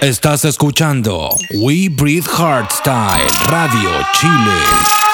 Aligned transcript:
Estás 0.00 0.44
escuchando 0.44 1.30
We 1.54 1.88
Breathe 1.88 2.28
Hardstyle 2.28 3.30
Radio 3.48 3.90
Chile. 4.12 5.05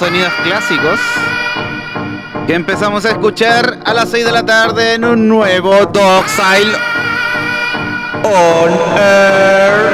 Sonidos 0.00 0.32
clásicos 0.44 0.98
que 2.46 2.54
empezamos 2.54 3.04
a 3.04 3.10
escuchar 3.10 3.80
a 3.84 3.92
las 3.92 4.08
6 4.08 4.24
de 4.24 4.32
la 4.32 4.46
tarde 4.46 4.94
en 4.94 5.04
un 5.04 5.28
nuevo 5.28 5.84
Dogstyle 5.84 6.72
On 8.24 8.70
Air. 8.96 9.89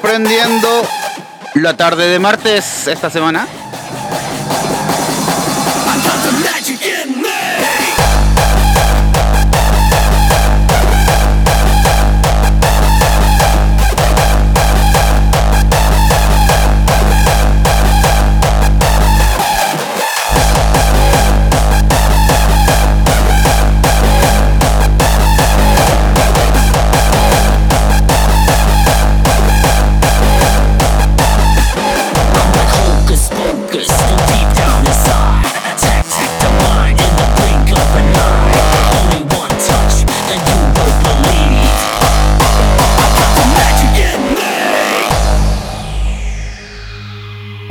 Prendiendo 0.00 0.68
la 1.54 1.76
tarde 1.76 2.08
de 2.08 2.18
martes 2.18 2.88
esta 2.88 3.08
semana. 3.08 3.46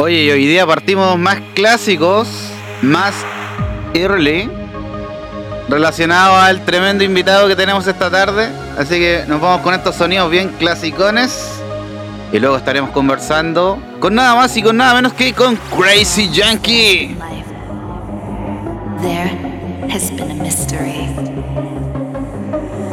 Oye, 0.02 0.24
y 0.24 0.32
hoy 0.32 0.48
día 0.48 0.66
partimos 0.66 1.20
más 1.20 1.42
clásicos, 1.54 2.30
más 2.82 3.14
early, 3.94 4.50
relacionado 5.68 6.38
al 6.38 6.64
tremendo 6.64 7.04
invitado 7.04 7.50
que 7.50 7.56
tenemos 7.58 7.86
esta 7.86 8.10
tarde. 8.10 8.48
Así 8.78 8.98
que 8.98 9.26
nos 9.28 9.42
vamos 9.42 9.60
con 9.60 9.74
estos 9.74 9.96
sonidos 9.96 10.32
bien 10.32 10.56
clasicones. 10.58 11.62
Y 12.32 12.40
luego 12.40 12.56
estaremos 12.56 12.92
conversando 12.92 13.78
con 14.00 14.16
nada 14.16 14.36
más 14.36 14.56
y 14.56 14.64
con 14.64 14.78
nada 14.78 14.94
menos 14.94 15.12
que 15.12 15.34
con 15.34 15.58
Crazy 15.78 16.30
Yankee. 16.30 17.18
There 19.02 19.32
has 19.92 20.10
been 20.12 20.32
a 20.32 20.42
mystery. 20.42 21.10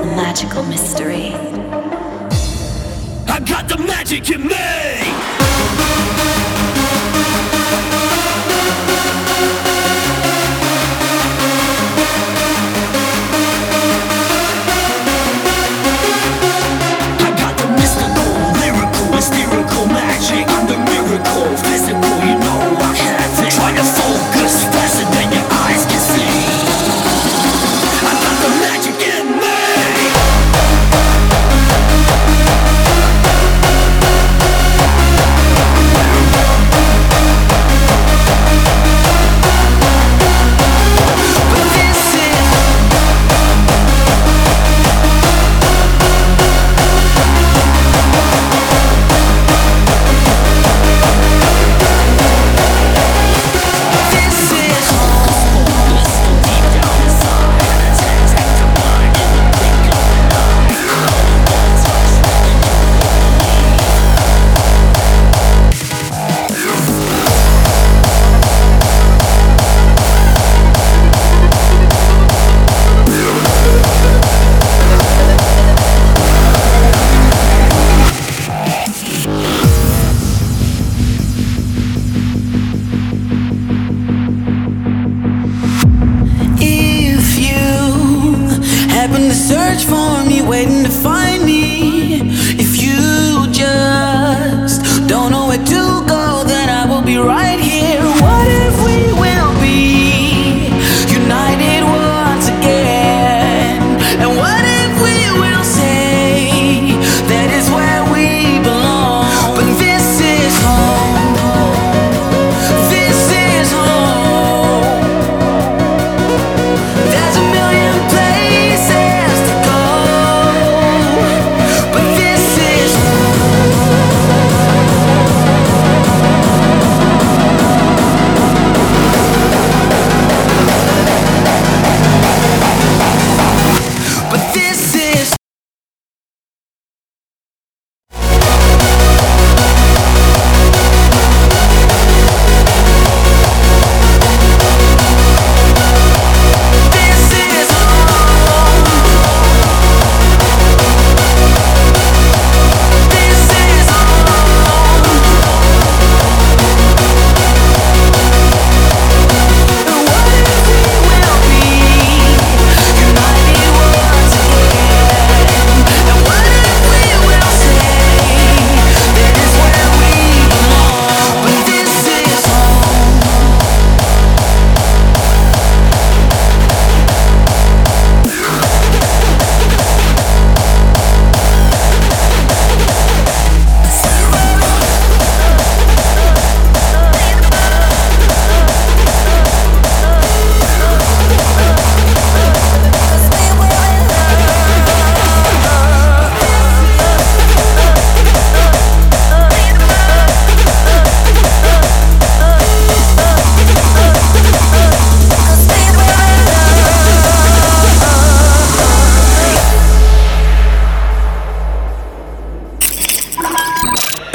A 0.00 0.17
magical 0.17 0.64
mystery. 0.64 1.37
I 3.29 3.38
got 3.49 3.69
the 3.69 3.79
magic 3.79 4.29
in 4.29 4.49
me! 4.49 5.36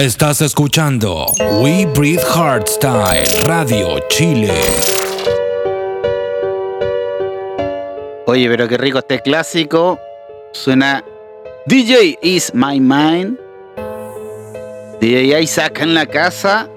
Estás 0.01 0.41
escuchando 0.41 1.27
We 1.61 1.85
Breathe 1.85 2.23
Hardstyle 2.23 3.43
Radio 3.43 3.99
Chile. 4.09 4.59
Oye, 8.25 8.49
pero 8.49 8.67
qué 8.67 8.79
rico 8.79 8.97
este 8.97 9.21
clásico. 9.21 9.99
Suena 10.53 11.03
DJ 11.67 12.17
Is 12.23 12.51
My 12.55 12.79
Mind. 12.79 13.37
DJ 14.99 15.39
Isaac 15.39 15.81
en 15.81 15.93
la 15.93 16.07
casa. 16.07 16.67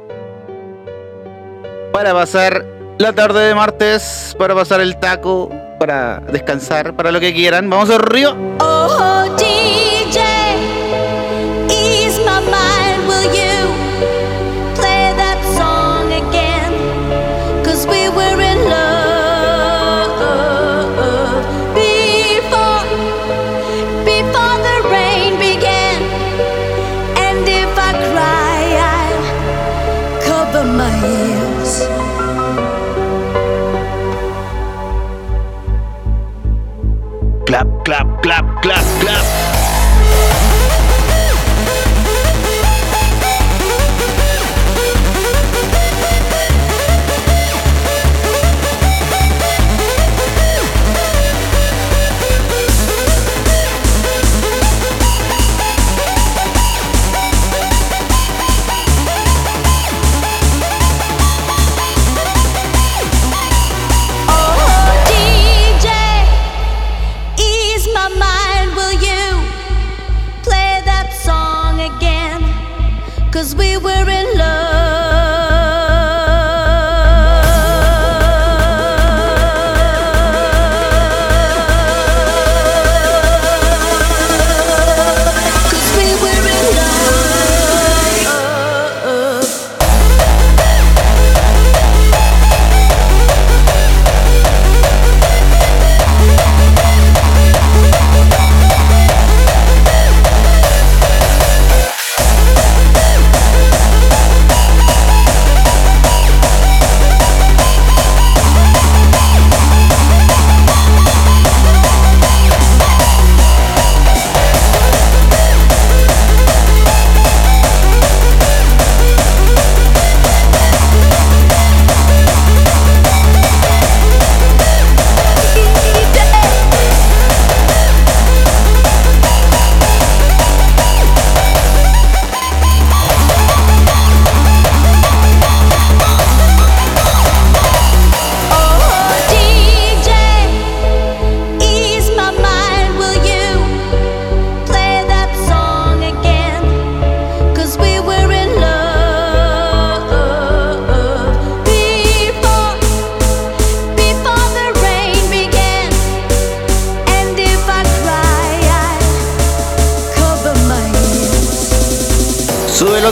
Para 1.94 2.12
pasar 2.12 2.62
la 2.98 3.14
tarde 3.14 3.40
de 3.40 3.54
martes, 3.54 4.36
para 4.38 4.54
pasar 4.54 4.82
el 4.82 5.00
taco, 5.00 5.48
para 5.80 6.20
descansar, 6.30 6.94
para 6.94 7.10
lo 7.10 7.20
que 7.20 7.32
quieran. 7.32 7.70
Vamos 7.70 7.88
al 7.88 8.00
río. 8.00 8.36
Oh, 8.60 9.34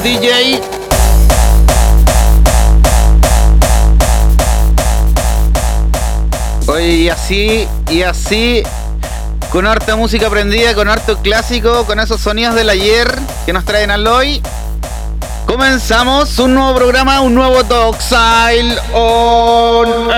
DJ. 0.03 0.61
Oye, 6.67 6.87
y 6.89 7.09
así, 7.09 7.69
y 7.89 8.03
así, 8.03 8.63
con 9.51 9.67
harta 9.67 9.95
música 9.95 10.29
prendida, 10.29 10.75
con 10.75 10.89
harto 10.89 11.19
clásico, 11.19 11.85
con 11.85 12.01
esos 12.01 12.21
sonidos 12.21 12.57
del 12.57 12.69
ayer 12.71 13.17
que 13.47 13.53
nos 13.53 13.65
traen 13.65 13.93
al 13.93 14.07
hoy. 14.07 14.43
Comenzamos 15.47 16.39
un 16.41 16.55
nuevo 16.55 16.75
programa, 16.75 17.21
un 17.21 17.35
nuevo 17.35 17.63
Doxile 17.63 18.77
on 18.93 20.11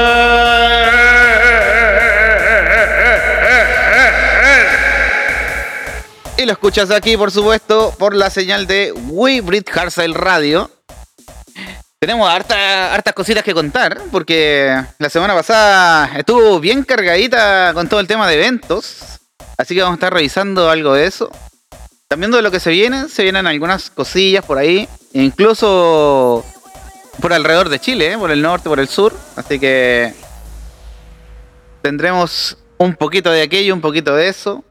escuchas 6.55 6.91
aquí, 6.91 7.17
por 7.17 7.31
supuesto, 7.31 7.95
por 7.99 8.15
la 8.15 8.31
señal 8.31 8.67
de 8.67 8.93
We 8.93 9.43
Hardstyle 9.71 10.15
Radio. 10.15 10.71
Tenemos 12.01 12.29
harta- 12.29 12.95
hartas 12.95 13.15
cositas 13.15 13.43
que 13.43 13.55
contar, 13.55 14.01
porque 14.11 14.75
la 14.99 15.09
semana 15.11 15.35
pasada 15.35 16.11
estuvo 16.19 16.61
bien 16.61 16.83
cargadita 16.83 17.73
con 17.75 17.89
todo 17.89 18.01
el 18.01 18.07
tema 18.07 18.29
de 18.29 18.35
eventos. 18.35 18.99
Así 19.57 19.75
que 19.75 19.83
vamos 19.83 19.95
a 19.95 19.99
estar 19.99 20.13
revisando 20.13 20.69
algo 20.71 20.93
de 20.95 21.07
eso. 21.07 21.31
También 22.09 22.31
de 22.31 22.43
lo 22.43 22.51
que 22.51 22.61
se 22.61 22.71
viene, 22.71 23.09
se 23.09 23.23
vienen 23.23 23.47
algunas 23.47 23.91
cosillas 23.91 24.45
por 24.45 24.59
ahí, 24.59 24.89
e 25.13 25.23
incluso 25.23 26.45
por 27.21 27.33
alrededor 27.33 27.69
de 27.69 27.79
Chile, 27.81 28.13
¿eh? 28.13 28.19
por 28.19 28.31
el 28.31 28.43
norte, 28.43 28.69
por 28.69 28.81
el 28.81 28.89
sur. 28.89 29.15
Así 29.37 29.59
que 29.59 30.13
tendremos 31.83 32.59
un 32.79 32.95
poquito 32.95 33.31
de 33.31 33.43
aquello, 33.43 33.75
un 33.75 33.81
poquito 33.81 34.15
de 34.15 34.29
eso. 34.29 34.65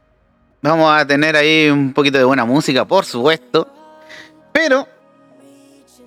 Vamos 0.63 0.97
a 0.97 1.05
tener 1.05 1.35
ahí 1.35 1.69
un 1.69 1.91
poquito 1.91 2.17
de 2.17 2.23
buena 2.23 2.45
música, 2.45 2.85
por 2.85 3.03
supuesto. 3.03 3.67
Pero 4.53 4.87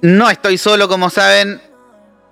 no 0.00 0.30
estoy 0.30 0.56
solo, 0.56 0.88
como 0.88 1.10
saben. 1.10 1.60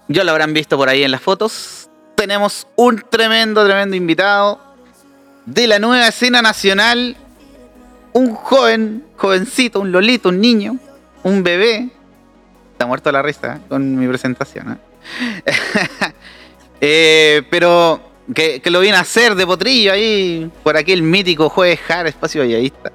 Ya 0.08 0.24
lo 0.24 0.30
habrán 0.30 0.54
visto 0.54 0.78
por 0.78 0.88
ahí 0.88 1.04
en 1.04 1.10
las 1.10 1.20
fotos. 1.20 1.90
Tenemos 2.14 2.66
un 2.76 3.04
tremendo, 3.10 3.62
tremendo 3.66 3.94
invitado 3.94 4.58
de 5.44 5.66
la 5.66 5.78
nueva 5.78 6.08
escena 6.08 6.40
nacional. 6.40 7.14
Un 8.14 8.34
joven, 8.34 9.04
jovencito, 9.18 9.80
un 9.80 9.92
lolito, 9.92 10.30
un 10.30 10.40
niño, 10.40 10.78
un 11.24 11.42
bebé. 11.42 11.90
Está 12.72 12.86
muerto 12.86 13.12
la 13.12 13.20
risa 13.20 13.60
con 13.68 13.96
mi 13.96 14.08
presentación. 14.08 14.80
¿eh? 15.44 15.52
Eh, 16.86 17.42
pero 17.50 18.13
que, 18.32 18.60
que 18.60 18.70
lo 18.70 18.80
viene 18.80 18.96
a 18.96 19.00
hacer 19.00 19.34
de 19.34 19.46
potrillo 19.46 19.92
ahí 19.92 20.50
por 20.62 20.76
aquel 20.76 21.02
mítico 21.02 21.48
jueves 21.48 21.80
Hard 21.88 22.06
Espacio 22.06 22.42
Valladista. 22.42 22.92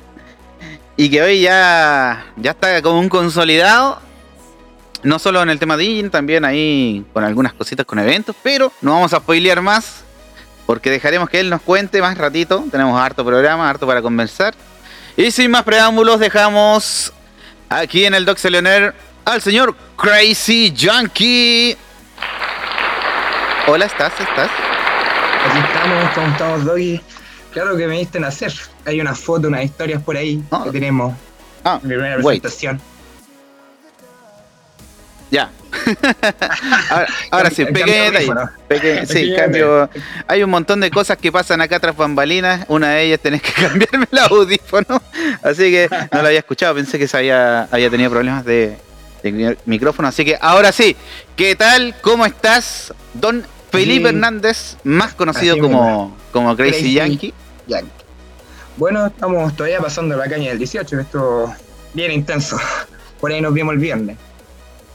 Y 0.97 1.09
que 1.09 1.21
hoy 1.21 1.41
ya, 1.41 2.25
ya 2.35 2.51
está 2.51 2.81
como 2.81 2.99
un 2.99 3.09
consolidado. 3.09 4.01
No 5.01 5.17
solo 5.17 5.41
en 5.41 5.49
el 5.49 5.59
tema 5.59 5.77
DJ, 5.77 6.09
también 6.09 6.43
ahí 6.43 7.05
con 7.13 7.23
algunas 7.23 7.53
cositas 7.53 7.85
con 7.85 7.99
eventos, 7.99 8.35
pero 8.43 8.73
no 8.81 8.91
vamos 8.91 9.13
a 9.13 9.19
spoilear 9.19 9.61
más. 9.61 10.03
Porque 10.65 10.89
dejaremos 10.89 11.29
que 11.29 11.39
él 11.39 11.49
nos 11.49 11.61
cuente 11.61 12.01
más 12.01 12.17
ratito. 12.17 12.65
Tenemos 12.69 12.99
harto 12.99 13.23
programa, 13.25 13.69
harto 13.69 13.87
para 13.87 14.01
conversar. 14.01 14.53
Y 15.15 15.31
sin 15.31 15.51
más 15.51 15.63
preámbulos, 15.63 16.19
dejamos 16.19 17.13
aquí 17.69 18.05
en 18.05 18.13
el 18.13 18.25
Doc 18.25 18.43
Leoner 18.43 18.93
al 19.25 19.41
señor 19.41 19.75
Crazy 19.95 20.73
Junkie. 20.77 21.77
Hola, 23.67 23.85
¿estás? 23.85 24.13
¿Estás? 24.19 24.49
Estamos, 25.83 26.13
¿cómo 26.13 26.27
estamos, 26.27 26.65
Doggy? 26.65 27.01
Claro 27.51 27.77
que 27.77 27.87
me 27.87 27.97
diste 27.97 28.19
nacer. 28.19 28.53
Hay 28.85 28.99
unas 29.01 29.19
fotos, 29.19 29.45
unas 29.47 29.63
historias 29.63 30.01
por 30.03 30.17
ahí 30.17 30.43
Ah. 30.51 30.61
que 30.65 30.71
tenemos 30.71 31.13
Ah, 31.63 31.79
mi 31.81 31.89
primera 31.89 32.17
wait, 32.21 32.41
presentación. 32.41 32.81
ya. 35.31 35.49
ahora, 36.89 37.07
ahora 37.31 37.49
sí, 37.51 37.63
pequeño 37.65 38.11
detalle. 38.11 38.33
Peque- 38.67 39.05
sí, 39.07 39.33
cambio. 39.35 39.89
Hay 40.27 40.43
un 40.43 40.49
montón 40.49 40.79
de 40.79 40.89
cosas 40.91 41.17
que 41.17 41.31
pasan 41.31 41.61
acá 41.61 41.79
tras 41.79 41.95
bambalinas. 41.95 42.65
Una 42.67 42.89
de 42.91 43.03
ellas 43.03 43.19
tenés 43.21 43.41
que 43.41 43.51
cambiarme 43.67 44.07
el 44.11 44.17
audífono. 44.19 45.01
Así 45.43 45.71
que 45.71 45.87
no 46.11 46.21
lo 46.21 46.27
había 46.27 46.39
escuchado. 46.39 46.75
Pensé 46.75 46.97
que 46.99 47.07
se 47.07 47.17
había, 47.17 47.63
había 47.71 47.89
tenido 47.89 48.09
problemas 48.09 48.43
de, 48.45 48.77
de 49.23 49.31
mi- 49.31 49.57
micrófono. 49.65 50.07
Así 50.07 50.25
que 50.25 50.37
ahora 50.41 50.71
sí. 50.71 50.95
¿Qué 51.35 51.55
tal? 51.55 51.95
¿Cómo 52.01 52.25
estás? 52.25 52.93
Don 53.13 53.45
Felipe. 53.71 54.09
Hernández, 54.09 54.77
más 54.83 55.13
conocido 55.13 55.53
Así 55.53 55.61
como, 55.61 56.15
como 56.31 56.55
Crazy, 56.55 56.71
Crazy. 56.71 56.93
Yankee. 56.93 57.33
Ya. 57.67 57.81
Bueno, 58.77 59.05
estamos 59.07 59.55
todavía 59.55 59.79
pasando 59.79 60.15
la 60.15 60.27
caña 60.27 60.49
del 60.49 60.57
18, 60.57 60.95
que 60.95 61.01
esto 61.03 61.53
bien 61.93 62.11
intenso. 62.11 62.57
Por 63.19 63.31
ahí 63.31 63.41
nos 63.41 63.53
vimos 63.53 63.73
el 63.73 63.79
viernes. 63.79 64.17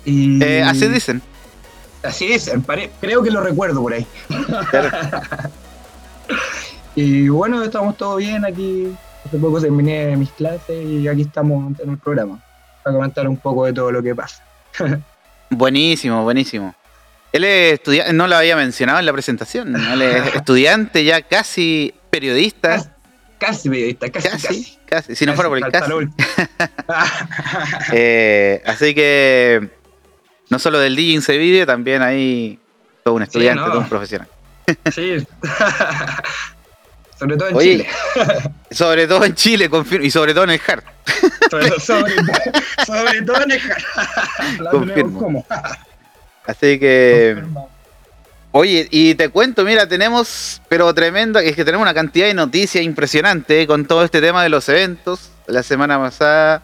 Y 0.05 0.43
Eh, 0.43 0.63
así 0.63 0.87
dicen. 0.89 1.21
Así 2.03 2.27
dicen, 2.27 2.63
pare- 2.63 2.91
creo 3.01 3.23
que 3.23 3.31
lo 3.31 3.41
recuerdo 3.43 3.81
por 3.83 3.93
ahí. 3.95 4.07
Claro. 4.71 4.91
Y 6.97 7.29
bueno, 7.29 7.63
estamos 7.65 7.97
todos 7.97 8.19
bien 8.19 8.45
aquí. 8.45 8.87
Hace 9.27 9.39
poco 9.39 9.61
terminé 9.61 10.17
mis 10.17 10.31
clases 10.31 10.85
y 10.87 11.09
aquí 11.09 11.23
estamos 11.23 11.79
en 11.81 11.91
el 11.91 11.99
programa 11.99 12.41
para 12.85 12.95
comentar 12.95 13.27
un 13.27 13.37
poco 13.37 13.65
de 13.65 13.73
todo 13.73 13.91
lo 13.91 14.03
que 14.03 14.15
pasa. 14.15 14.45
Buenísimo, 15.51 16.23
buenísimo. 16.23 16.75
Él 17.35 17.43
es 17.45 17.73
estudiante, 17.75 18.13
no 18.13 18.29
lo 18.29 18.37
había 18.37 18.55
mencionado 18.55 19.01
en 19.01 19.07
la 19.07 19.13
presentación. 19.13 19.75
Él 19.75 20.03
es 20.03 20.35
estudiante, 20.37 21.05
ya 21.05 21.21
casi 21.23 21.93
periodista. 22.09 22.93
Casi, 23.39 23.69
periodista, 23.69 24.09
casi, 24.11 24.29
casi. 24.29 24.47
Casi, 24.47 24.79
casi. 24.87 25.17
Si 25.17 25.27
no 25.27 25.35
fuera 25.35 25.49
por 25.49 25.59
el 25.59 25.65
casi. 25.71 25.91
Eh, 27.93 28.63
así 28.67 28.95
que 28.95 29.69
no 30.49 30.59
solo 30.61 30.79
del 30.79 30.95
DJ 30.97 31.21
se 31.23 31.37
vive, 31.37 31.67
también 31.67 32.03
hay 32.03 32.59
todo 33.03 33.15
un 33.15 33.23
estudiante, 33.23 33.61
no. 33.63 33.69
todo 33.69 33.81
un 33.81 33.89
profesional. 33.89 34.29
sí. 34.95 35.27
sobre 37.19 37.37
todo 37.37 37.49
en 37.49 37.57
Oye, 37.57 37.71
Chile. 37.79 37.89
Sobre 38.71 39.07
todo 39.09 39.25
en 39.25 39.35
Chile, 39.35 39.69
confirmo, 39.69 40.07
y 40.07 40.11
sobre 40.11 40.35
todo 40.35 40.45
en 40.45 40.51
el 40.51 40.61
hard. 40.67 40.85
Sobre, 41.51 41.81
sobre- 41.81 42.15
sobre 42.87 43.23
todo 43.23 43.43
en 43.43 43.51
el 43.53 43.61
La 44.61 44.71
Confirmo. 44.71 44.95
tenemos 44.95 45.23
como. 45.23 45.47
Así 46.47 46.79
que, 46.79 47.43
oye, 48.53 48.87
y 48.91 49.15
te 49.15 49.31
cuento, 49.31 49.65
mira, 49.65 49.89
tenemos, 49.89 50.61
pero 50.69 50.93
tremendo, 50.93 51.39
es 51.39 51.57
que 51.57 51.65
tenemos 51.65 51.85
una 51.85 51.95
cantidad 51.95 52.27
de 52.27 52.35
noticias 52.35 52.85
impresionante 52.85 53.67
con 53.67 53.87
todo 53.87 54.05
este 54.05 54.21
tema 54.21 54.43
de 54.43 54.51
los 54.51 54.69
eventos. 54.69 55.31
La 55.47 55.63
semana 55.63 55.99
pasada 55.99 56.63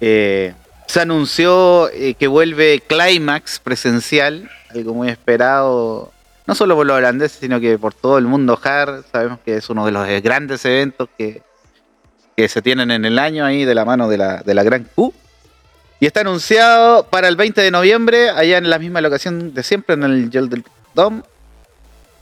eh, 0.00 0.54
se 0.86 1.00
anunció 1.00 1.90
eh, 1.90 2.14
que 2.14 2.26
vuelve 2.26 2.82
Climax 2.86 3.58
presencial, 3.58 4.50
algo 4.70 4.94
muy 4.94 5.08
esperado, 5.08 6.10
no 6.46 6.54
solo 6.54 6.74
por 6.74 6.86
los 6.86 6.96
holandeses, 6.96 7.38
sino 7.40 7.60
que 7.60 7.78
por 7.78 7.94
todo 7.94 8.16
el 8.18 8.24
mundo 8.26 8.58
hard. 8.62 9.04
Sabemos 9.12 9.38
que 9.44 9.56
es 9.56 9.68
uno 9.68 9.84
de 9.84 9.92
los 9.92 10.06
grandes 10.22 10.64
eventos 10.64 11.08
que, 11.16 11.42
que 12.36 12.48
se 12.48 12.62
tienen 12.62 12.90
en 12.90 13.04
el 13.04 13.18
año 13.18 13.44
ahí 13.44 13.64
de 13.64 13.74
la 13.74 13.84
mano 13.84 14.08
de 14.08 14.18
la, 14.18 14.42
de 14.42 14.54
la 14.54 14.62
Gran 14.62 14.88
Q. 14.94 15.12
Y 16.00 16.06
está 16.06 16.20
anunciado 16.20 17.04
para 17.06 17.28
el 17.28 17.36
20 17.36 17.60
de 17.62 17.70
noviembre, 17.70 18.30
allá 18.30 18.58
en 18.58 18.68
la 18.68 18.78
misma 18.78 19.00
locación 19.00 19.54
de 19.54 19.62
siempre, 19.62 19.94
en 19.94 20.02
el 20.02 20.30
Yelder 20.30 20.62
Dome, 20.94 21.22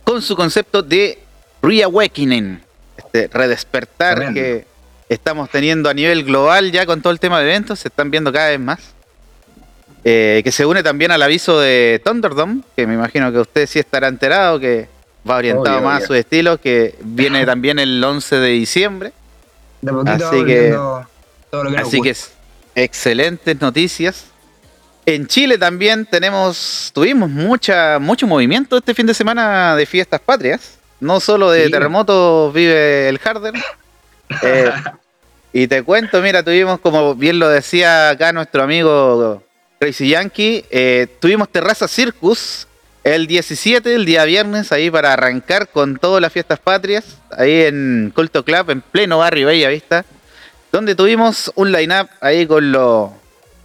con 0.05 0.23
su 0.23 0.37
concepto 0.37 0.83
de 0.83 1.19
Reawakening, 1.63 2.63
este 2.97 3.29
redespertar 3.33 4.17
Tremendo. 4.17 4.41
que 4.41 4.67
estamos 5.09 5.49
teniendo 5.51 5.89
a 5.89 5.95
nivel 5.95 6.25
global 6.25 6.71
ya 6.71 6.87
con 6.87 7.01
todo 7.03 7.13
el 7.13 7.21
tema 7.21 7.41
de 7.41 7.45
eventos, 7.51 7.79
se 7.81 7.89
están 7.89 8.11
viendo 8.11 8.33
cada 8.33 8.51
vez 8.51 8.61
más. 8.61 8.81
Eh, 10.05 10.41
que 10.43 10.51
se 10.51 10.67
une 10.67 10.83
también 10.83 11.13
al 11.13 11.23
aviso 11.23 11.61
de 11.61 12.01
Thunderdome, 12.05 12.63
que 12.77 12.87
me 12.89 12.95
imagino 12.95 13.31
que 13.31 13.39
usted 13.39 13.67
sí 13.69 13.79
estará 13.79 14.09
enterado, 14.09 14.59
que 14.59 14.89
va 15.29 15.37
orientado 15.37 15.77
Obvio, 15.79 15.87
más 15.89 15.97
obvio. 15.99 16.05
a 16.05 16.07
su 16.09 16.15
estilo, 16.15 16.59
que 16.59 16.97
viene 17.03 17.47
también 17.47 17.79
el 17.79 18.03
11 18.03 18.37
de 18.37 18.49
diciembre. 18.49 19.13
De 19.81 19.93
poquito 19.93 20.27
Así 20.29 20.45
que- 20.45 20.71
todo 21.51 21.65
lo 21.65 21.71
que 21.71 21.77
Así 21.77 22.01
que 22.01 22.17
excelentes 22.75 23.61
noticias. 23.61 24.27
En 25.05 25.27
Chile 25.27 25.59
también 25.59 26.07
tenemos, 26.07 26.91
tuvimos 26.95 27.29
mucha, 27.29 27.99
mucho 27.99 28.27
movimiento 28.27 28.77
este 28.77 28.95
fin 28.95 29.07
de 29.07 29.15
semana 29.15 29.75
de 29.77 29.85
fiestas 29.87 30.21
patrias. 30.21 30.79
No 31.01 31.19
solo 31.19 31.51
de 31.51 31.65
Sí. 31.67 31.71
terremotos 31.73 32.53
vive 32.55 33.09
el 33.09 33.21
Harder. 33.23 33.55
Eh, 34.43 34.73
y 35.53 35.67
te 35.67 35.83
cuento, 35.83 36.23
mira, 36.23 36.43
tuvimos, 36.43 36.81
como 36.81 37.15
bien 37.15 37.39
lo 37.39 37.51
decía 37.51 38.09
acá 38.09 38.33
nuestro 38.33 38.63
amigo 38.63 39.43
Crazy 39.79 40.09
Yankee, 40.09 40.65
eh, 40.71 41.07
tuvimos 41.21 41.51
Terraza 41.51 41.87
Circus 41.87 42.67
el 43.05 43.27
17, 43.27 43.95
el 43.95 44.07
día 44.07 44.25
viernes, 44.25 44.73
ahí 44.73 44.91
para 44.91 45.13
arrancar 45.13 45.69
con 45.69 45.99
todas 45.99 46.23
las 46.23 46.33
fiestas 46.33 46.61
patrias, 46.61 47.19
ahí 47.37 47.65
en 47.65 48.11
Culto 48.15 48.43
Club, 48.43 48.71
en 48.71 48.81
pleno 48.81 49.19
barrio 49.19 49.49
Bella 49.49 49.69
Vista 49.69 50.07
donde 50.73 50.95
tuvimos 50.95 51.53
un 51.55 51.71
line-up 51.71 52.09
ahí 52.21 52.47
con 52.47 52.73
lo, 52.73 53.13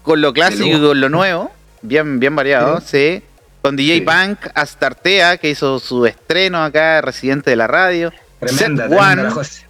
con 0.04 0.22
lo 0.22 0.34
clásico 0.34 0.66
y 0.68 0.80
con 0.82 1.00
lo 1.00 1.10
nuevo, 1.10 1.52
bien, 1.82 2.20
bien 2.20 2.36
variado, 2.36 2.82
sí. 2.82 3.24
Con 3.62 3.76
DJ 3.76 3.96
Sí. 3.96 4.02
Punk, 4.02 4.40
Astartea, 4.54 5.38
que 5.38 5.50
hizo 5.50 5.80
su 5.80 6.06
estreno 6.06 6.64
acá, 6.64 7.02
residente 7.02 7.50
de 7.50 7.56
la 7.56 7.68
radio. 7.68 8.14
Tremenda, 8.40 8.84
Set 8.84 8.90
tremenda 8.90 9.12
One, 9.12 9.24
la 9.24 9.32
José. 9.32 9.66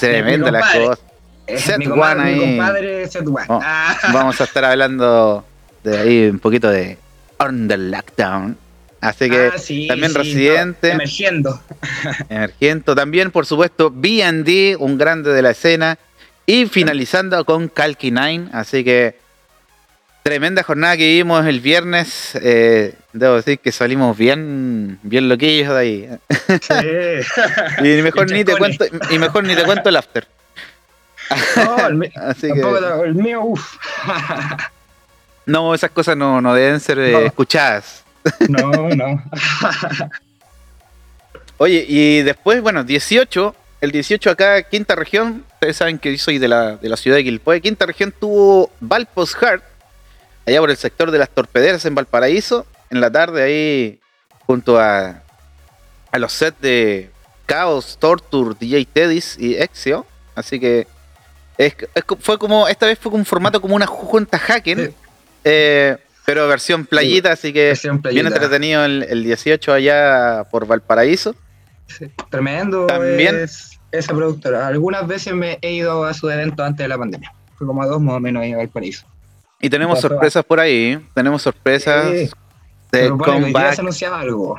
tremenda 0.00 0.50
la 0.50 0.60
cosa. 0.60 0.98
Set 1.56 1.78
mi, 1.78 1.86
compadre, 1.86 2.20
One 2.20 2.24
mi 2.36 2.42
ahí. 2.42 2.56
compadre 2.58 3.08
Set 3.08 3.26
One. 3.26 3.44
Oh, 3.48 3.60
Ah, 3.62 3.96
Vamos 4.12 4.40
a 4.40 4.44
estar 4.44 4.64
hablando 4.66 5.44
de 5.82 5.98
ahí 5.98 6.26
un 6.28 6.38
poquito 6.38 6.68
de 6.70 6.98
On 7.38 7.66
the 7.66 7.76
Lockdown. 7.78 8.56
Así 9.00 9.30
que 9.30 9.50
ah, 9.54 9.58
sí, 9.58 9.86
también 9.88 10.10
sí, 10.12 10.18
Residente, 10.18 10.88
no, 10.88 10.94
emergiendo. 10.94 11.60
Emergento. 12.28 12.94
También, 12.94 13.30
por 13.30 13.46
supuesto, 13.46 13.90
BD, 13.90 14.76
un 14.78 14.98
grande 14.98 15.32
de 15.32 15.42
la 15.42 15.50
escena. 15.50 15.98
Y 16.48 16.64
finalizando 16.64 17.44
con 17.44 17.68
Kalki 17.68 18.10
9. 18.10 18.46
Así 18.52 18.82
que 18.82 19.18
tremenda 20.22 20.62
jornada 20.62 20.96
que 20.96 21.06
vivimos 21.06 21.44
el 21.46 21.60
viernes. 21.60 22.34
Eh, 22.40 22.94
debo 23.12 23.34
decir 23.36 23.58
que 23.58 23.70
salimos 23.70 24.16
bien, 24.16 24.98
bien 25.02 25.28
loquillos 25.28 25.74
de 25.74 25.78
ahí. 25.78 26.08
Sí. 26.48 27.84
Y 27.86 28.02
mejor 28.02 28.30
ni 28.30 28.44
te 28.44 28.56
cuento, 28.56 28.86
y 29.10 29.18
mejor 29.18 29.44
ni 29.44 29.54
te 29.54 29.64
cuento 29.64 29.90
el 29.90 29.96
after. 29.96 30.26
No, 31.56 31.86
el, 31.86 31.94
mi- 31.96 32.10
Así 32.16 32.50
que 32.50 32.62
el 33.04 33.14
mío, 33.14 33.42
uff. 33.42 33.76
no, 35.44 35.74
esas 35.74 35.90
cosas 35.90 36.16
no, 36.16 36.40
no 36.40 36.54
deben 36.54 36.80
ser 36.80 36.98
eh, 36.98 37.12
No. 37.12 37.18
escuchadas. 37.18 38.04
No, 38.48 38.70
no. 38.88 39.22
Oye, 41.58 41.84
y 41.86 42.22
después, 42.22 42.62
bueno, 42.62 42.84
18, 42.84 43.54
el 43.80 43.92
18 43.92 44.30
acá, 44.30 44.62
quinta 44.62 44.94
región, 44.96 45.44
ustedes 45.54 45.76
saben 45.76 45.98
que 45.98 46.12
yo 46.12 46.18
soy 46.18 46.38
de 46.38 46.48
la, 46.48 46.76
de 46.76 46.88
la 46.88 46.96
ciudad 46.96 47.16
de 47.16 47.24
Quilpué, 47.24 47.60
quinta 47.60 47.86
región 47.86 48.12
tuvo 48.18 48.70
Valpos 48.80 49.34
Heart, 49.36 49.62
allá 50.46 50.60
por 50.60 50.70
el 50.70 50.76
sector 50.76 51.10
de 51.10 51.18
las 51.18 51.28
torpederas 51.30 51.84
en 51.84 51.94
Valparaíso, 51.94 52.66
en 52.90 53.00
la 53.00 53.10
tarde 53.10 53.42
ahí, 53.42 54.00
junto 54.46 54.80
a, 54.80 55.22
a 56.10 56.18
los 56.18 56.32
sets 56.32 56.60
de 56.60 57.10
Chaos, 57.46 57.98
Torture, 58.00 58.56
DJ 58.58 58.84
Teddys 58.86 59.36
y 59.38 59.54
Exio, 59.56 60.06
así 60.34 60.58
que 60.58 60.86
es, 61.56 61.74
es 61.94 62.04
co- 62.04 62.16
fue 62.20 62.38
como, 62.38 62.66
esta 62.68 62.86
vez 62.86 62.98
fue 62.98 63.10
con 63.12 63.20
un 63.20 63.26
formato 63.26 63.60
como 63.60 63.74
una 63.76 63.86
junta 63.86 64.38
Hacken, 64.38 64.86
Sí. 64.88 64.94
eh, 65.44 65.96
pero 66.24 66.46
versión 66.48 66.84
playita, 66.84 67.32
así 67.32 67.52
que 67.54 67.68
Versión 67.68 68.02
bien 68.02 68.26
entretenido 68.26 68.84
el, 68.84 69.02
el 69.08 69.22
18 69.24 69.72
allá 69.72 70.44
por 70.50 70.66
Valparaíso. 70.66 71.34
Sí, 71.88 72.06
Tremendo 72.30 72.86
También- 72.86 73.34
es 73.40 73.78
esa 73.90 74.14
productora. 74.14 74.66
Algunas 74.68 75.06
veces 75.06 75.34
me 75.34 75.58
he 75.62 75.72
ido 75.72 76.04
a 76.04 76.14
sus 76.14 76.30
eventos 76.30 76.64
antes 76.64 76.84
de 76.84 76.88
la 76.88 76.98
pandemia. 76.98 77.32
Fue 77.56 77.66
como 77.66 77.82
a 77.82 77.86
dos 77.86 78.00
más 78.00 78.14
o 78.16 78.20
menos 78.20 78.42
ahí 78.42 78.52
a 78.52 78.58
Valparaíso. 78.58 79.06
Y 79.60 79.68
tenemos 79.70 80.00
sorpresas 80.00 80.44
por 80.44 80.60
ahí. 80.60 80.92
¿eh? 80.92 81.00
Tenemos 81.14 81.42
sorpresas 81.42 82.06
Sí, 82.06 82.30
de 82.92 83.00
que 83.02 83.08
comeback. 83.10 83.74
se 83.74 83.80
anunciaba 83.80 84.20
algo. 84.20 84.56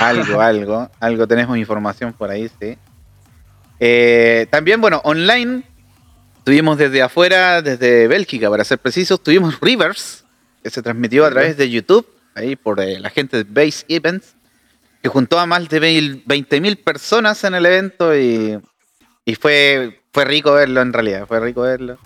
Algo, 0.00 0.40
algo. 0.40 0.90
Algo 1.00 1.26
tenemos 1.26 1.56
información 1.56 2.12
por 2.12 2.28
ahí, 2.30 2.50
sí. 2.60 2.76
Eh, 3.80 4.46
también, 4.50 4.80
bueno, 4.80 5.00
online. 5.04 5.62
Tuvimos 6.44 6.76
desde 6.76 7.00
afuera, 7.02 7.62
desde 7.62 8.08
Bélgica, 8.08 8.50
para 8.50 8.64
ser 8.64 8.78
precisos, 8.78 9.22
tuvimos 9.22 9.60
Rivers, 9.60 10.24
que 10.62 10.70
se 10.70 10.82
transmitió 10.82 11.24
a 11.24 11.30
través 11.30 11.56
de 11.56 11.70
YouTube, 11.70 12.04
ahí 12.34 12.56
por 12.56 12.80
eh, 12.80 12.98
la 12.98 13.10
gente 13.10 13.44
de 13.44 13.44
Base 13.44 13.84
Events, 13.88 14.34
que 15.02 15.08
juntó 15.08 15.38
a 15.38 15.46
más 15.46 15.68
de 15.68 15.80
20.000 15.80 16.76
personas 16.82 17.42
en 17.44 17.54
el 17.54 17.66
evento 17.66 18.16
y, 18.16 18.58
y 19.24 19.34
fue, 19.34 20.00
fue 20.12 20.24
rico 20.24 20.52
verlo 20.52 20.80
en 20.80 20.92
realidad, 20.92 21.26
fue 21.26 21.40
rico 21.40 21.62
verlo. 21.62 21.98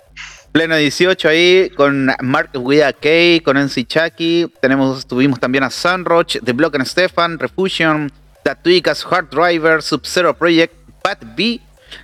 Pleno 0.51 0.75
18 0.75 1.29
ahí 1.29 1.69
con 1.75 2.09
Mark 2.21 2.49
Wida 2.55 2.91
K, 2.91 3.43
con 3.43 3.57
NC 3.57 3.85
Chucky. 3.85 4.51
Tenemos, 4.59 5.05
tuvimos 5.05 5.39
también 5.39 5.63
a 5.63 5.69
Sunroach, 5.69 6.37
The 6.43 6.53
Block 6.53 6.75
and 6.75 6.85
Stefan, 6.85 7.37
Refusion, 7.37 8.11
Tatuicas, 8.43 9.05
Hard 9.05 9.29
Driver, 9.29 9.83
Sub-Zero 9.83 10.35
Project, 10.35 10.73
Pat 11.03 11.23
B, 11.35 11.61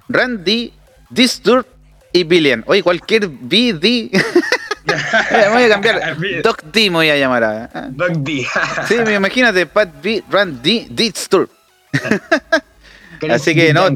Randy, 0.08 0.72
Disturb 1.10 1.66
y 2.12 2.24
Billion. 2.24 2.64
Oye, 2.68 2.84
cualquier 2.84 3.28
BD. 3.28 4.12
voy 5.52 5.64
a 5.64 5.70
cambiar. 5.70 6.18
Doc 6.44 6.64
D 6.64 6.90
me 6.90 6.98
voy 6.98 7.10
a 7.10 7.18
llamar. 7.18 7.44
a- 7.44 7.70
ah. 7.74 7.88
Doc 7.90 8.12
D. 8.18 8.46
Sí, 8.88 8.96
me 9.06 9.14
imagínate, 9.14 9.66
Pat 9.66 9.90
B, 10.02 10.24
Randy, 10.30 10.88
Disturb. 10.90 11.50
Así 13.30 13.56
que 13.56 13.74
no, 13.74 13.88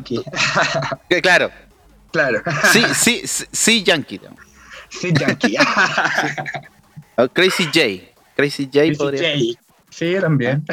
claro, 1.22 1.52
claro. 2.12 2.42
sí, 2.72 2.84
sí, 2.94 3.22
sí, 3.26 3.46
sí, 3.52 3.84
Yankee. 3.84 4.22
Sí, 4.90 5.12
Yankee. 5.14 5.58
Oh, 7.18 7.28
Crazy 7.28 7.66
J. 7.66 8.14
Crazy 8.36 8.66
J 8.66 8.80
Crazy 8.86 8.96
podría. 8.96 9.34
J. 9.36 9.60
Sí, 9.90 10.16
también. 10.22 10.64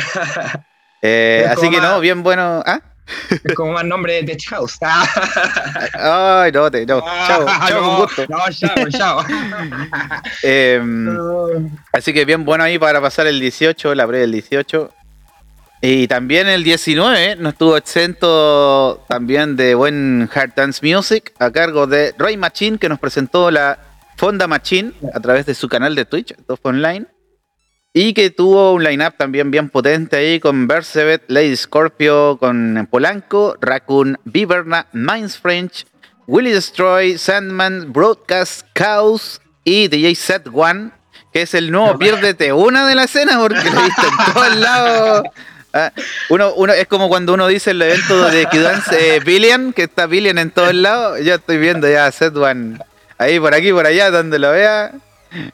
Eh, 1.02 1.46
así 1.50 1.68
que 1.70 1.80
no, 1.80 1.98
bien 2.00 2.22
bueno. 2.22 2.62
¿Ah? 2.64 2.80
Es 3.30 3.54
como 3.54 3.72
más 3.72 3.84
nombre 3.84 4.14
de 4.14 4.22
Tech 4.24 4.48
House. 4.48 4.78
Ay, 5.94 6.52
no, 6.52 6.70
te, 6.70 6.86
no. 6.86 7.00
Chao, 7.00 7.46
chao, 7.68 7.80
no, 7.80 7.86
con 7.86 7.96
gusto. 8.00 8.26
No, 8.28 8.38
chao, 8.50 8.90
chao. 8.90 9.24
Em, 10.42 11.70
así 11.92 12.12
que 12.12 12.24
bien 12.24 12.44
bueno 12.44 12.64
ahí 12.64 12.78
para 12.78 13.00
pasar 13.00 13.26
el 13.26 13.40
18, 13.40 13.94
la 13.94 14.06
previa 14.06 14.22
del 14.22 14.32
18. 14.32 14.90
Y 15.82 16.08
también 16.08 16.48
el 16.48 16.64
19 16.64 17.36
no 17.36 17.50
estuvo 17.50 17.76
exento 17.76 19.04
también 19.06 19.54
de 19.56 19.74
buen 19.74 20.30
Hard 20.34 20.54
Dance 20.56 20.80
Music 20.86 21.34
a 21.38 21.50
cargo 21.50 21.86
de 21.86 22.14
Roy 22.16 22.38
Machine 22.38 22.78
que 22.78 22.88
nos 22.88 22.98
presentó 22.98 23.50
la 23.50 23.78
Fonda 24.16 24.46
Machine 24.46 24.92
a 25.12 25.20
través 25.20 25.44
de 25.44 25.54
su 25.54 25.68
canal 25.68 25.94
de 25.94 26.06
Twitch, 26.06 26.34
fue 26.46 26.70
online. 26.70 27.06
Y 27.96 28.12
que 28.12 28.30
tuvo 28.30 28.72
un 28.72 28.82
line-up 28.82 29.14
también 29.16 29.52
bien 29.52 29.70
potente 29.70 30.16
ahí 30.16 30.40
con 30.40 30.66
Bercebet, 30.66 31.22
Lady 31.28 31.56
Scorpio, 31.56 32.38
con 32.38 32.88
Polanco, 32.90 33.56
Raccoon, 33.60 34.18
Viverna, 34.24 34.88
Minds 34.92 35.38
French, 35.38 35.86
Willy 36.26 36.50
Destroy, 36.50 37.16
Sandman, 37.16 37.92
Broadcast, 37.92 38.66
Chaos 38.74 39.40
y 39.62 39.86
DJ 39.86 40.16
Set 40.16 40.48
One, 40.52 40.90
que 41.32 41.42
es 41.42 41.54
el 41.54 41.70
nuevo 41.70 41.96
Piérdete 42.00 42.52
una 42.52 42.84
de 42.88 42.96
la 42.96 43.04
escena 43.04 43.38
porque 43.38 43.70
lo 43.70 43.80
he 43.80 43.84
visto 43.84 44.02
en 44.02 44.34
todos 44.34 44.56
lados. 44.56 45.22
Ah, 45.72 45.92
uno, 46.30 46.52
uno, 46.54 46.72
es 46.72 46.88
como 46.88 47.08
cuando 47.08 47.32
uno 47.34 47.46
dice 47.46 47.70
el 47.70 47.82
evento 47.82 48.28
de 48.28 48.46
Q-Dance 48.46 49.16
eh, 49.16 49.20
Billion, 49.20 49.72
que 49.72 49.84
está 49.84 50.06
Billion 50.06 50.38
en 50.38 50.50
todos 50.50 50.74
lados. 50.74 51.20
Yo 51.22 51.36
estoy 51.36 51.58
viendo 51.58 51.88
ya 51.88 52.06
a 52.06 52.12
Set 52.12 52.36
One 52.36 52.78
ahí 53.18 53.38
por 53.38 53.54
aquí, 53.54 53.72
por 53.72 53.86
allá, 53.86 54.10
donde 54.10 54.40
lo 54.40 54.50
vea. 54.50 54.92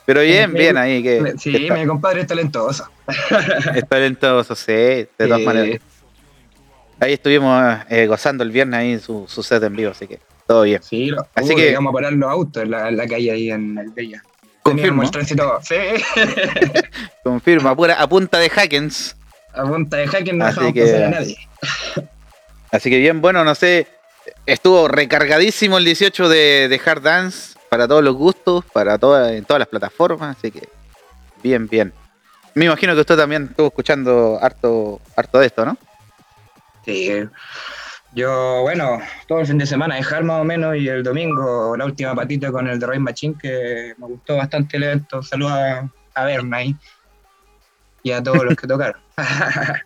Pero 0.06 0.20
bien, 0.22 0.52
bien 0.52 0.76
ahí. 0.76 1.02
Que, 1.02 1.34
Sí, 1.38 1.52
que 1.52 1.72
mi 1.72 1.86
compadre 1.86 2.22
es 2.22 2.26
talentoso. 2.26 2.88
es 3.74 3.88
talentoso, 3.88 4.54
sí, 4.54 4.72
de 4.72 5.08
todas 5.18 5.40
Eh, 5.40 5.44
maneras. 5.44 5.80
Ahí 7.00 7.14
estuvimos 7.14 7.78
eh, 7.88 8.06
gozando 8.06 8.44
el 8.44 8.50
viernes 8.50 8.78
ahí 8.78 8.98
su, 8.98 9.24
su 9.26 9.42
set 9.42 9.62
en 9.62 9.74
vivo, 9.74 9.90
así 9.92 10.06
que 10.06 10.18
todo 10.46 10.62
bien. 10.62 10.82
Sí, 10.82 11.06
lo, 11.06 11.26
Así 11.34 11.52
uh, 11.52 11.56
que- 11.56 11.70
íbamos 11.70 11.90
a 11.90 11.94
parar 11.94 12.12
los 12.12 12.30
autos 12.30 12.62
en 12.62 12.70
la, 12.72 12.88
en 12.88 12.96
la 12.96 13.06
calle 13.06 13.30
ahí 13.30 13.50
en 13.50 13.78
el 13.78 13.90
Bella. 13.90 14.22
Confirmo, 14.62 15.02
el 15.02 15.10
tránsito, 15.10 15.58
sí, 15.62 15.74
confirma, 17.24 17.74
pura, 17.74 17.94
a 17.94 18.06
punta 18.08 18.38
de 18.38 18.50
hackens. 18.50 19.16
a 19.54 19.62
punta 19.64 19.96
de 19.96 20.06
hacker 20.06 20.34
no 20.34 20.44
Así 20.44 20.72
que- 20.72 20.82
pasar 20.82 21.02
a 21.04 21.08
nadie. 21.10 21.36
Así 22.70 22.90
que 22.90 22.98
bien, 22.98 23.20
bueno, 23.20 23.42
no 23.44 23.54
sé, 23.54 23.86
estuvo 24.46 24.86
recargadísimo 24.86 25.78
el 25.78 25.84
18 25.86 26.28
de, 26.28 26.68
de 26.68 26.80
Hard 26.84 27.02
Dance 27.02 27.54
para 27.70 27.88
todos 27.88 28.02
los 28.04 28.14
gustos, 28.14 28.64
para 28.72 28.98
todas, 28.98 29.32
en 29.32 29.44
todas 29.44 29.60
las 29.60 29.68
plataformas, 29.68 30.36
así 30.36 30.50
que 30.50 30.68
bien, 31.42 31.66
bien. 31.68 31.92
Me 32.54 32.64
imagino 32.66 32.94
que 32.94 33.00
usted 33.00 33.16
también 33.16 33.46
estuvo 33.50 33.68
escuchando 33.68 34.38
harto, 34.42 35.00
harto 35.16 35.38
de 35.38 35.46
esto, 35.46 35.64
¿no? 35.64 35.76
Sí. 36.84 37.10
Yo, 38.12 38.62
bueno, 38.62 38.98
todo 39.28 39.38
el 39.40 39.46
fin 39.46 39.56
de 39.58 39.66
semana 39.66 39.94
dejar 39.94 40.24
más 40.24 40.40
o 40.40 40.44
menos 40.44 40.74
y 40.76 40.88
el 40.88 41.04
domingo 41.04 41.76
la 41.76 41.84
última 41.84 42.12
patita 42.14 42.50
con 42.50 42.66
el 42.66 42.80
de 42.80 42.86
Roy 42.86 42.98
Machine 42.98 43.36
que 43.40 43.94
me 43.98 44.06
gustó 44.08 44.36
bastante 44.36 44.78
el 44.78 44.82
evento. 44.82 45.22
Saludos 45.22 45.52
a, 45.52 45.88
a 46.14 46.24
Berna 46.24 46.56
ahí 46.56 46.74
y 48.02 48.10
a 48.10 48.20
todos 48.20 48.44
los 48.44 48.56
que 48.56 48.66
tocaron. 48.66 49.00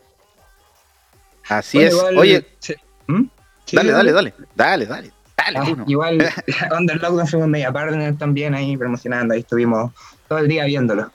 Así 1.48 1.78
Bueno, 1.78 1.88
es. 1.90 1.94
igual- 1.96 2.18
Oye, 2.18 2.46
sí. 2.60 2.74
¿Mm? 3.06 3.22
Sí, 3.66 3.76
dale, 3.76 3.92
dale, 3.92 4.12
dale, 4.12 4.34
dale, 4.54 4.86
dale, 4.86 5.12
dale, 5.44 5.58
Ah, 5.60 5.64
tú 5.66 5.76
no. 5.76 5.84
igual 5.86 6.18
Under 6.78 7.00
Lockdown 7.00 7.26
fuimos 7.26 7.48
media 7.48 7.72
partner 7.72 8.16
también 8.16 8.54
ahí 8.54 8.76
promocionando, 8.76 9.34
ahí 9.34 9.40
estuvimos 9.40 9.92
todo 10.28 10.38
el 10.38 10.48
día 10.48 10.64
viéndolo. 10.64 11.12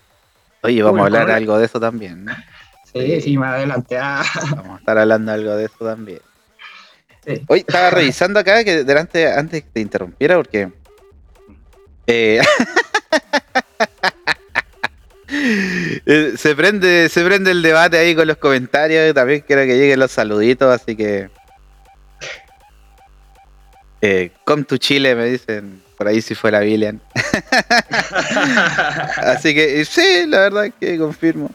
Oye, 0.62 0.82
vamos 0.84 1.02
a 1.02 1.06
hablar 1.06 1.22
¿cómo 1.24 1.32
le- 1.32 1.38
algo 1.38 1.58
de 1.58 1.66
eso 1.66 1.80
también, 1.80 2.26
¿no? 2.26 2.34
Sí, 2.92 3.22
sí, 3.22 3.38
más 3.38 3.54
adelante. 3.56 3.98
Ah, 4.02 4.24
Vamos 4.56 4.76
a 4.78 4.80
estar 4.80 4.98
hablando 4.98 5.32
algo 5.32 5.56
de 5.56 5.66
eso 5.66 5.86
también. 5.86 6.20
sí. 7.26 7.44
Hoy 7.48 7.60
estaba 7.60 7.90
revisando 7.92 8.40
acá 8.40 8.64
que 8.64 8.84
delante, 8.84 9.32
antes 9.32 9.64
que 9.64 9.70
te 9.70 9.80
interrumpiera, 9.80 10.36
porque. 10.38 10.70
eh, 12.08 12.42
eh, 16.06 16.34
se 16.36 16.56
prende, 16.56 17.08
se 17.10 17.24
prende 17.24 17.52
el 17.52 17.62
debate 17.62 17.98
ahí 17.98 18.16
con 18.16 18.28
los 18.28 18.38
comentarios. 18.38 19.14
También 19.14 19.44
quiero 19.46 19.62
que 19.64 19.78
lleguen 19.78 20.00
los 20.00 20.12
saluditos, 20.12 20.74
así 20.74 20.96
que. 20.96 21.30
Eh, 24.02 24.32
come 24.46 24.64
to 24.64 24.78
Chile, 24.78 25.16
me 25.16 25.26
dicen. 25.26 25.82
Por 25.98 26.08
ahí 26.08 26.22
si 26.22 26.34
fuera 26.34 26.62
Billion. 26.62 27.02
Así 29.18 29.54
que 29.54 29.84
sí, 29.84 30.26
la 30.28 30.40
verdad 30.40 30.68
es 30.68 30.74
que 30.80 30.98
confirmo. 30.98 31.52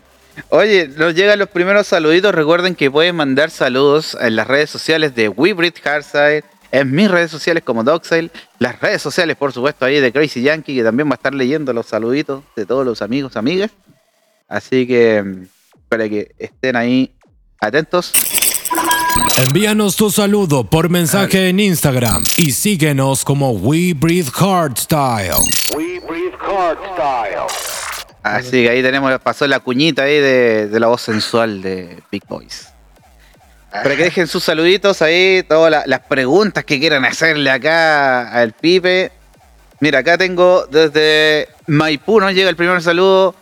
Oye, 0.51 0.89
nos 0.89 1.15
llegan 1.15 1.39
los 1.39 1.49
primeros 1.49 1.87
saluditos. 1.87 2.35
Recuerden 2.35 2.75
que 2.75 2.91
pueden 2.91 3.17
mandar 3.17 3.51
saludos 3.51 4.19
en 4.21 4.37
las 4.37 4.47
redes 4.47 4.69
sociales 4.69 5.15
de 5.15 5.31
WeBreed 5.31 5.75
Hardside, 5.83 6.45
en 6.73 6.91
mis 6.91 7.11
redes 7.11 7.31
sociales 7.31 7.63
como 7.63 7.85
Doxile, 7.85 8.31
las 8.59 8.81
redes 8.81 9.01
sociales, 9.01 9.37
por 9.37 9.53
supuesto, 9.53 9.87
ahí 9.87 10.01
de 10.01 10.13
Crazy 10.13 10.43
Yankee, 10.43 10.75
que 10.75 10.83
también 10.83 11.09
va 11.09 11.13
a 11.13 11.15
estar 11.15 11.33
leyendo 11.33 11.73
los 11.73 11.87
saluditos 11.87 12.43
de 12.57 12.67
todos 12.67 12.85
los 12.85 13.01
amigos, 13.01 13.37
amigas. 13.37 13.71
Así 14.49 14.87
que 14.87 15.23
mm, 15.23 15.47
para 15.89 16.09
que 16.09 16.35
estén 16.39 16.77
ahí 16.77 17.15
atentos. 17.61 18.13
Envíanos 19.47 19.97
tu 19.97 20.11
saludo 20.11 20.65
por 20.65 20.89
mensaje 20.89 21.49
en 21.49 21.61
Instagram 21.61 22.25
y 22.37 22.53
síguenos 22.53 23.25
como 23.25 23.51
We 23.51 23.93
Breathe 23.95 24.31
Hardstyle. 24.33 25.35
Así 28.23 28.51
que 28.63 28.71
ahí 28.71 28.83
tenemos, 28.83 29.13
pasó 29.21 29.47
la 29.47 29.61
cuñita 29.61 30.03
ahí 30.05 30.19
de, 30.19 30.69
de 30.69 30.81
la 30.81 30.87
voz 30.87 31.03
sensual 31.03 31.61
de 31.63 32.03
Big 32.11 32.23
Boys. 32.27 32.69
Para 33.71 33.97
que 33.97 34.05
dejen 34.05 34.29
sus 34.29 34.45
saluditos 34.45 35.03
ahí, 35.03 35.43
todas 35.49 35.71
la- 35.71 35.83
las 35.87 36.01
preguntas 36.01 36.65
que 36.65 36.79
quieran 36.79 37.05
hacerle 37.05 37.51
acá 37.51 38.31
al 38.31 38.53
Pipe. 38.53 39.11
Mira, 39.81 39.99
acá 39.99 40.17
tengo 40.17 40.67
desde 40.67 41.49
Maipú, 41.67 42.21
nos 42.21 42.33
llega 42.33 42.49
el 42.49 42.57
primer 42.57 42.81
saludo 42.83 43.35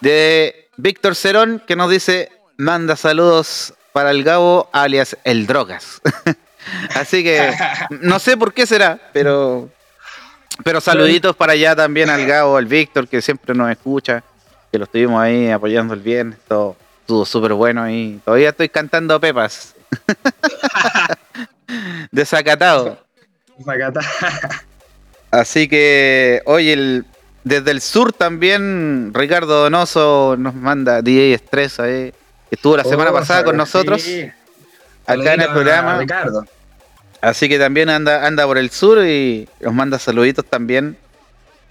de 0.00 0.68
Víctor 0.76 1.16
Cerón, 1.16 1.60
que 1.66 1.74
nos 1.76 1.90
dice, 1.90 2.30
manda 2.56 2.94
saludos 2.96 3.74
para 3.92 4.10
el 4.10 4.24
Gabo, 4.24 4.68
alias 4.72 5.16
el 5.24 5.46
Drogas. 5.46 6.00
Así 6.94 7.22
que, 7.22 7.52
no 7.90 8.18
sé 8.18 8.36
por 8.36 8.52
qué 8.52 8.66
será, 8.66 8.98
pero... 9.12 9.68
Pero 10.62 10.82
saluditos 10.82 11.34
para 11.34 11.54
allá 11.54 11.74
también 11.74 12.10
al 12.10 12.26
Gabo, 12.26 12.58
al 12.58 12.66
Víctor, 12.66 13.08
que 13.08 13.22
siempre 13.22 13.54
nos 13.54 13.70
escucha, 13.70 14.22
que 14.70 14.76
lo 14.76 14.84
estuvimos 14.84 15.22
ahí 15.22 15.50
apoyando 15.50 15.94
el 15.94 16.00
bien, 16.00 16.36
todo 16.46 16.76
estuvo 17.00 17.24
súper 17.24 17.54
bueno 17.54 17.90
y 17.90 18.20
todavía 18.24 18.50
estoy 18.50 18.68
cantando 18.68 19.18
pepas. 19.18 19.74
Desacatado. 22.12 22.98
Zacata. 23.64 24.00
Así 25.30 25.68
que 25.68 26.42
hoy 26.46 26.70
el, 26.70 27.04
desde 27.44 27.72
el 27.72 27.80
sur 27.80 28.12
también 28.12 29.12
Ricardo 29.14 29.62
Donoso 29.62 30.36
nos 30.38 30.54
manda 30.54 31.02
DJ 31.02 31.34
Estrés 31.34 31.80
ahí, 31.80 32.12
que 32.12 32.14
estuvo 32.50 32.76
la 32.76 32.84
semana 32.84 33.10
Oh, 33.10 33.14
pasada 33.14 33.44
con 33.44 33.54
sí. 33.54 33.58
nosotros 33.58 34.06
acá 35.06 35.34
en 35.34 35.40
el 35.40 35.48
programa. 35.48 35.98
Ricardo. 35.98 36.44
Así 37.20 37.48
que 37.48 37.58
también 37.58 37.90
anda, 37.90 38.26
anda 38.26 38.46
por 38.46 38.56
el 38.58 38.70
sur 38.70 39.04
y 39.04 39.48
nos 39.60 39.74
manda 39.74 39.98
saluditos 39.98 40.44
también. 40.44 40.96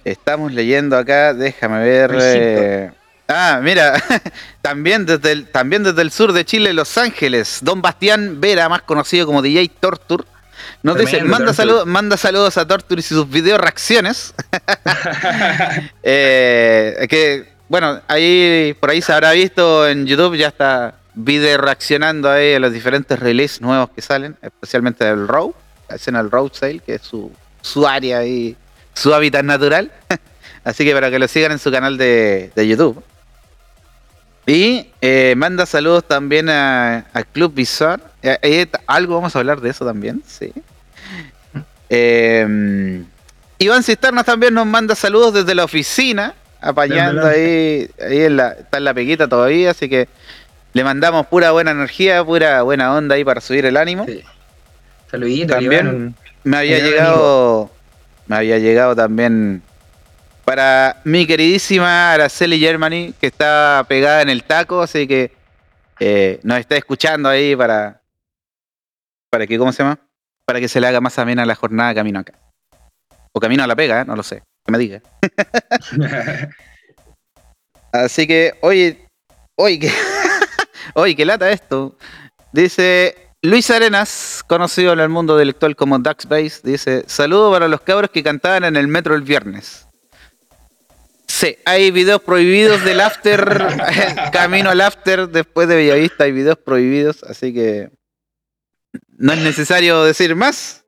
Estamos 0.06 0.54
leyendo 0.54 0.98
acá, 0.98 1.34
déjame 1.34 1.80
ver. 1.84 2.18
Eh, 2.22 2.92
Ah, 3.32 3.60
mira, 3.62 3.94
también 4.64 5.06
desde, 5.06 5.32
el, 5.32 5.46
también 5.46 5.84
desde 5.84 6.02
el 6.02 6.10
sur 6.10 6.34
de 6.34 6.44
Chile, 6.46 6.74
Los 6.74 6.98
Ángeles, 6.98 7.60
Don 7.62 7.80
Bastián 7.80 8.42
Vera, 8.42 8.68
más 8.70 8.82
conocido 8.82 9.28
como 9.28 9.44
DJ 9.44 9.70
Tortur, 9.80 10.26
nos 10.82 10.98
dice, 10.98 11.22
manda, 11.24 11.54
saludos 11.54 11.86
manda 11.86 12.18
saludos 12.18 12.58
a 12.58 12.68
Tortur 12.68 12.98
y 12.98 13.04
sus 13.04 13.30
video 13.30 13.58
reacciones. 13.60 14.34
Eh, 16.04 17.06
que, 17.10 17.48
bueno, 17.70 18.02
ahí 18.08 18.76
por 18.80 18.90
ahí 18.90 19.02
se 19.02 19.14
habrá 19.14 19.32
visto 19.32 19.88
en 19.88 20.06
YouTube, 20.06 20.36
ya 20.36 20.48
está 20.48 20.96
video 21.14 21.58
reaccionando 21.60 22.30
ahí 22.30 22.56
a 22.56 22.60
los 22.60 22.74
diferentes 22.74 23.18
releases 23.20 23.62
nuevos 23.62 23.90
que 23.92 24.02
salen, 24.02 24.36
especialmente 24.42 25.06
del 25.06 25.28
Road, 25.28 25.52
la 25.88 25.96
escena 25.96 26.22
del 26.22 26.32
Road 26.32 26.52
Sale, 26.54 26.80
que 26.80 26.96
es 26.96 27.02
su, 27.04 27.32
su 27.62 27.88
área 27.88 28.26
y 28.26 28.58
su 28.94 29.14
hábitat 29.14 29.44
natural. 29.44 29.92
Así 30.64 30.84
que 30.84 30.94
para 30.94 31.10
que 31.10 31.20
lo 31.20 31.28
sigan 31.28 31.52
en 31.52 31.60
su 31.60 31.72
canal 31.72 31.98
de, 31.98 32.52
de 32.56 32.68
YouTube. 32.68 33.02
Y 34.46 34.88
eh, 35.02 35.36
manda 35.38 35.66
saludos 35.66 36.04
también 36.06 36.50
a, 36.50 37.06
a 37.14 37.24
Club 37.24 37.54
Bizarre. 37.54 38.02
Eh, 38.24 38.38
eh, 38.42 38.68
algo 38.88 39.16
vamos 39.16 39.36
a 39.36 39.40
hablar 39.40 39.62
de 39.62 39.70
eso 39.70 39.86
también, 39.86 40.24
sí. 40.26 40.52
Eh, 41.90 43.04
Iván 43.58 43.84
Cisternas 43.84 44.26
también 44.26 44.54
nos 44.54 44.66
manda 44.66 44.96
saludos 44.96 45.34
desde 45.34 45.54
la 45.54 45.66
oficina, 45.66 46.34
apañando 46.62 47.26
ahí, 47.26 47.90
ahí 48.02 48.22
en 48.24 48.38
la, 48.38 48.52
está 48.52 48.78
en 48.78 48.84
la 48.84 48.94
peguita 48.94 49.28
todavía, 49.28 49.72
así 49.72 49.90
que 49.90 50.08
le 50.74 50.84
mandamos 50.84 51.28
pura 51.28 51.52
buena 51.52 51.72
energía, 51.72 52.24
pura 52.24 52.62
buena 52.62 52.94
onda 52.94 53.16
ahí 53.16 53.24
para 53.24 53.42
subir 53.42 53.66
el 53.66 53.78
ánimo. 53.78 54.06
Sí. 54.06 54.24
Saludito, 55.10 55.54
También 55.54 55.88
Iván. 55.88 56.16
me 56.44 56.58
había 56.58 56.80
llegado, 56.80 57.72
me 58.28 58.36
había 58.36 58.60
llegado 58.60 58.96
también 58.96 59.64
para 60.46 60.98
mi 61.04 61.26
queridísima 61.26 62.14
Araceli 62.14 62.60
Germany, 62.60 63.14
que 63.20 63.28
está 63.28 63.86
pegada 63.88 64.22
en 64.22 64.30
el 64.30 64.44
taco, 64.44 64.82
así 64.82 65.08
que 65.08 65.32
eh, 66.00 66.40
nos 66.44 66.60
está 66.60 66.76
escuchando 66.76 67.30
ahí 67.30 67.56
para, 67.56 68.02
para 69.30 69.48
que, 69.48 69.58
¿cómo 69.58 69.72
se 69.72 69.84
llama? 69.84 70.00
Para 70.46 70.60
que 70.60 70.68
se 70.68 70.80
le 70.80 70.88
haga 70.88 71.02
más 71.02 71.18
amena 71.20 71.46
la 71.46 71.56
jornada 71.56 71.94
camino 71.96 72.20
acá. 72.20 72.34
O 73.32 73.40
camino 73.40 73.64
a 73.64 73.68
la 73.68 73.76
pega, 73.76 74.02
¿eh? 74.02 74.06
no 74.06 74.16
lo 74.16 74.24
sé, 74.24 74.44
que 74.70 74.72
me 74.72 74.78
diga. 74.78 75.02
Así 77.92 78.28
que, 78.28 78.54
oye, 78.62 79.08
oye, 79.56 79.80
que, 79.80 79.92
oye, 80.94 81.16
que 81.16 81.26
lata 81.26 81.50
esto. 81.50 81.98
Dice 82.52 83.16
Luis 83.42 83.70
Arenas, 83.72 84.44
conocido 84.48 84.94
en 84.94 85.00
el 85.00 85.10
mundo 85.10 85.34
intelectual 85.34 85.76
como 85.76 85.98
Ducksbase, 85.98 86.62
dice: 86.64 87.04
Saludo 87.08 87.52
para 87.52 87.68
los 87.68 87.82
cabros 87.82 88.12
que 88.12 88.24
cantaban 88.24 88.64
en 88.64 88.76
el 88.76 88.88
metro 88.88 89.16
el 89.16 89.24
viernes. 89.24 89.88
Sí, 91.28 91.58
hay 91.66 91.92
videos 91.92 92.22
prohibidos 92.22 92.84
del 92.84 93.00
after, 93.00 93.68
camino 94.34 94.72
al 94.72 94.82
after 94.82 95.30
después 95.30 95.68
de 95.68 95.76
Bellavista, 95.76 96.26
hay 96.26 96.32
videos 96.32 96.58
prohibidos, 96.58 97.24
así 97.24 97.54
que 97.54 97.90
no 99.18 99.34
es 99.34 99.40
necesario 99.40 100.04
decir 100.04 100.36
más. 100.36 100.84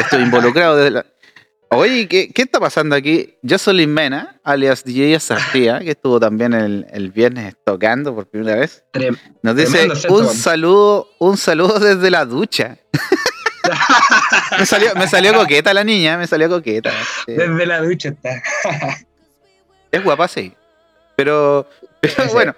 Estoy 0.00 0.22
involucrado 0.22 0.76
desde 0.76 0.90
la... 0.90 1.06
Oye, 1.76 2.08
¿qué, 2.08 2.30
qué 2.32 2.42
está 2.42 2.60
pasando 2.60 2.94
aquí? 2.94 3.36
Jocelyn 3.48 3.92
Mena, 3.92 4.40
alias 4.44 4.84
DJ 4.84 5.18
Sartía, 5.20 5.80
que 5.80 5.90
estuvo 5.90 6.20
también 6.20 6.52
el, 6.54 6.86
el 6.90 7.10
viernes 7.10 7.54
tocando 7.64 8.14
por 8.14 8.26
primera 8.26 8.56
vez, 8.56 8.84
nos 9.42 9.56
dice 9.56 9.88
un 10.08 10.28
saludo, 10.28 11.08
un 11.18 11.36
saludo 11.36 11.78
desde 11.78 12.10
la 12.10 12.24
ducha. 12.24 12.78
me, 14.58 14.66
salió, 14.66 14.94
me 14.94 15.08
salió 15.08 15.34
coqueta 15.34 15.74
la 15.74 15.84
niña, 15.84 16.18
me 16.18 16.26
salió 16.26 16.48
coqueta. 16.48 16.90
sí. 17.26 17.32
Desde 17.32 17.66
la 17.66 17.80
ducha 17.80 18.10
está. 18.10 18.42
Es 19.90 20.02
guapa, 20.02 20.28
sí. 20.28 20.52
Pero, 21.16 21.68
pero 22.00 22.26
bueno. 22.32 22.54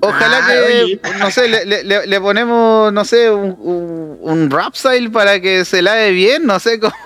Ojalá 0.00 0.38
Ah, 0.42 0.48
que, 0.48 0.82
oye. 0.82 1.00
no 1.18 1.30
sé, 1.30 1.48
le, 1.48 1.84
le- 2.06 2.20
ponemos, 2.20 2.92
no 2.92 3.04
sé, 3.04 3.30
un, 3.30 3.56
un, 3.60 4.18
un 4.20 4.50
rap 4.50 4.74
style 4.74 5.10
para 5.10 5.40
que 5.40 5.64
se 5.64 5.82
lave 5.82 6.10
bien, 6.12 6.44
no 6.46 6.58
sé 6.60 6.80
cómo. 6.80 6.94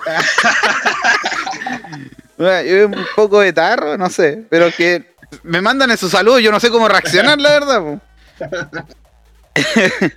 Bueno, 2.37 2.95
un 2.97 3.05
poco 3.15 3.39
de 3.39 3.51
tarro, 3.51 3.97
no 3.97 4.11
sé, 4.11 4.43
pero 4.49 4.71
que 4.71 5.15
me 5.41 5.59
mandan 5.59 5.89
esos 5.89 6.11
saludos, 6.11 6.41
yo 6.43 6.51
no 6.51 6.59
sé 6.59 6.69
cómo 6.69 6.87
reaccionar, 6.87 7.39
la 7.39 7.49
verdad. 7.49 7.99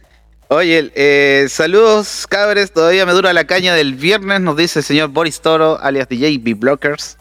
Oye, 0.48 0.90
eh, 0.94 1.46
saludos 1.48 2.26
cabres, 2.28 2.72
todavía 2.72 3.06
me 3.06 3.12
dura 3.12 3.32
la 3.32 3.44
caña 3.44 3.74
del 3.74 3.94
viernes, 3.94 4.40
nos 4.42 4.56
dice 4.56 4.80
el 4.80 4.84
señor 4.84 5.08
Boris 5.08 5.40
Toro, 5.40 5.78
alias 5.80 6.08
DJ 6.10 6.38
B-Blockers. 6.42 7.16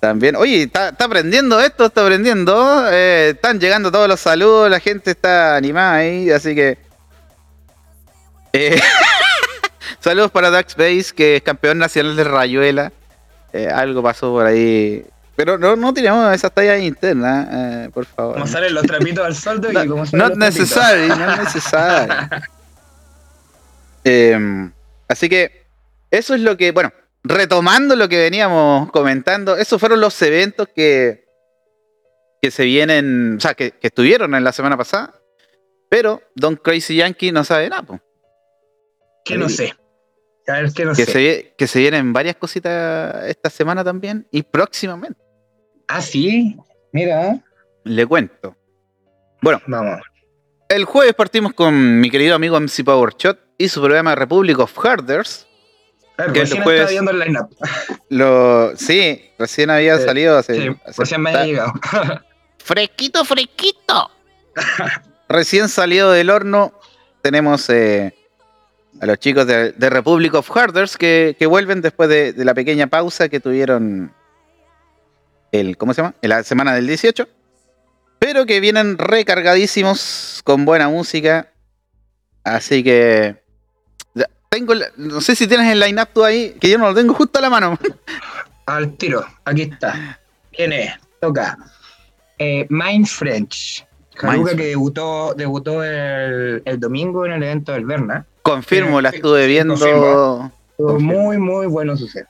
También, 0.00 0.36
oye, 0.36 0.62
está, 0.62 0.90
está 0.90 1.06
aprendiendo 1.06 1.60
esto, 1.60 1.86
está 1.86 2.02
aprendiendo. 2.02 2.86
eh, 2.90 3.30
están 3.34 3.58
llegando 3.58 3.90
todos 3.90 4.08
los 4.08 4.20
saludos, 4.20 4.70
la 4.70 4.78
gente 4.80 5.10
está 5.10 5.56
animada 5.56 5.94
ahí, 5.96 6.30
así 6.30 6.54
que. 6.54 6.78
eh, 8.52 8.80
saludos 10.00 10.30
para 10.30 10.50
Dax 10.50 10.76
Base, 10.76 11.12
que 11.14 11.36
es 11.36 11.42
campeón 11.42 11.78
nacional 11.78 12.14
de 12.14 12.24
Rayuela. 12.24 12.92
Eh, 13.52 13.68
algo 13.68 14.02
pasó 14.02 14.30
por 14.32 14.46
ahí. 14.46 15.04
Pero 15.34 15.58
no, 15.58 15.74
no 15.76 15.94
tiramos 15.94 16.34
esas 16.34 16.52
tallas 16.52 16.80
internas, 16.80 17.88
por 17.90 18.04
favor. 18.06 18.34
Como 18.34 18.46
salen 18.46 18.74
los 18.74 18.84
trapitos 18.84 19.24
al 19.24 19.34
soldo 19.36 19.72
No, 19.72 19.84
y 19.84 19.88
como 19.88 20.04
salen 20.04 20.28
not 20.28 20.36
necessary, 20.36 21.08
not 21.08 21.38
necessary. 21.38 22.12
Así 25.08 25.28
que 25.28 25.66
eso 26.10 26.34
es 26.34 26.40
lo 26.40 26.56
que, 26.56 26.72
bueno, 26.72 26.92
retomando 27.28 27.94
lo 27.94 28.08
que 28.08 28.18
veníamos 28.18 28.90
comentando, 28.90 29.56
esos 29.56 29.78
fueron 29.78 30.00
los 30.00 30.20
eventos 30.22 30.68
que, 30.74 31.26
que 32.40 32.50
se 32.50 32.64
vienen, 32.64 33.36
o 33.36 33.40
sea, 33.40 33.54
que, 33.54 33.72
que 33.72 33.88
estuvieron 33.88 34.34
en 34.34 34.44
la 34.44 34.52
semana 34.52 34.76
pasada, 34.76 35.14
pero 35.90 36.22
Don 36.34 36.56
Crazy 36.56 36.96
Yankee 36.96 37.32
no 37.32 37.44
sabe 37.44 37.68
nada, 37.68 37.82
po. 37.82 38.00
Que 39.24 39.36
no 39.36 39.48
sé. 39.48 39.74
A 40.46 40.60
ver, 40.62 40.72
que 40.72 40.84
no 40.86 40.94
que, 40.94 41.04
sé. 41.04 41.12
se, 41.12 41.54
que 41.58 41.66
se 41.66 41.78
vienen 41.80 42.12
varias 42.14 42.36
cositas 42.36 43.24
esta 43.26 43.50
semana 43.50 43.84
también 43.84 44.26
y 44.30 44.42
próximamente, 44.42 45.20
Ah, 45.86 46.00
sí. 46.02 46.56
Mira. 46.92 47.42
le 47.84 48.06
cuento. 48.06 48.56
Bueno, 49.42 49.60
Vamos. 49.66 50.00
El 50.68 50.84
jueves 50.84 51.14
partimos 51.14 51.54
con 51.54 51.98
mi 52.00 52.10
querido 52.10 52.34
amigo 52.34 52.58
MC 52.60 52.84
Powershot 52.84 53.38
y 53.56 53.68
su 53.70 53.80
programa 53.80 54.14
Republic 54.14 54.58
of 54.58 54.76
Harders. 54.78 55.47
A 56.18 56.24
ver, 56.24 56.32
Que 56.32 56.40
recién 56.40 56.62
jueves- 56.62 56.80
estaba 56.80 56.90
viendo 56.90 57.10
el 57.12 57.18
line-up. 57.20 57.48
Lo, 58.10 58.76
sí, 58.76 59.24
recién 59.38 59.70
había 59.70 59.98
salido 59.98 60.36
hace, 60.36 60.54
Sí, 60.54 60.76
hace- 60.84 61.00
recién 61.02 61.20
me 61.22 61.30
había 61.30 61.44
llegado. 61.46 61.72
Fresquito, 62.58 63.24
fresquito. 63.24 64.10
recién 65.28 65.68
salido 65.68 66.10
del 66.12 66.30
horno. 66.30 66.72
Tenemos 67.22 67.68
eh, 67.70 68.14
a 69.00 69.06
los 69.06 69.18
chicos 69.18 69.46
de, 69.46 69.72
de 69.72 69.90
Republic 69.90 70.34
of 70.34 70.50
Harders 70.50 70.96
que, 70.96 71.34
que 71.38 71.46
vuelven 71.46 71.80
después 71.80 72.08
de, 72.08 72.32
de 72.32 72.44
la 72.44 72.52
pequeña 72.54 72.88
pausa 72.88 73.28
que 73.28 73.40
tuvieron 73.40 74.12
el, 75.52 75.76
¿cómo 75.78 75.94
se 75.94 76.02
llama? 76.02 76.14
En 76.20 76.28
la 76.30 76.42
semana 76.42 76.74
del 76.74 76.86
18. 76.86 77.26
Pero 78.18 78.44
que 78.44 78.60
vienen 78.60 78.98
recargadísimos 78.98 80.40
con 80.44 80.64
buena 80.64 80.88
música. 80.88 81.52
Así 82.44 82.82
que 82.82 83.42
tengo, 84.48 84.74
la- 84.74 84.88
no 84.96 85.20
sé 85.20 85.34
si 85.36 85.46
tienes 85.46 85.70
el 85.72 85.80
line-up 85.80 86.08
tú 86.12 86.24
ahí, 86.24 86.54
que 86.60 86.68
yo 86.70 86.78
no 86.78 86.88
lo 86.88 86.94
tengo 86.94 87.14
justo 87.14 87.38
a 87.38 87.42
la 87.42 87.50
mano. 87.50 87.78
Al 88.66 88.92
tiro, 88.96 89.24
aquí 89.44 89.62
está. 89.62 90.18
¿Quién 90.52 90.72
es? 90.72 90.92
Toca. 91.20 91.56
Eh, 92.38 92.66
Mind 92.68 93.06
French. 93.06 93.84
Mind 94.22 94.48
que 94.56 94.66
debutó, 94.66 95.32
debutó 95.34 95.82
el, 95.84 96.60
el 96.64 96.80
domingo 96.80 97.24
en 97.24 97.32
el 97.32 97.42
evento 97.44 97.72
del 97.72 97.84
Berna. 97.86 98.26
Confirmo, 98.42 99.00
la 99.00 99.10
Sí, 99.10 99.16
estuve 99.16 99.46
viendo. 99.46 99.74
confirmo. 99.74 100.52
Muy, 100.78 101.38
muy 101.38 101.66
bueno 101.66 101.96
su 101.96 102.06
set. 102.08 102.26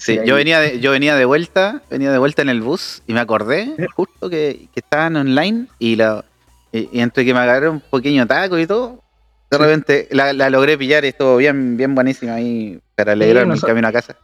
Sí. 0.00 0.16
Yo 0.24 0.36
venía 0.36 0.60
de, 0.60 0.78
yo 0.78 0.92
venía 0.92 1.16
de 1.16 1.24
vuelta, 1.24 1.82
venía 1.90 2.12
de 2.12 2.18
vuelta 2.18 2.40
en 2.42 2.48
el 2.50 2.60
bus 2.62 3.02
y 3.08 3.12
me 3.14 3.18
acordé 3.20 3.74
justo 3.96 4.30
que, 4.30 4.68
que 4.72 4.78
estaban 4.80 5.16
online 5.16 5.66
y, 5.80 5.96
la, 5.96 6.24
y, 6.70 6.88
y 6.92 7.00
entre 7.00 7.24
que 7.24 7.34
me 7.34 7.40
agarré 7.40 7.68
un 7.68 7.80
pequeño 7.80 8.24
taco 8.24 8.56
y 8.60 8.66
todo, 8.68 9.02
de 9.50 9.58
repente 9.58 10.08
la, 10.10 10.32
la 10.32 10.50
logré 10.50 10.76
pillar 10.78 11.04
y 11.04 11.08
estuvo 11.08 11.36
bien, 11.36 11.76
bien 11.76 11.94
buenísima 11.94 12.34
ahí 12.34 12.80
para 12.94 13.12
alegrarme 13.12 13.54
el 13.54 13.60
noso- 13.60 13.66
camino 13.66 13.88
a 13.88 13.92
casa. 13.92 14.16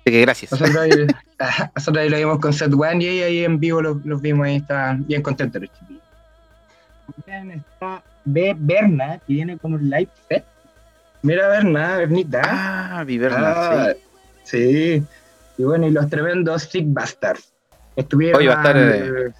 Así 0.00 0.10
que 0.10 0.20
gracias. 0.20 0.50
Nosotros 0.52 0.76
ahí, 0.76 0.90
nosotros 1.76 2.02
ahí 2.02 2.08
lo 2.08 2.16
vimos 2.18 2.38
con 2.40 2.52
Set 2.52 2.72
One 2.72 3.04
y 3.04 3.08
ahí, 3.08 3.22
ahí 3.22 3.44
en 3.44 3.60
vivo 3.60 3.80
los, 3.82 4.04
los 4.04 4.20
vimos 4.20 4.48
y 4.48 4.56
estaban 4.56 5.06
bien 5.06 5.22
contentos 5.22 5.62
los 5.62 5.70
chiquillos. 5.72 6.02
También 7.26 7.58
está 7.72 8.02
B. 8.24 8.54
Berna, 8.58 9.18
que 9.26 9.32
viene 9.34 9.58
con 9.58 9.74
un 9.74 9.88
live 9.90 10.08
set. 10.28 10.44
Mira 11.22 11.48
Berna, 11.48 11.96
Bernita. 11.98 12.42
Ah, 12.44 13.04
Viverna, 13.04 13.38
Ah, 13.44 13.92
sí. 14.44 14.72
sí. 14.98 15.06
Y 15.58 15.62
bueno, 15.64 15.86
y 15.86 15.90
los 15.90 16.08
tremendos 16.08 16.62
Sick 16.64 16.84
Bastards. 16.88 17.52
Estuvieron. 17.94 18.38
Oye, 18.40 18.48
va 18.48 18.54
a 18.54 18.56
estar, 18.58 18.76
eh, 18.76 19.32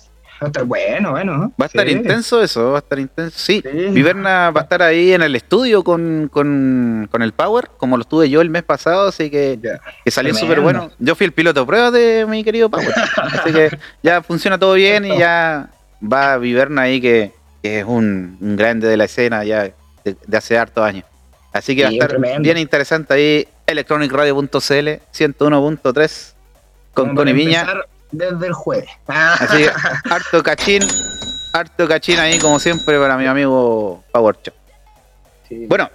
va 0.43 0.47
a 0.47 0.51
estar 0.51 0.65
bueno, 0.65 1.11
bueno. 1.13 1.53
Va 1.61 1.65
a 1.65 1.67
estar 1.67 1.87
Sí. 1.87 1.93
intenso 1.93 2.43
eso, 2.43 2.71
va 2.73 2.77
a 2.77 2.81
estar 2.81 2.99
intenso. 2.99 3.39
Sí, 3.39 3.63
Sí. 3.63 3.69
Viverna 3.91 4.51
va 4.51 4.61
a 4.61 4.65
estar 4.65 4.83
ahí 4.83 5.13
en 5.13 5.23
el 5.23 5.35
estudio 5.37 5.83
con, 5.85 6.29
con, 6.33 7.09
con 7.11 7.23
el 7.23 7.33
Power, 7.33 7.69
como 7.77 7.97
lo 7.97 8.03
estuve 8.03 8.29
yo 8.29 8.41
el 8.41 8.51
mes 8.51 8.63
pasado, 8.63 9.09
así 9.09 9.31
que 9.31 9.59
que 10.05 10.11
salió 10.11 10.35
súper 10.35 10.61
bueno. 10.61 10.91
Yo 10.99 11.15
fui 11.15 11.25
el 11.27 11.33
piloto 11.33 11.67
prueba 11.67 11.91
de 11.91 12.27
mi 12.29 12.45
querido 12.45 12.69
Power. 12.71 12.93
Así 13.17 13.53
que 13.53 13.79
ya 14.03 14.23
funciona 14.23 14.59
todo 14.59 14.75
bien 14.75 15.05
y 15.05 15.19
ya 15.19 15.71
va 16.03 16.37
Viverna 16.39 16.83
ahí 16.83 17.01
que, 17.01 17.33
que 17.63 17.81
es 17.81 17.85
un, 17.85 18.37
un 18.41 18.57
grande 18.57 18.89
de 18.89 18.97
la 18.97 19.05
escena 19.05 19.45
ya 19.45 19.63
de, 20.05 20.17
de 20.27 20.37
hace 20.37 20.59
hartos 20.59 20.85
años. 20.85 21.05
Así 21.53 21.77
que 21.77 21.83
va 21.85 21.89
a 21.91 21.93
estar 21.93 22.09
tremendo. 22.09 22.41
bien 22.43 22.57
interesante 22.59 23.15
ahí 23.15 23.49
electronicradio.cl 23.67 24.57
101.3 25.15 26.33
con 26.95 27.19
a 27.19 27.23
Viña. 27.33 27.61
empezar 27.61 27.89
Desde 28.13 28.47
el 28.47 28.53
jueves. 28.53 28.91
Así 29.07 29.57
que 29.57 29.71
harto 30.11 30.43
cachín, 30.43 30.83
harto 31.53 31.89
cachín 31.89 32.19
ahí 32.19 32.39
como 32.39 32.59
siempre 32.61 32.99
para 32.99 33.17
mi 33.17 33.27
amigo 33.27 34.05
Power 34.13 34.37
Chop. 34.43 34.55
Sí. 35.49 35.67
Bueno, 35.67 35.91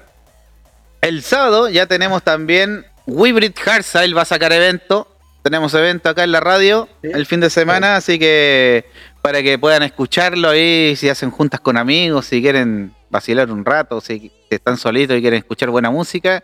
el 1.01 1.21
sábado 1.23 1.69
ya 1.69 1.85
tenemos 1.85 2.23
también 2.23 2.85
Wybrid 3.05 3.53
Hardstyle 3.63 4.15
va 4.17 4.23
a 4.23 4.25
sacar 4.25 4.51
evento. 4.51 5.07
Tenemos 5.43 5.73
evento 5.75 6.09
acá 6.09 6.23
en 6.23 6.31
la 6.33 6.41
radio 6.41 6.89
Sí. 7.01 7.09
el 7.13 7.25
fin 7.25 7.39
de 7.39 7.49
semana, 7.49 7.95
así 7.95 8.19
que 8.19 8.85
para 9.21 9.41
que 9.41 9.57
puedan 9.57 9.83
escucharlo 9.83 10.49
ahí, 10.49 10.95
si 10.97 11.07
hacen 11.09 11.31
juntas 11.31 11.59
con 11.61 11.77
amigos, 11.77 12.25
si 12.25 12.41
quieren 12.41 12.93
vacilar 13.09 13.49
un 13.51 13.63
rato, 13.63 14.01
si 14.01 14.31
están 14.49 14.77
solitos 14.77 15.17
y 15.17 15.21
quieren 15.21 15.37
escuchar 15.37 15.69
buena 15.69 15.89
música, 15.89 16.43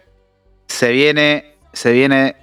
se 0.68 0.92
viene, 0.92 1.56
se 1.74 1.92
viene 1.92 2.36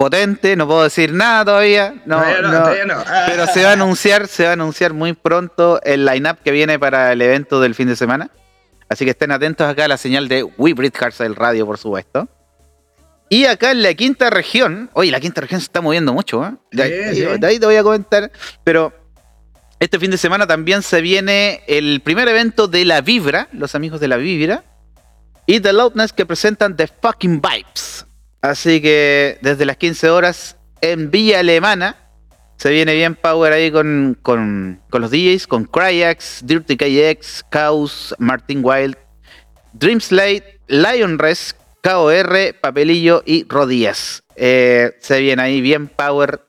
potente, 0.00 0.56
no 0.56 0.66
puedo 0.66 0.84
decir 0.84 1.12
nada 1.12 1.44
todavía, 1.44 1.92
no, 2.06 2.20
no, 2.20 2.40
no, 2.40 2.58
todavía 2.60 2.86
no. 2.86 3.04
pero 3.26 3.46
se 3.46 3.64
va 3.64 3.68
a 3.68 3.72
anunciar, 3.74 4.28
se 4.28 4.44
va 4.44 4.48
a 4.48 4.52
anunciar 4.54 4.94
muy 4.94 5.12
pronto 5.12 5.78
el 5.82 6.06
line-up 6.06 6.38
que 6.42 6.52
viene 6.52 6.78
para 6.78 7.12
el 7.12 7.20
evento 7.20 7.60
del 7.60 7.74
fin 7.74 7.86
de 7.86 7.96
semana. 7.96 8.30
Así 8.88 9.04
que 9.04 9.10
estén 9.10 9.30
atentos 9.30 9.68
acá 9.68 9.84
a 9.84 9.88
la 9.88 9.98
señal 9.98 10.26
de 10.26 10.42
We 10.42 10.72
Breathe 10.72 10.96
Hardstyle 10.98 11.36
Radio, 11.36 11.66
por 11.66 11.76
supuesto. 11.76 12.26
Y 13.28 13.44
acá 13.44 13.72
en 13.72 13.82
la 13.82 13.92
quinta 13.92 14.30
región, 14.30 14.88
oye, 14.94 15.10
la 15.10 15.20
quinta 15.20 15.42
región 15.42 15.60
se 15.60 15.66
está 15.66 15.82
moviendo 15.82 16.14
mucho, 16.14 16.46
¿eh? 16.46 16.54
De, 16.72 16.86
Sí, 16.86 16.92
ahí, 16.92 17.14
sí. 17.34 17.38
de 17.38 17.46
ahí 17.46 17.58
te 17.58 17.66
voy 17.66 17.76
a 17.76 17.82
comentar, 17.82 18.32
pero 18.64 18.94
este 19.80 19.98
fin 19.98 20.10
de 20.10 20.16
semana 20.16 20.46
también 20.46 20.80
se 20.80 21.02
viene 21.02 21.62
el 21.66 22.00
primer 22.00 22.26
evento 22.26 22.68
de 22.68 22.86
La 22.86 23.02
Vibra, 23.02 23.48
los 23.52 23.74
amigos 23.74 24.00
de 24.00 24.08
La 24.08 24.16
Vibra, 24.16 24.64
y 25.44 25.60
The 25.60 25.74
Loudness 25.74 26.14
que 26.14 26.24
presentan 26.24 26.74
The 26.74 26.86
Fucking 26.86 27.42
Vibes. 27.42 27.99
Así 28.42 28.80
que 28.80 29.38
desde 29.42 29.66
las 29.66 29.76
15 29.76 30.10
horas 30.10 30.56
en 30.80 31.10
Villa 31.10 31.40
Alemana 31.40 31.96
se 32.56 32.70
viene 32.70 32.94
bien 32.94 33.14
Power 33.14 33.52
ahí 33.52 33.70
con, 33.70 34.18
con, 34.20 34.82
con 34.90 35.00
los 35.00 35.10
DJs, 35.10 35.46
con 35.46 35.64
Cryax, 35.64 36.44
Dirty 36.44 36.76
KX, 36.76 37.46
Chaos, 37.50 38.14
Martin 38.18 38.60
Wild, 38.62 38.96
Dreamslate, 39.72 40.60
Lion 40.68 41.18
Res, 41.18 41.56
KOR, 41.82 42.54
Papelillo 42.60 43.22
y 43.24 43.46
Rodías. 43.48 44.22
Eh, 44.36 44.92
se 45.00 45.20
viene 45.20 45.42
ahí 45.42 45.60
bien 45.60 45.88
Power 45.88 46.46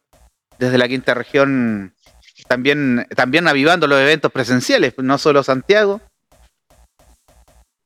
desde 0.59 0.77
la 0.77 0.87
quinta 0.87 1.13
región, 1.13 1.95
también, 2.47 3.07
también 3.15 3.47
avivando 3.47 3.87
los 3.87 3.99
eventos 3.99 4.31
presenciales, 4.31 4.93
no 4.97 5.17
solo 5.17 5.43
Santiago. 5.43 6.01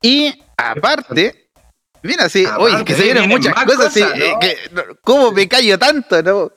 Y 0.02 0.34
aparte, 0.56 1.45
mira, 2.06 2.28
sí, 2.28 2.44
Aparte, 2.44 2.62
oye, 2.62 2.84
que 2.84 2.94
se 2.94 3.02
vienen 3.02 3.28
muchas 3.28 3.54
cosas, 3.54 3.94
cosas, 3.94 4.18
¿no? 4.18 4.24
eh, 4.24 4.34
que, 4.40 4.56
¿cómo 5.02 5.32
me 5.32 5.48
callo 5.48 5.78
tanto? 5.78 6.22
No? 6.22 6.52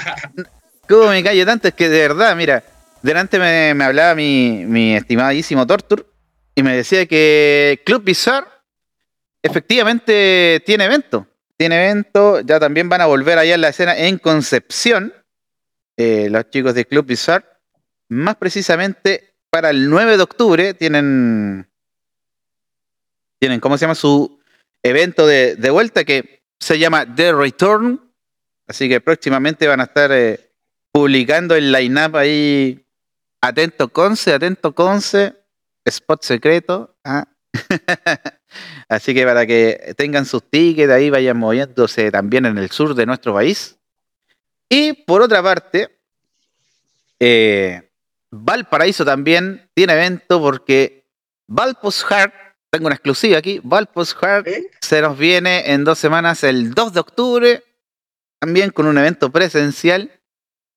¿Cómo 0.88 1.08
me 1.08 1.22
callo 1.22 1.44
tanto? 1.44 1.68
Es 1.68 1.74
que 1.74 1.88
de 1.88 2.00
verdad, 2.00 2.36
mira, 2.36 2.62
delante 3.02 3.38
me, 3.38 3.74
me 3.74 3.84
hablaba 3.84 4.14
mi, 4.14 4.64
mi 4.66 4.94
estimadísimo 4.94 5.66
Tortur 5.66 6.06
y 6.54 6.62
me 6.62 6.76
decía 6.76 7.06
que 7.06 7.82
Club 7.84 8.02
Bizarre 8.04 8.46
efectivamente 9.42 10.62
tiene 10.64 10.84
evento. 10.84 11.26
Tiene 11.56 11.84
evento, 11.84 12.40
ya 12.40 12.60
también 12.60 12.88
van 12.88 13.00
a 13.00 13.06
volver 13.06 13.38
allá 13.38 13.54
en 13.54 13.60
la 13.62 13.68
escena 13.68 13.96
en 13.96 14.18
Concepción, 14.18 15.14
eh, 15.96 16.28
los 16.30 16.50
chicos 16.50 16.74
de 16.74 16.84
Club 16.84 17.06
Bizarre. 17.06 17.46
Más 18.08 18.36
precisamente 18.36 19.34
para 19.50 19.70
el 19.70 19.88
9 19.88 20.16
de 20.16 20.22
octubre 20.22 20.74
tienen, 20.74 21.68
tienen 23.38 23.60
¿cómo 23.60 23.78
se 23.78 23.82
llama? 23.82 23.94
Su 23.94 24.35
evento 24.82 25.26
de, 25.26 25.70
vuelta 25.70 26.04
que 26.04 26.42
se 26.58 26.78
llama 26.78 27.06
The 27.14 27.32
Return. 27.32 28.00
Así 28.66 28.88
que 28.88 29.00
próximamente 29.00 29.66
van 29.66 29.80
a 29.80 29.84
estar 29.84 30.10
eh, 30.12 30.50
publicando 30.92 31.54
el 31.54 31.72
line-up 31.72 32.16
ahí. 32.16 32.82
Atento 33.40 33.88
Conce, 33.88 34.32
atento 34.32 34.74
Conce, 34.74 35.34
spot 35.84 36.22
secreto. 36.22 36.96
ah. 37.04 37.26
Así 38.88 39.14
que 39.14 39.24
para 39.24 39.46
que 39.46 39.94
tengan 39.96 40.24
sus 40.24 40.42
tickets 40.48 40.90
ahí, 40.90 41.10
vayan 41.10 41.36
moviéndose 41.36 42.10
también 42.10 42.46
en 42.46 42.58
el 42.58 42.70
sur 42.70 42.94
de 42.94 43.06
nuestro 43.06 43.34
país. 43.34 43.76
Y 44.68 44.92
por 44.92 45.22
otra 45.22 45.42
parte, 45.42 45.98
eh, 47.18 47.90
Valparaíso 48.30 49.04
también 49.04 49.68
tiene 49.74 49.94
evento 49.94 50.40
porque 50.40 51.06
Valpos 51.46 52.04
Heart, 52.04 52.34
tengo 52.70 52.86
una 52.86 52.94
exclusiva 52.96 53.38
aquí, 53.38 53.60
Valpos 53.62 54.14
Heart 54.14 54.46
¿Eh? 54.48 54.70
se 54.80 55.00
nos 55.00 55.16
viene 55.16 55.72
en 55.72 55.84
dos 55.84 55.98
semanas 55.98 56.44
el 56.44 56.72
2 56.74 56.92
de 56.92 57.00
octubre, 57.00 57.64
también 58.38 58.70
con 58.70 58.86
un 58.86 58.98
evento 58.98 59.30
presencial 59.30 60.10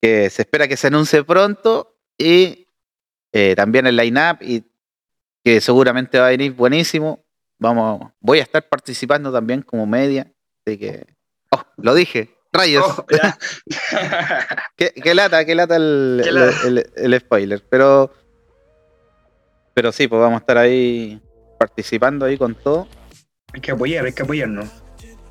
que 0.02 0.30
se 0.30 0.43
espera 0.43 0.67
que 0.67 0.78
se 0.78 0.88
anuncie 0.88 1.23
pronto 1.23 1.97
y 2.17 2.67
eh, 3.34 3.54
también 3.56 3.86
el 3.88 3.95
line-up 3.97 4.38
y 4.41 4.63
que 5.43 5.60
seguramente 5.62 6.19
va 6.19 6.28
a 6.28 6.30
venir 6.32 6.54
buenísimo. 6.54 7.23
Vamos, 7.58 8.12
voy 8.21 8.39
a 8.39 8.43
estar 8.43 8.67
participando 8.69 9.32
también 9.32 9.62
como 9.62 9.86
media, 9.86 10.32
así 10.65 10.78
que, 10.78 11.06
oh, 11.52 11.62
lo 11.78 11.93
dije, 11.93 12.34
rayos, 12.54 12.86
Oh, 12.88 13.06
qué, 14.78 14.91
qué 14.93 15.13
lata, 15.13 15.43
qué 15.43 15.56
lata 15.56 15.75
el, 15.75 16.21
Qué 16.23 16.30
el- 16.30 16.36
lata. 16.36 16.67
el- 16.67 16.89
el 16.95 17.19
spoiler, 17.19 17.63
pero, 17.69 18.13
pero 19.73 19.91
sí, 19.91 20.08
pues 20.08 20.21
vamos 20.21 20.38
a 20.38 20.39
estar 20.39 20.58
ahí 20.58 21.21
participando 21.60 22.26
ahí 22.26 22.38
con 22.38 22.56
todo. 22.56 22.88
hay 23.54 23.62
que 23.62 23.72
apoyar, 23.72 24.06
hay 24.06 24.13
que 24.13 24.24
apoyarnos. 24.24 24.69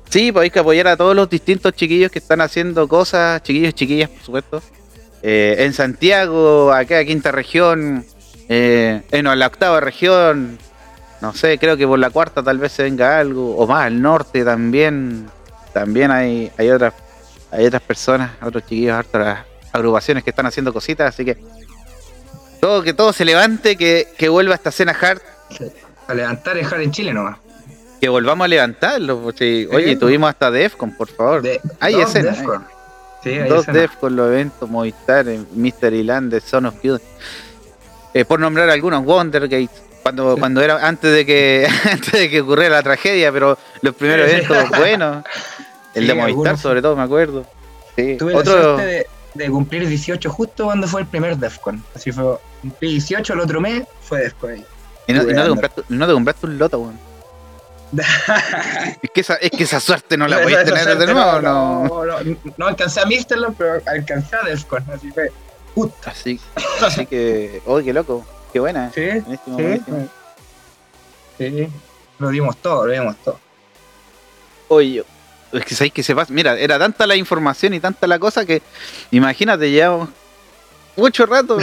Sí, 0.09 0.31
pues 0.31 0.43
hay 0.43 0.49
que 0.49 0.59
apoyar 0.59 0.87
a 0.87 0.95
todos 0.97 1.15
los 1.15 1.29
distintos 1.29 1.73
chiquillos 1.73 2.11
que 2.11 2.19
están 2.19 2.41
haciendo 2.41 2.87
cosas, 2.87 3.43
chiquillos 3.43 3.71
y 3.71 3.73
chiquillas, 3.73 4.09
por 4.09 4.21
supuesto. 4.21 4.61
Eh, 5.21 5.57
en 5.59 5.73
Santiago, 5.73 6.71
acá, 6.71 7.03
quinta 7.03 7.31
región, 7.31 8.05
eh, 8.47 9.01
en 9.11 9.39
la 9.39 9.47
octava 9.47 9.79
región, 9.79 10.57
no 11.21 11.33
sé, 11.33 11.57
creo 11.57 11.77
que 11.77 11.85
por 11.85 11.99
la 11.99 12.09
cuarta 12.09 12.41
tal 12.41 12.57
vez 12.57 12.71
se 12.71 12.83
venga 12.83 13.19
algo, 13.19 13.55
o 13.57 13.67
más 13.67 13.85
al 13.85 14.01
norte 14.01 14.43
también, 14.45 15.27
también 15.73 16.09
hay, 16.09 16.51
hay 16.57 16.69
otras, 16.69 16.93
hay 17.51 17.65
otras 17.65 17.81
personas, 17.81 18.31
otros 18.41 18.63
chiquillos, 18.63 19.05
otras 19.05 19.45
agrupaciones 19.71 20.23
que 20.23 20.29
están 20.29 20.45
haciendo 20.45 20.73
cositas, 20.73 21.13
así 21.13 21.25
que 21.25 21.37
todo 22.59 22.81
que 22.81 22.93
todo 22.93 23.13
se 23.13 23.25
levante, 23.25 23.75
que, 23.75 24.07
que 24.17 24.29
vuelva 24.29 24.55
esta 24.55 24.69
escena 24.69 24.97
hard 24.99 25.21
A 26.09 26.13
levantar 26.13 26.57
y 26.57 26.59
dejar 26.59 26.81
en 26.81 26.91
Chile 26.91 27.13
nomás. 27.13 27.37
que 28.01 28.09
volvamos 28.09 28.45
a 28.45 28.47
levantarlo. 28.47 29.19
pues, 29.19 29.35
sí. 29.39 29.67
Oye, 29.71 29.95
tuvimos 29.95 30.29
hasta 30.29 30.49
Defcon, 30.51 30.91
por 30.95 31.07
favor. 31.09 31.41
De- 31.41 31.61
Hay 31.79 31.93
dos 31.93 32.09
escenas, 32.09 32.37
Defcon. 32.37 32.65
Sí, 33.23 33.29
hay 33.31 33.49
Dos 33.49 33.61
escenas. 33.61 33.81
Defcon, 33.81 34.15
los 34.15 34.27
eventos 34.27 34.69
Movistar, 34.69 35.27
en 35.27 35.45
Mystery 35.53 36.03
Land, 36.03 36.31
de 36.33 36.39
Son 36.41 36.65
of 36.65 36.75
Youth. 36.81 37.01
Eh, 38.13 38.25
por 38.25 38.39
nombrar 38.39 38.69
algunos, 38.69 39.05
Wondergate, 39.05 39.69
cuando, 40.01 40.35
cuando 40.37 40.61
era 40.61 40.87
antes 40.87 41.13
de 41.13 41.25
que 41.25 41.67
antes 41.91 42.11
de 42.13 42.29
que 42.29 42.41
ocurriera 42.41 42.75
la 42.77 42.83
tragedia, 42.83 43.31
pero 43.31 43.57
los 43.81 43.93
primeros 43.95 44.29
eventos 44.29 44.69
buenos. 44.77 45.23
El 45.93 46.07
de 46.07 46.13
Movistar, 46.13 46.29
algunos- 46.29 46.61
sobre 46.61 46.81
todo, 46.81 46.95
me 46.95 47.03
acuerdo. 47.03 47.45
Sí. 47.95 48.15
Tuve 48.17 48.31
la 48.33 48.39
Otro, 48.39 48.53
suerte 48.75 48.85
de, 48.85 49.05
de 49.33 49.49
cumplir 49.49 49.85
18 49.87 50.29
justo 50.29 50.65
cuando 50.65 50.87
fue 50.87 51.01
el 51.01 51.07
primer 51.07 51.35
Defcon. 51.37 51.83
Así 51.95 52.11
fue. 52.11 52.37
Cumplí 52.61 52.91
18 52.91 53.33
el 53.33 53.39
otro 53.41 53.59
mes, 53.61 53.83
fue 54.01 54.21
Defcon 54.21 54.51
ahí. 54.51 54.65
Y 55.09 55.13
no, 55.13 55.23
y 55.23 55.33
no 55.33 55.43
te 55.43 55.49
compraste, 55.49 55.81
no 55.89 56.07
te 56.07 56.13
compraste 56.13 56.45
un 56.45 56.57
loto, 56.59 56.79
weón. 56.79 56.99
Es 59.01 59.09
que 59.11 59.21
esa, 59.21 59.35
es 59.35 59.49
que 59.49 59.63
esa 59.63 59.79
suerte 59.79 60.15
no 60.15 60.27
la 60.27 60.41
esa 60.43 60.63
tener 60.63 60.97
de 60.97 61.13
nuevo, 61.13 61.41
no. 61.41 61.87
No, 61.87 62.05
no, 62.05 62.37
no 62.57 62.67
alcancé 62.67 63.01
a 63.01 63.05
Misterland, 63.05 63.55
pero 63.57 63.81
alcancé 63.87 64.35
a 64.35 64.43
Defcon. 64.43 64.85
Así 64.93 65.11
fue. 65.11 65.31
Justo. 65.73 66.09
Así, 66.09 66.39
así 66.81 67.07
que, 67.07 67.63
oh, 67.65 67.79
qué 67.79 67.91
loco, 67.91 68.23
qué 68.53 68.59
buena. 68.59 68.91
Sí, 68.93 69.07
Buenísimo, 69.07 69.57
sí. 69.57 69.81
Sí. 71.39 71.67
Lo 72.19 72.29
dimos 72.29 72.57
todo, 72.57 72.85
lo 72.85 72.93
dimos 72.93 73.15
todo. 73.23 73.39
Oye, 74.67 75.03
es 75.51 75.65
que 75.65 75.73
sabéis 75.73 75.93
que 75.93 76.03
se 76.03 76.13
pasa. 76.13 76.31
Mira, 76.31 76.55
era 76.59 76.77
tanta 76.77 77.07
la 77.07 77.15
información 77.15 77.73
y 77.73 77.79
tanta 77.79 78.05
la 78.05 78.19
cosa 78.19 78.45
que, 78.45 78.61
imagínate, 79.09 79.71
llevamos 79.71 80.09
mucho 80.95 81.25
rato. 81.25 81.57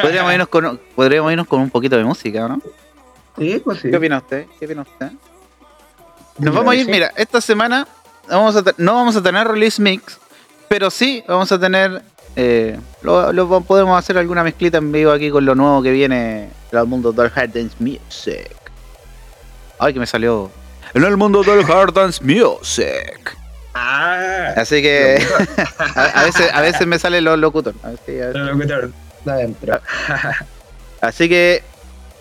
Podríamos 0.00 0.32
irnos 0.32 0.48
con, 0.48 0.80
podríamos 0.94 1.30
irnos 1.32 1.46
con 1.46 1.60
un 1.60 1.70
poquito 1.70 1.96
de 1.96 2.04
música, 2.04 2.48
¿no? 2.48 2.60
Sí, 3.38 3.60
pues 3.64 3.80
sí. 3.80 3.90
¿Qué 3.90 3.96
opina 3.96 4.18
usted? 4.18 4.46
¿Qué 4.58 4.66
opina 4.66 4.82
usted? 4.82 5.10
Nos 6.38 6.54
vamos 6.54 6.72
a 6.72 6.76
ir, 6.76 6.86
Sí. 6.86 6.90
mira, 6.90 7.12
esta 7.16 7.40
semana 7.40 7.86
vamos 8.28 8.56
a 8.56 8.62
no 8.76 8.94
vamos 8.94 9.16
a 9.16 9.22
tener 9.22 9.46
release 9.46 9.80
mix, 9.80 10.18
pero 10.68 10.90
sí 10.90 11.22
vamos 11.28 11.50
a 11.52 11.58
tener, 11.60 12.02
eh, 12.36 12.78
lo, 13.02 13.32
lo 13.32 13.60
podemos 13.62 13.98
hacer 13.98 14.18
alguna 14.18 14.42
mezclita 14.42 14.78
en 14.78 14.90
vivo 14.92 15.12
aquí 15.12 15.30
con 15.30 15.44
lo 15.44 15.54
nuevo 15.54 15.82
que 15.82 15.90
viene 15.92 16.50
del 16.72 16.86
mundo 16.86 17.12
del 17.12 17.30
Hard 17.34 17.50
Dance 17.52 17.76
Music. 17.78 18.50
Ay, 19.78 19.92
que 19.94 20.00
me 20.00 20.06
salió. 20.06 20.50
En 20.94 21.04
el 21.04 21.16
mundo 21.16 21.42
del 21.42 21.64
Hard 21.70 21.92
Dance 21.92 22.22
Music. 22.24 23.36
Ah, 23.74 24.52
Así 24.56 24.80
que 24.82 25.20
a, 25.96 26.02
a 26.20 26.24
veces, 26.24 26.50
a 26.52 26.60
veces 26.60 26.86
me 26.86 26.98
sale 26.98 27.20
los 27.20 27.36
locutor. 27.38 27.74
A 27.82 27.88
veces- 27.90 28.22
a 28.22 28.26
veces. 28.28 28.34
el 28.36 28.46
locutor 28.46 28.90
adentro. 29.32 29.80
Así 31.00 31.28
que 31.28 31.62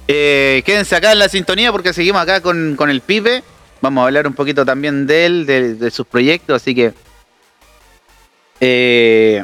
eh, 0.07 0.61
quédense 0.65 0.95
acá 0.95 1.11
en 1.11 1.19
la 1.19 1.29
sintonía 1.29 1.71
porque 1.71 1.93
seguimos 1.93 2.21
acá 2.21 2.41
con, 2.41 2.75
con 2.75 2.89
el 2.89 3.01
pibe. 3.01 3.43
Vamos 3.81 4.01
a 4.01 4.05
hablar 4.07 4.27
un 4.27 4.33
poquito 4.33 4.65
también 4.65 5.07
de 5.07 5.25
él, 5.25 5.45
de, 5.45 5.75
de 5.75 5.91
sus 5.91 6.07
proyectos. 6.07 6.61
Así 6.61 6.73
que 6.73 6.93
eh, 8.65 9.43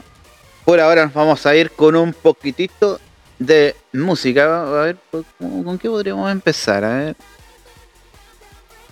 por 0.63 0.79
ahora 0.79 1.05
nos 1.05 1.13
vamos 1.13 1.45
a 1.45 1.55
ir 1.55 1.71
con 1.71 1.95
un 1.95 2.13
poquitito 2.13 2.99
de 3.37 3.75
música. 3.91 4.61
A 4.61 4.83
ver, 4.83 4.97
¿con, 5.11 5.77
qué 5.77 5.89
podríamos 5.89 6.31
empezar? 6.31 6.83
A 6.85 6.97
ver. 6.97 7.15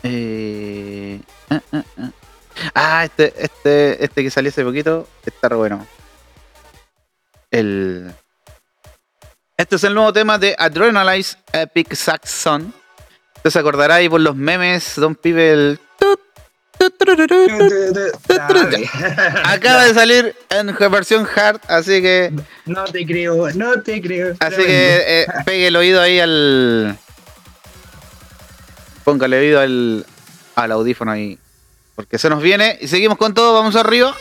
Eh, 0.04 1.22
ah, 1.50 1.62
ah, 1.72 1.84
ah. 1.98 2.12
Ah, 2.74 3.06
este, 3.06 3.34
este, 3.38 4.04
este 4.04 4.24
que 4.24 4.32
salió 4.32 4.50
hace 4.50 4.64
poquito 4.64 5.08
está 5.26 5.50
re 5.50 5.56
bueno. 5.56 5.86
El. 7.52 8.12
Este 9.58 9.76
es 9.78 9.84
el 9.86 9.96
nuevo 9.96 10.14
tema 10.14 10.38
de 10.38 10.56
Adrenalize 10.60 11.36
Epic 11.52 11.96
Saxon. 11.96 12.72
Usted 13.38 13.50
se 13.50 13.58
acordará 13.58 13.96
ahí 13.96 14.08
por 14.08 14.22
los 14.22 14.36
memes, 14.36 14.94
Don 14.98 15.16
Pibe. 15.16 15.80
Acaba 19.46 19.86
de 19.86 19.96
salir 19.96 20.36
en 20.52 20.76
versión 20.92 21.28
hard, 21.36 21.60
así 21.68 22.04
que. 22.04 22.32
No 22.68 22.86
te 22.86 23.04
creo, 23.04 23.50
no 23.56 23.82
te 23.82 24.00
creo. 24.00 24.36
Así 24.40 24.58
que 24.58 25.24
eh, 25.24 25.28
pegue 25.44 25.68
el 25.70 25.76
oído 25.76 26.04
ahí 26.04 26.20
al. 26.20 26.96
Póngale 29.04 29.40
oído 29.40 29.60
al, 29.60 30.06
al 30.54 30.72
audífono 30.72 31.14
ahí. 31.14 31.40
Porque 31.96 32.20
se 32.20 32.30
nos 32.30 32.44
viene. 32.44 32.78
Y 32.80 32.88
seguimos 32.88 33.18
con 33.18 33.34
todo, 33.34 33.56
vamos 33.56 33.76
arriba. 33.76 34.16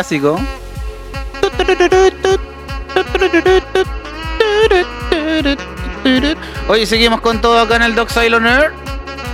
Clásico. 0.00 0.40
Hoy 6.68 6.86
seguimos 6.86 7.20
con 7.20 7.42
todo 7.42 7.60
acá 7.60 7.76
en 7.76 7.82
el 7.82 7.94
Doc 7.94 8.10
Air. 8.16 8.72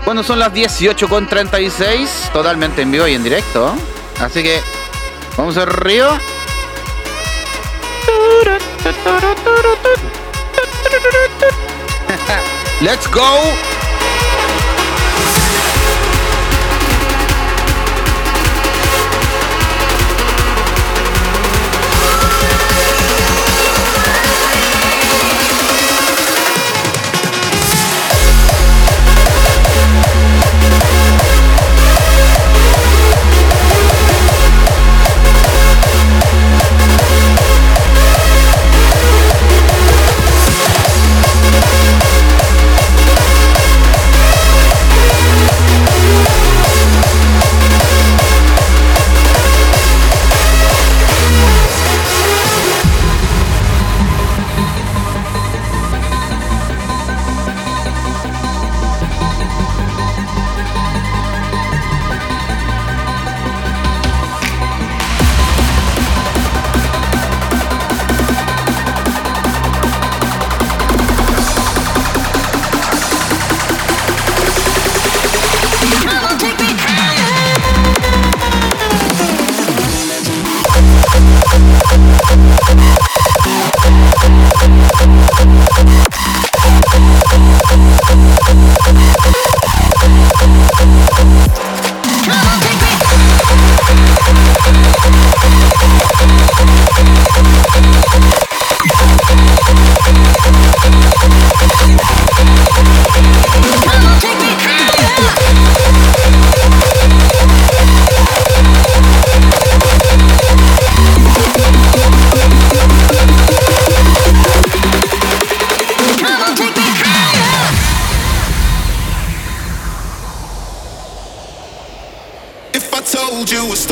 Cuando 0.05 0.25
son 0.25 0.41
las 0.41 0.53
18.36, 0.53 2.33
totalmente 2.33 2.83
en 2.83 2.91
vivo 2.91 3.07
y 3.07 3.15
en 3.15 3.23
directo. 3.23 3.77
Así 4.21 4.43
que 4.43 4.61
vamos 5.37 5.57
arriba. 5.57 6.19
Let's 12.81 13.09
go. 13.11 13.66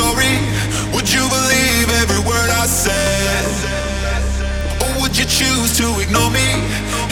story? 0.05 0.37
Would 0.93 1.09
you 1.09 1.25
believe 1.37 1.87
every 2.03 2.21
word 2.29 2.51
I 2.63 2.67
said? 2.67 3.49
Or 4.85 4.91
would 5.01 5.17
you 5.17 5.25
choose 5.25 5.71
to 5.81 5.87
ignore 6.05 6.31
me 6.31 6.49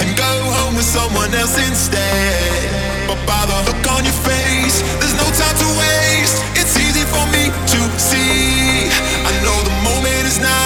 and 0.01 0.09
go 0.16 0.32
home 0.57 0.74
with 0.76 0.84
someone 0.84 1.32
else 1.40 1.57
instead? 1.68 2.68
But 3.09 3.18
by 3.26 3.43
the 3.51 3.59
look 3.68 3.84
on 3.97 4.05
your 4.05 4.18
face, 4.28 4.76
there's 5.01 5.16
no 5.16 5.28
time 5.40 5.57
to 5.64 5.68
waste. 5.80 6.36
It's 6.61 6.74
easy 6.76 7.05
for 7.14 7.24
me 7.34 7.45
to 7.72 7.80
see. 7.99 8.93
I 9.28 9.32
know 9.45 9.59
the 9.68 9.76
moment 9.88 10.24
is 10.30 10.38
now. 10.40 10.61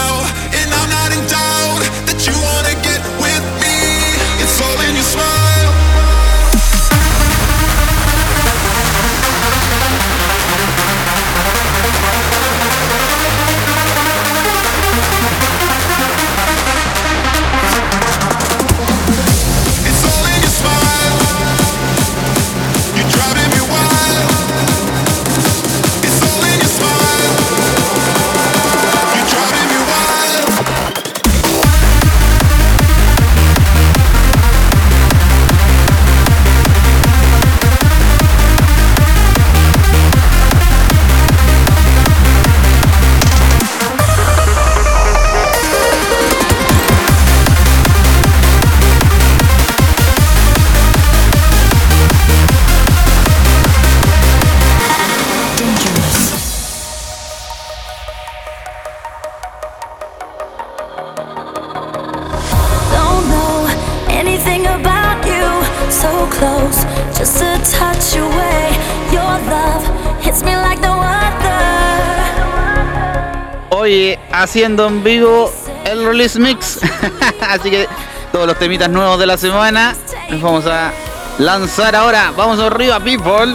haciendo 74.56 74.86
en 74.86 75.04
vivo 75.04 75.52
el 75.84 76.06
release 76.06 76.40
mix. 76.40 76.80
Así 77.46 77.70
que 77.70 77.86
todos 78.32 78.46
los 78.46 78.58
temitas 78.58 78.88
nuevos 78.88 79.18
de 79.18 79.26
la 79.26 79.36
semana 79.36 79.94
los 80.30 80.40
vamos 80.40 80.64
a 80.64 80.94
lanzar 81.36 81.94
ahora. 81.94 82.32
Vamos 82.34 82.58
arriba, 82.58 82.98
people. 82.98 83.54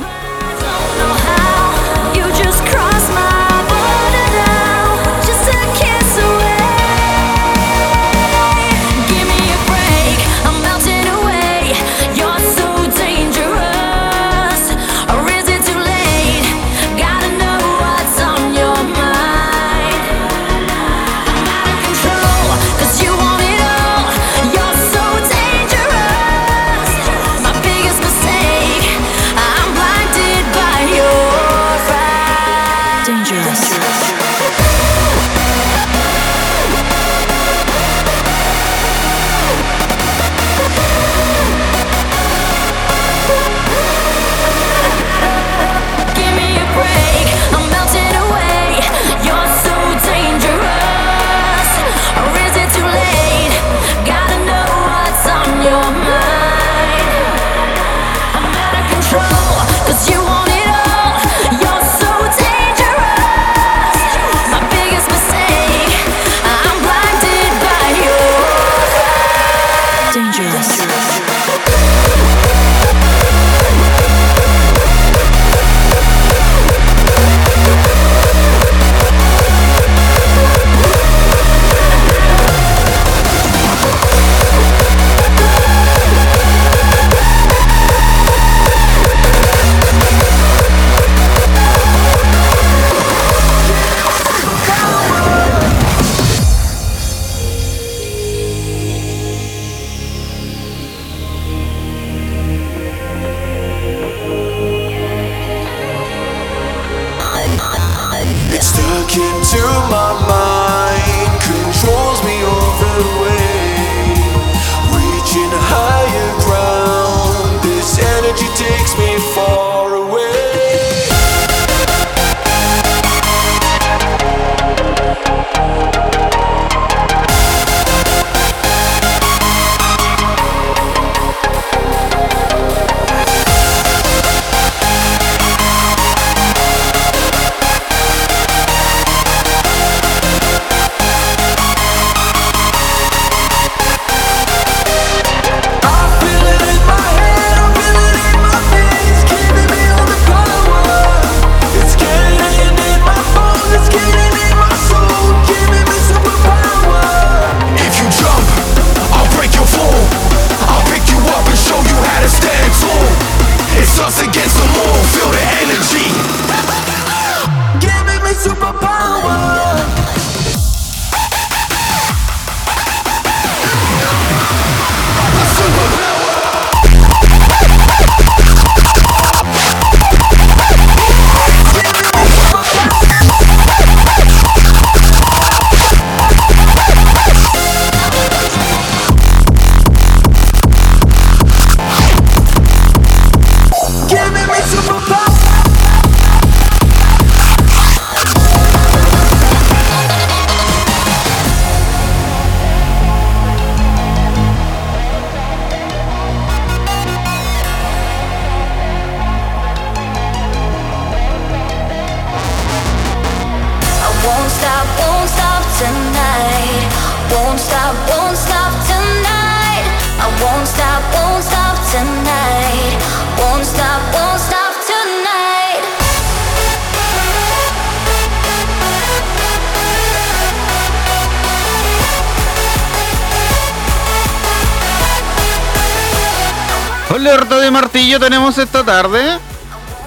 Tenemos 238.32 238.58
esta 238.58 238.82
tarde. 238.86 239.40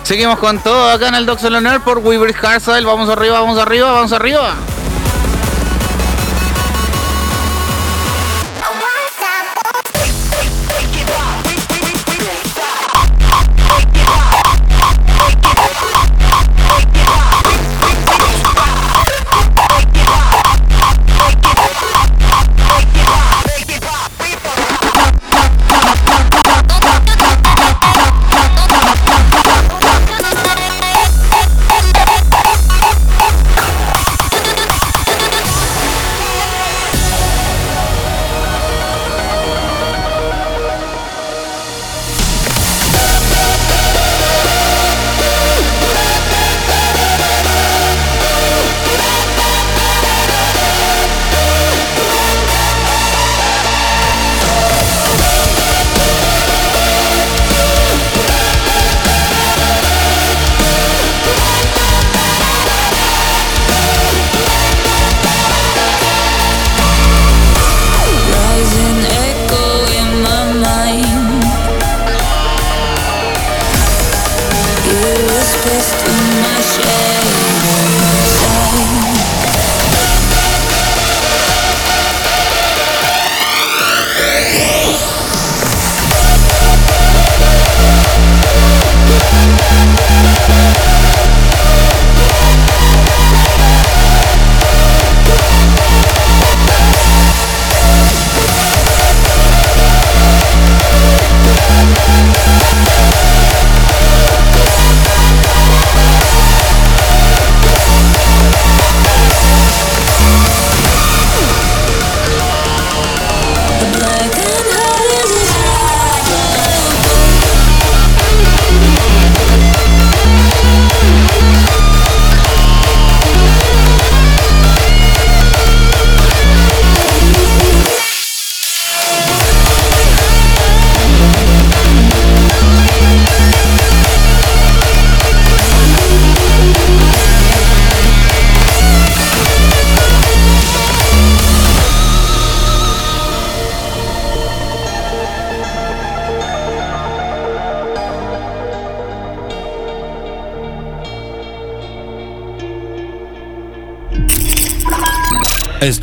Seguimos 0.03 0.39
con 0.39 0.59
todo 0.59 0.91
acá 0.91 1.09
en 1.09 1.15
el 1.15 1.27
Honor 1.29 1.85
por 1.85 1.99
Weaver 1.99 2.33
Hardstyle. 2.33 2.87
Vamos 2.87 3.11
arriba, 3.11 3.39
vamos 3.39 3.59
arriba, 3.59 3.93
vamos 3.93 4.13
arriba. 4.13 4.55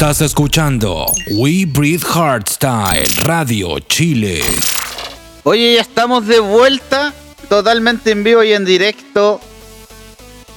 Estás 0.01 0.21
escuchando 0.21 1.05
We 1.29 1.65
Breathe 1.67 2.03
Hardstyle 2.03 3.05
Radio 3.23 3.77
Chile. 3.81 4.41
Oye, 5.43 5.75
ya 5.75 5.81
estamos 5.81 6.25
de 6.25 6.39
vuelta, 6.39 7.13
totalmente 7.47 8.09
en 8.09 8.23
vivo 8.23 8.41
y 8.41 8.51
en 8.51 8.65
directo. 8.65 9.39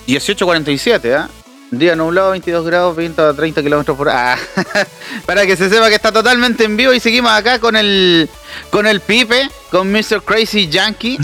18.47, 0.07 1.15
¿ah? 1.15 1.29
Día 1.71 1.95
nublado, 1.95 2.31
22 2.31 2.65
grados, 2.65 2.97
viento 2.97 3.23
a 3.23 3.35
30 3.35 3.63
kilómetros 3.63 3.99
por 3.99 4.09
hora. 4.09 4.33
Ah, 4.33 4.87
para 5.27 5.45
que 5.45 5.59
se 5.59 5.69
sepa 5.69 5.91
que 5.91 5.97
está 5.97 6.11
totalmente 6.11 6.65
en 6.65 6.79
vivo 6.79 6.95
y 6.95 7.01
seguimos 7.01 7.33
acá 7.33 7.59
con 7.59 7.77
el 7.77 8.31
con 8.71 8.87
el 8.87 9.01
Pipe, 9.01 9.51
con 9.71 9.93
Mr. 9.93 10.23
Crazy 10.25 10.71
Yankee. 10.71 11.19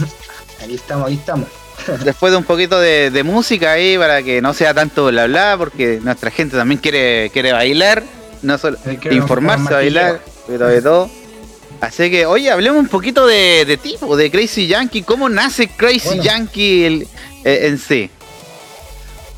Ahí 0.60 0.74
estamos, 0.74 1.08
ahí 1.08 1.14
estamos. 1.14 1.48
Después 2.04 2.32
de 2.32 2.38
un 2.38 2.44
poquito 2.44 2.78
de, 2.80 3.10
de 3.10 3.22
música 3.22 3.72
ahí 3.72 3.96
para 3.98 4.22
que 4.22 4.40
no 4.42 4.54
sea 4.54 4.74
tanto 4.74 5.06
bla 5.06 5.26
bla, 5.26 5.54
porque 5.58 5.98
nuestra 6.02 6.30
gente 6.30 6.56
también 6.56 6.80
quiere, 6.80 7.30
quiere 7.32 7.52
bailar, 7.52 8.02
no 8.42 8.58
solo 8.58 8.78
informarse, 9.10 9.72
bailar, 9.72 10.20
pero 10.46 10.66
de 10.68 10.82
todo. 10.82 11.10
Así 11.80 12.10
que, 12.10 12.26
oye, 12.26 12.50
hablemos 12.50 12.78
un 12.80 12.88
poquito 12.88 13.26
de, 13.26 13.64
de 13.64 13.76
tipo, 13.78 14.14
de 14.16 14.30
Crazy 14.30 14.66
Yankee, 14.66 15.02
¿cómo 15.02 15.28
nace 15.30 15.68
Crazy 15.68 16.08
Bueno. 16.08 16.22
Yankee 16.22 16.84
el- 16.84 17.08
eh, 17.44 17.60
en 17.68 17.78
sí? 17.78 18.10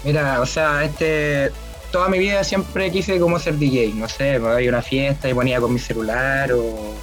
Mira, 0.05 0.40
o 0.40 0.47
sea, 0.47 0.84
este. 0.84 1.51
Toda 1.93 2.09
mi 2.09 2.18
vida 2.18 2.43
siempre 2.43 2.90
quise 2.90 3.18
como 3.20 3.38
ser 3.38 3.59
DJ. 3.59 3.93
No 3.95 4.09
sé, 4.09 4.38
me 4.38 4.53
voy 4.55 4.66
a 4.66 4.68
una 4.70 4.82
fiesta 4.82 5.28
y 5.28 5.34
ponía 5.34 5.61
con 5.61 5.72
mi 5.72 5.78
celular 5.78 6.53
o. 6.53 6.95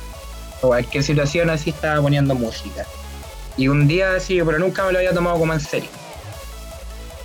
O 0.61 0.67
cualquier 0.67 1.03
situación 1.03 1.49
así 1.49 1.69
estaba 1.69 2.01
poniendo 2.01 2.35
música. 2.35 2.85
Y 3.59 3.67
un 3.67 3.89
día 3.89 4.15
así, 4.15 4.41
pero 4.41 4.57
nunca 4.57 4.85
me 4.85 4.93
lo 4.93 4.99
había 4.99 5.13
tomado 5.13 5.37
como 5.37 5.51
en 5.51 5.59
serio. 5.59 5.89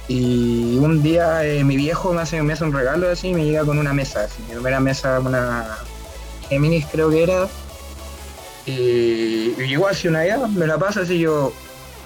Y 0.08 0.76
un 0.78 1.00
día 1.00 1.44
eh, 1.46 1.62
mi 1.62 1.76
viejo 1.76 2.12
me 2.12 2.22
hace, 2.22 2.42
me 2.42 2.54
hace 2.54 2.64
un 2.64 2.72
regalo 2.72 3.08
así 3.08 3.28
y 3.28 3.34
me 3.34 3.44
llega 3.44 3.64
con 3.64 3.78
una 3.78 3.92
mesa. 3.92 4.24
Así, 4.24 4.42
mi 4.48 4.54
primera 4.54 4.80
mesa, 4.80 5.20
una 5.20 5.78
Géminis 6.48 6.86
creo 6.90 7.08
que 7.08 7.22
era. 7.22 7.46
Y, 8.66 9.54
y 9.56 9.62
igual 9.62 9.94
así 9.94 10.08
una 10.08 10.24
idea, 10.24 10.38
me 10.48 10.66
la 10.66 10.76
pasa 10.76 11.02
así 11.02 11.20
yo. 11.20 11.52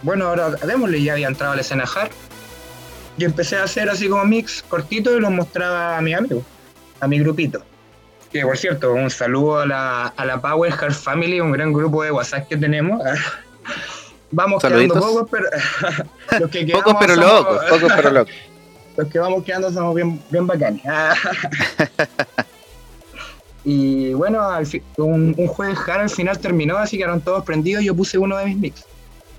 Bueno, 0.03 0.29
ahora 0.29 0.51
démosle, 0.51 1.03
ya 1.03 1.15
había 1.15 1.29
entrado 1.29 1.55
a 1.55 1.57
la 1.57 1.63
escena 1.63 1.87
empecé 3.25 3.57
a 3.57 3.65
hacer 3.65 3.89
así 3.89 4.11
como 4.11 4.27
mix 4.27 4.63
cortito 4.69 5.17
y 5.17 5.21
los 5.21 5.31
mostraba 5.31 5.97
a 5.97 6.03
mis 6.03 6.15
amigos, 6.15 6.45
a 7.01 7.09
mi 7.09 7.19
grupito. 7.19 7.63
Que 8.31 8.43
por 8.43 8.59
cierto, 8.59 8.93
un 8.93 9.09
saludo 9.09 9.61
a 9.61 9.67
la, 9.67 10.07
a 10.09 10.25
la 10.27 10.39
Power 10.39 10.71
Hard 10.71 10.93
Family, 10.93 11.41
un 11.41 11.51
gran 11.51 11.73
grupo 11.73 12.03
de 12.03 12.11
WhatsApp 12.11 12.47
que 12.47 12.59
tenemos. 12.59 13.01
Vamos 14.31 14.63
Saluditos. 14.63 14.99
quedando 14.99 15.27
pocos, 15.27 15.29
pero 15.31 16.41
los 16.41 16.51
que 16.51 16.67
Pocos 16.67 16.97
pero 17.01 17.15
somos- 17.15 17.31
locos, 17.31 17.65
pocos 17.71 17.93
pero 17.97 18.11
locos. 18.11 18.35
los 18.97 19.09
que 19.09 19.19
vamos 19.19 19.45
quedando 19.45 19.73
somos 19.73 19.95
bien, 19.95 20.21
bien 20.31 20.47
bacanes. 20.47 20.83
y 23.65 24.13
bueno, 24.15 24.41
un, 24.99 25.35
un 25.37 25.47
jueves 25.47 25.79
hard 25.87 26.01
al 26.03 26.11
final 26.11 26.39
terminó, 26.39 26.77
así 26.79 26.97
que 26.97 27.05
eran 27.05 27.21
todos 27.21 27.45
prendidos. 27.45 27.85
Yo 27.85 27.95
puse 27.95 28.19
uno 28.19 28.37
de 28.37 28.47
mis 28.47 28.57
mix. 28.57 28.85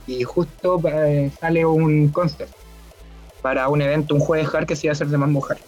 Y 0.08 0.24
justo 0.24 0.82
eh, 0.92 1.32
sale 1.40 1.66
un 1.66 2.10
concert 2.10 2.50
para 3.42 3.70
un 3.70 3.82
evento, 3.82 4.16
un 4.16 4.22
jueves 4.22 4.54
hard 4.54 4.66
que 4.66 4.76
se 4.76 4.88
iba 4.88 4.92
a 4.92 4.94
hacer 4.94 5.08
de 5.08 5.18
Mambo 5.18 5.46
Hard. 5.48 5.60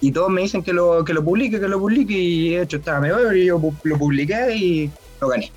Y 0.00 0.12
todos 0.12 0.28
me 0.30 0.42
dicen 0.42 0.62
que 0.62 0.72
lo, 0.72 1.04
que 1.04 1.14
lo 1.14 1.24
publique, 1.24 1.58
que 1.58 1.68
lo 1.68 1.78
publique. 1.80 2.12
Y 2.12 2.54
de 2.56 2.62
hecho 2.62 2.76
estaba 2.76 3.00
mejor 3.00 3.36
y 3.36 3.46
yo 3.46 3.60
lo 3.84 3.98
publiqué 3.98 4.54
y 4.54 4.90
lo 5.20 5.28
gané. 5.28 5.50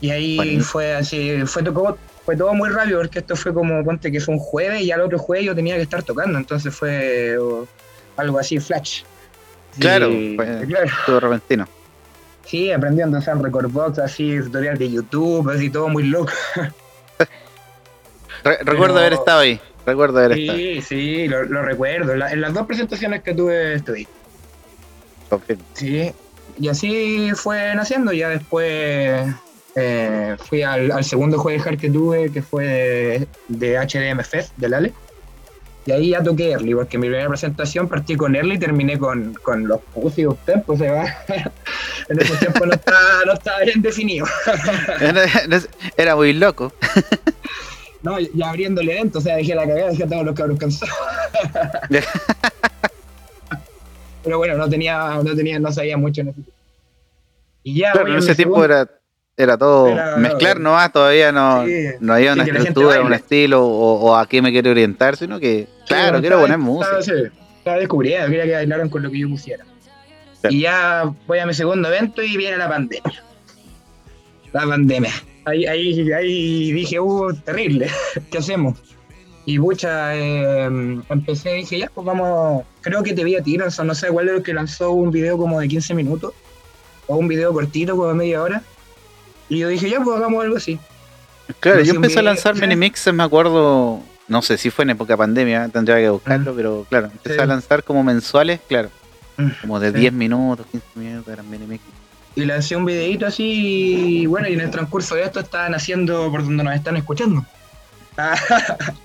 Y 0.00 0.10
ahí 0.10 0.60
fue 0.60 0.94
así, 0.94 1.42
fue 1.46 1.62
todo, 1.62 1.98
fue 2.24 2.36
todo 2.36 2.54
muy 2.54 2.70
rápido 2.70 3.00
porque 3.00 3.18
esto 3.18 3.36
fue 3.36 3.52
como, 3.52 3.84
ponte 3.84 4.10
que 4.10 4.20
fue 4.20 4.34
un 4.34 4.40
jueves 4.40 4.80
y 4.82 4.90
al 4.92 5.00
otro 5.02 5.18
jueves 5.18 5.46
yo 5.46 5.54
tenía 5.54 5.76
que 5.76 5.82
estar 5.82 6.02
tocando, 6.02 6.38
entonces 6.38 6.74
fue 6.74 7.36
algo 8.16 8.38
así, 8.38 8.58
flash. 8.58 9.02
Claro, 9.78 10.08
Sí, 10.10 10.32
fue- 10.36 10.66
claro. 10.66 10.90
Todo 11.06 11.20
repentino. 11.20 11.68
Sí, 12.46 12.72
aprendiendo 12.72 13.16
a 13.16 13.20
usar 13.20 13.40
Recordbox, 13.40 13.98
así, 14.00 14.38
tutorial 14.40 14.76
de 14.78 14.90
YouTube, 14.90 15.48
así, 15.50 15.70
todo 15.70 15.88
muy 15.88 16.04
loco. 16.04 16.32
Re- 18.44 18.58
recuerdo 18.62 18.98
haber 18.98 19.12
estado 19.12 19.40
ahí. 19.40 19.60
Recuerdo 19.86 20.18
haber 20.18 20.32
estado 20.38 20.58
ahí. 20.58 20.80
Sí, 20.82 20.82
sí, 20.82 21.28
lo, 21.28 21.44
lo 21.44 21.62
recuerdo. 21.62 22.14
La- 22.16 22.32
en 22.32 22.40
las 22.40 22.52
dos 22.54 22.66
presentaciones 22.66 23.22
que 23.22 23.34
tuve 23.34 23.74
estuve. 23.74 24.08
confirmo. 25.28 25.62
Sí, 25.74 26.10
y 26.58 26.68
así 26.68 27.30
fue 27.34 27.74
naciendo. 27.74 28.12
Ya 28.12 28.28
después 28.30 29.26
eh, 29.76 30.36
fui 30.48 30.62
al, 30.62 30.90
al 30.90 31.04
segundo 31.04 31.40
hard 31.40 31.78
que 31.78 31.90
tuve, 31.90 32.30
que 32.32 32.42
fue 32.42 32.66
de, 32.66 33.28
de 33.48 33.78
HDM 33.78 34.22
Fest, 34.24 34.52
del 34.56 34.74
Ale. 34.74 34.92
Y 35.86 35.92
ahí 35.92 36.10
ya 36.10 36.22
toqué 36.22 36.50
Early, 36.50 36.74
porque 36.74 36.98
mi 36.98 37.06
primera 37.08 37.28
presentación 37.28 37.88
partí 37.88 38.14
con 38.14 38.36
Early 38.36 38.56
y 38.56 38.58
terminé 38.58 38.98
con, 38.98 39.32
con 39.42 39.66
los 39.66 39.80
pussy 39.94 40.26
tempos. 40.44 40.78
Se 40.78 40.90
va. 40.90 41.04
en 42.08 42.20
ese 42.20 42.36
tiempo 42.36 42.66
no 42.66 42.74
estaba, 42.74 43.24
no 43.26 43.32
estaba 43.32 43.60
bien 43.60 43.80
definido. 43.80 44.26
Era, 45.96 46.16
muy 46.16 46.32
loco. 46.32 46.72
No, 48.02 48.18
ya 48.18 48.48
abriendo 48.48 48.80
el 48.80 48.88
evento, 48.88 49.18
o 49.18 49.20
sea, 49.20 49.36
dejé 49.36 49.54
la 49.54 49.66
cagada, 49.66 49.90
dejé 49.90 50.04
a 50.04 50.08
todos 50.08 50.24
los 50.24 50.34
cabros 50.34 50.58
cansados. 50.58 50.94
Pero 54.22 54.38
bueno, 54.38 54.56
no 54.56 54.68
tenía, 54.70 55.20
no 55.22 55.36
tenía, 55.36 55.58
no 55.58 55.72
sabía 55.72 55.96
mucho 55.98 56.22
en 56.22 56.28
ese 56.28 56.36
tiempo. 56.36 56.52
Y 57.62 57.78
ya, 57.78 57.92
Claro, 57.92 58.08
en 58.08 58.16
ese 58.18 58.34
tiempo 58.34 58.54
segundo- 58.56 58.74
era, 58.74 58.90
era 59.42 59.56
todo 59.58 59.88
Era- 59.88 60.16
mezclar 60.16 60.60
nomás, 60.60 60.92
todavía 60.92 61.32
no, 61.32 61.64
Sí. 61.66 61.86
no 62.00 62.14
había 62.14 62.32
una 62.34 62.44
estructura, 62.44 63.00
un 63.02 63.12
estilo 63.12 63.64
o, 63.66 63.94
o 64.00 64.16
a 64.16 64.26
qué 64.26 64.40
me 64.42 64.50
quiero 64.52 64.70
orientar, 64.70 65.16
sino 65.16 65.38
que, 65.40 65.66
claro, 65.86 66.20
quiero 66.20 66.40
poner 66.40 66.58
música. 66.58 66.98
Estaba, 66.98 67.78
descubriendo, 67.78 68.26
quería 68.28 68.44
que 68.44 68.52
bailaran 68.52 68.88
con 68.88 69.02
lo 69.02 69.10
que 69.10 69.18
yo 69.18 69.28
pusiera. 69.28 69.64
Claro. 70.40 70.54
Y 70.56 70.60
ya 70.62 71.12
voy 71.26 71.38
a 71.38 71.46
mi 71.46 71.52
segundo 71.54 71.88
evento 71.88 72.22
y 72.22 72.36
viene 72.36 72.56
la 72.56 72.68
pandemia. 72.68 73.22
La 74.52 74.66
pandemia. 74.66 75.12
Ahí, 75.44 75.66
ahí, 75.66 76.12
ahí 76.12 76.72
dije, 76.72 76.98
uh, 77.00 77.32
terrible, 77.44 77.88
¿qué 78.30 78.38
hacemos? 78.38 78.78
Y 79.46 79.58
pucha, 79.58 80.14
eh, 80.16 80.64
empecé, 81.08 81.54
dije, 81.54 81.78
ya, 81.78 81.90
pues 81.94 82.06
vamos, 82.06 82.64
creo 82.82 83.02
que 83.02 83.14
te 83.14 83.24
vi 83.24 83.36
a 83.36 83.42
ti, 83.42 83.56
no 83.56 83.70
sé 83.94 84.08
cuál 84.08 84.28
era 84.28 84.36
el 84.36 84.42
que 84.42 84.52
lanzó 84.54 84.92
un 84.92 85.10
video 85.10 85.38
como 85.38 85.58
de 85.60 85.66
15 85.68 85.94
minutos, 85.94 86.32
o 87.06 87.16
un 87.16 87.26
video 87.26 87.52
cortito, 87.52 87.96
como 87.96 88.08
de 88.08 88.14
media 88.14 88.42
hora. 88.42 88.62
Y 89.50 89.58
yo 89.58 89.68
dije, 89.68 89.90
ya, 89.90 90.00
pues 90.00 90.16
hagamos 90.16 90.42
algo 90.42 90.56
así. 90.56 90.78
Claro, 91.60 91.82
yo 91.82 91.92
empecé 91.94 92.20
a 92.20 92.22
lanzar 92.22 92.54
sí. 92.54 92.60
mini 92.62 92.76
mixes, 92.76 93.12
me 93.12 93.22
acuerdo, 93.24 94.00
no 94.28 94.40
sé 94.42 94.56
si 94.56 94.70
fue 94.70 94.84
en 94.84 94.90
época 94.90 95.16
pandemia, 95.16 95.68
tendría 95.68 95.96
que 95.96 96.08
buscarlo, 96.08 96.52
Mm. 96.52 96.56
pero 96.56 96.86
claro, 96.88 97.06
empecé 97.12 97.34
Sí. 97.34 97.40
a 97.42 97.46
lanzar 97.46 97.82
como 97.84 98.02
mensuales, 98.04 98.60
claro, 98.68 98.88
Mm. 99.36 99.48
como 99.60 99.80
de 99.80 99.90
Sí. 99.92 99.98
10 99.98 100.12
minutos, 100.12 100.64
15 100.70 100.86
minutos, 100.94 101.32
eran 101.32 101.50
mini 101.50 101.66
mixes. 101.66 101.90
y 102.36 102.44
lancé 102.44 102.76
un 102.76 102.84
videito 102.84 103.26
así 103.26 103.42
y 104.22 104.26
bueno 104.26 104.46
y 104.48 104.52
en 104.52 104.60
el 104.60 104.70
transcurso 104.70 105.16
de 105.16 105.24
esto 105.24 105.40
estaban 105.40 105.74
haciendo 105.74 106.30
por 106.30 106.44
donde 106.44 106.62
nos 106.62 106.76
están 106.76 106.96
escuchando 106.96 107.44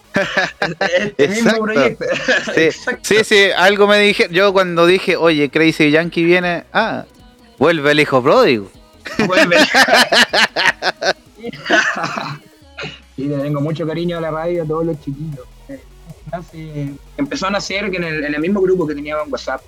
este 0.79 1.27
mismo 1.27 1.49
Exacto. 1.49 1.63
proyecto 1.63 2.05
Sí, 2.53 2.61
Exacto. 2.61 2.99
sí, 3.03 3.15
sí, 3.23 3.37
algo 3.57 3.87
me 3.87 3.97
dije, 3.99 4.27
yo 4.31 4.53
cuando 4.53 4.85
dije, 4.85 5.15
oye, 5.17 5.49
Crazy 5.49 5.89
Yankee 5.91 6.23
viene, 6.23 6.65
ah, 6.71 7.05
vuelve 7.57 7.91
el 7.91 7.99
hijo 7.99 8.21
pródigo. 8.21 8.69
Vuelve. 9.27 9.57
y 13.17 13.23
le 13.25 13.37
tengo 13.37 13.61
mucho 13.61 13.87
cariño 13.87 14.17
a 14.17 14.21
la 14.21 14.31
radio 14.31 14.63
a 14.63 14.65
todos 14.65 14.85
los 14.85 15.01
chiquillos 15.01 15.45
empezó 17.17 17.47
a 17.47 17.51
nacer 17.51 17.85
en 17.85 18.03
el, 18.03 18.23
en 18.23 18.33
el 18.33 18.41
mismo 18.41 18.61
grupo 18.61 18.87
que 18.87 18.95
teníamos 18.95 19.25
en 19.25 19.31
WhatsApp 19.31 19.61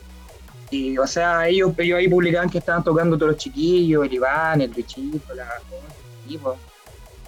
y 0.69 0.97
o 0.97 1.07
sea 1.07 1.47
ellos, 1.47 1.71
ellos 1.77 1.97
ahí 1.97 2.07
publicaban 2.07 2.49
que 2.49 2.57
estaban 2.57 2.83
tocando 2.83 3.17
todos 3.17 3.33
los 3.33 3.41
chiquillos 3.41 4.05
el 4.05 4.13
Iván, 4.13 4.61
el 4.61 4.73
Richito, 4.73 5.33
la 5.33 5.43
el 5.45 6.25
equipo. 6.25 6.57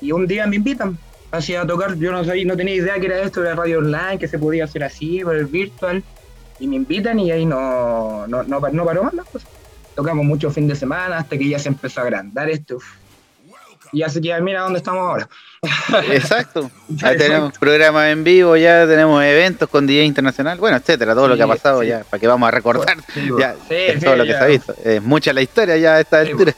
y 0.02 0.12
un 0.12 0.28
día 0.28 0.46
me 0.46 0.58
invitan 0.58 0.98
así 1.32 1.56
a 1.56 1.66
tocar, 1.66 1.96
yo 1.96 2.12
no 2.12 2.24
sabía, 2.26 2.46
no 2.46 2.58
tenía 2.58 2.76
idea 2.76 3.00
que 3.00 3.06
era 3.06 3.22
esto 3.22 3.42
de 3.42 3.50
la 3.50 3.56
radio 3.56 3.78
online, 3.80 4.18
que 4.18 4.28
se 4.28 4.40
podía 4.40 4.64
hacer 4.64 4.84
así, 4.84 5.24
por 5.24 5.36
el 5.36 5.46
virtual, 5.46 6.04
y 6.60 6.68
me 6.68 6.76
invitan 6.76 7.20
y 7.20 7.32
ahí 7.32 7.46
no, 7.46 8.26
no, 8.26 8.42
no, 8.44 8.60
no 8.60 8.86
paró 8.86 9.04
más 9.04 9.14
la 9.14 9.24
cosa. 9.24 9.48
Tocamos 10.00 10.26
mucho 10.26 10.50
fin 10.50 10.66
de 10.66 10.78
semana 10.78 11.18
hasta 11.18 11.38
que 11.38 11.50
ya 11.50 11.60
se 11.60 11.68
empezó 11.68 12.00
a 12.00 12.04
agrandar 12.04 12.50
esto. 12.50 12.78
Y 13.92 14.02
así 14.02 14.22
que 14.22 14.40
mira 14.40 14.62
dónde 14.62 14.78
estamos 14.78 15.02
ahora. 15.02 15.28
Exacto. 16.14 16.72
Ahí 17.04 17.18
tenemos 17.18 17.58
programas 17.58 18.08
en 18.08 18.24
vivo, 18.24 18.56
ya 18.56 18.88
tenemos 18.88 19.22
eventos 19.22 19.68
con 19.68 19.86
DJ 19.86 20.06
internacional, 20.06 20.58
bueno, 20.58 20.78
etcétera, 20.78 21.14
todo 21.14 21.28
lo 21.28 21.36
que 21.36 21.44
ha 21.44 21.48
pasado 21.48 21.82
sí. 21.82 21.88
ya, 21.88 22.06
para 22.10 22.18
que 22.18 22.28
vamos 22.28 22.48
a 22.48 22.52
recordar 22.52 22.96
ya, 23.38 23.58
es 23.70 24.02
todo 24.02 24.16
lo 24.16 24.24
que 24.24 24.30
ya. 24.30 24.38
se 24.38 24.44
ha 24.46 24.48
visto. 24.48 24.74
Es 24.86 25.04
mucha 25.04 25.34
la 25.34 25.42
historia 25.42 25.76
ya 25.76 25.96
a 25.96 26.00
esta 26.00 26.22
altura. 26.22 26.54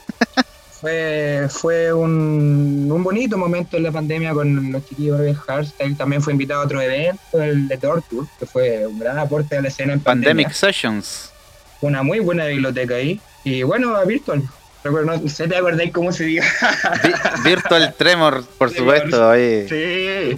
Fue, 0.80 1.48
fue 1.50 1.92
un, 1.92 2.88
un 2.92 3.04
bonito 3.04 3.40
momento 3.40 3.76
en 3.76 3.84
la 3.84 3.92
pandemia 3.92 4.34
con 4.34 4.72
los 4.72 4.86
chiquillos 4.88 5.18
de 5.18 5.34
Hardstyle. 5.34 5.98
También 5.98 6.22
fue 6.22 6.34
invitado 6.34 6.62
a 6.62 6.66
otro 6.66 6.80
evento, 6.80 7.42
el 7.42 7.68
de 7.68 7.78
Torture, 7.78 8.28
que 8.38 8.46
fue 8.46 8.86
un 8.86 9.00
gran 9.00 9.18
aporte 9.18 9.58
a 9.58 9.62
la 9.64 9.70
escena 9.70 9.94
en 9.94 10.00
pandemia. 10.00 10.30
Pandemic 10.30 10.54
Sessions. 10.54 11.32
Una 11.82 12.04
muy 12.04 12.20
buena 12.20 12.46
biblioteca 12.46 12.96
ahí. 12.96 13.20
Y 13.44 13.64
bueno, 13.64 13.96
a 13.96 14.04
Virtual. 14.06 14.44
Recuerdo, 14.84 15.16
no 15.18 15.30
sé, 15.30 15.48
¿te 15.48 15.56
acordáis 15.56 15.92
cómo 15.92 16.12
se 16.12 16.24
diga? 16.26 16.44
Vi- 17.04 17.50
Virtual 17.50 17.94
Tremor, 17.98 18.44
por 18.58 18.72
supuesto. 18.74 19.34
Sí. 19.36 20.38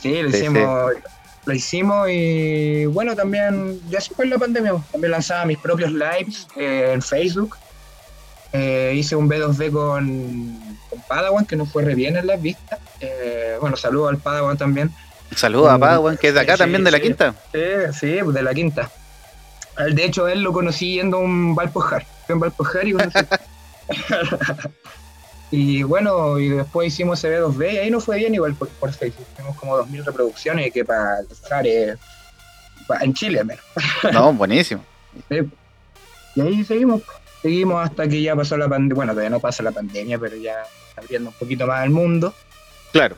Sí, 0.00 0.22
lo 0.22 0.30
Sí, 0.30 0.36
hicimos. 0.38 0.92
Lo 1.46 1.52
hicimos 1.52 2.08
y 2.10 2.86
bueno, 2.86 3.14
también, 3.14 3.78
ya 3.90 4.00
fue 4.00 4.24
en 4.24 4.30
la 4.30 4.38
pandemia, 4.38 4.72
también 4.90 5.10
lanzaba 5.10 5.44
mis 5.44 5.58
propios 5.58 5.92
lives 5.92 6.46
eh, 6.56 6.92
en 6.94 7.02
Facebook. 7.02 7.56
Eh, 8.54 8.94
hice 8.96 9.14
un 9.14 9.28
B2B 9.28 9.70
con, 9.70 10.76
con 10.88 11.00
Padawan, 11.06 11.44
que 11.44 11.56
no 11.56 11.66
fue 11.66 11.82
re 11.82 11.94
bien 11.94 12.16
en 12.16 12.26
las 12.28 12.40
vistas. 12.40 12.78
Eh, 13.00 13.56
bueno, 13.60 13.76
saludo 13.76 14.08
al 14.08 14.16
Padawan 14.16 14.56
también. 14.56 14.90
Saludos 15.36 15.70
a 15.70 15.76
Mm, 15.76 15.80
Padawan, 15.80 16.16
que 16.16 16.28
es 16.28 16.34
de 16.34 16.40
acá 16.40 16.52
sí, 16.54 16.58
también, 16.60 16.82
de 16.84 16.90
la 16.90 17.00
quinta. 17.00 17.34
Sí, 17.52 17.60
sí, 17.92 18.16
pues 18.22 18.34
de 18.34 18.42
la 18.42 18.54
quinta. 18.54 18.90
De 19.76 20.04
hecho, 20.04 20.28
él 20.28 20.42
lo 20.42 20.52
conocí 20.52 20.94
yendo 20.94 21.16
a 21.18 21.20
un 21.20 21.54
Valpojar. 21.54 22.06
Un 22.28 22.40
Valpojar 22.40 22.86
y 22.86 22.92
conocí. 22.92 23.18
y 25.50 25.82
bueno, 25.82 26.38
y 26.38 26.48
después 26.50 26.88
hicimos 26.88 27.18
ese 27.18 27.38
B2B 27.38 27.72
y 27.74 27.76
ahí 27.78 27.90
no 27.90 28.00
fue 28.00 28.16
bien 28.18 28.34
igual 28.34 28.54
por, 28.54 28.68
por 28.68 28.92
Facebook. 28.92 29.26
Tuvimos 29.36 29.56
como 29.56 29.76
2.000 29.78 30.04
reproducciones 30.04 30.72
que 30.72 30.84
para 30.84 31.20
eh, 31.64 31.96
pa- 32.86 32.98
en 33.00 33.14
Chile, 33.14 33.40
al 33.40 33.46
menos. 33.46 33.64
No, 34.12 34.32
buenísimo. 34.34 34.84
Y 36.34 36.40
ahí 36.40 36.64
seguimos. 36.64 37.02
Seguimos 37.42 37.84
hasta 37.84 38.08
que 38.08 38.22
ya 38.22 38.34
pasó 38.34 38.56
la 38.56 38.68
pandemia. 38.68 38.94
Bueno, 38.94 39.12
todavía 39.12 39.30
no 39.30 39.38
pasa 39.40 39.62
la 39.62 39.70
pandemia, 39.72 40.18
pero 40.18 40.34
ya 40.36 40.62
abriendo 40.96 41.28
un 41.30 41.34
poquito 41.36 41.66
más 41.66 41.84
el 41.84 41.90
mundo. 41.90 42.32
Claro. 42.92 43.16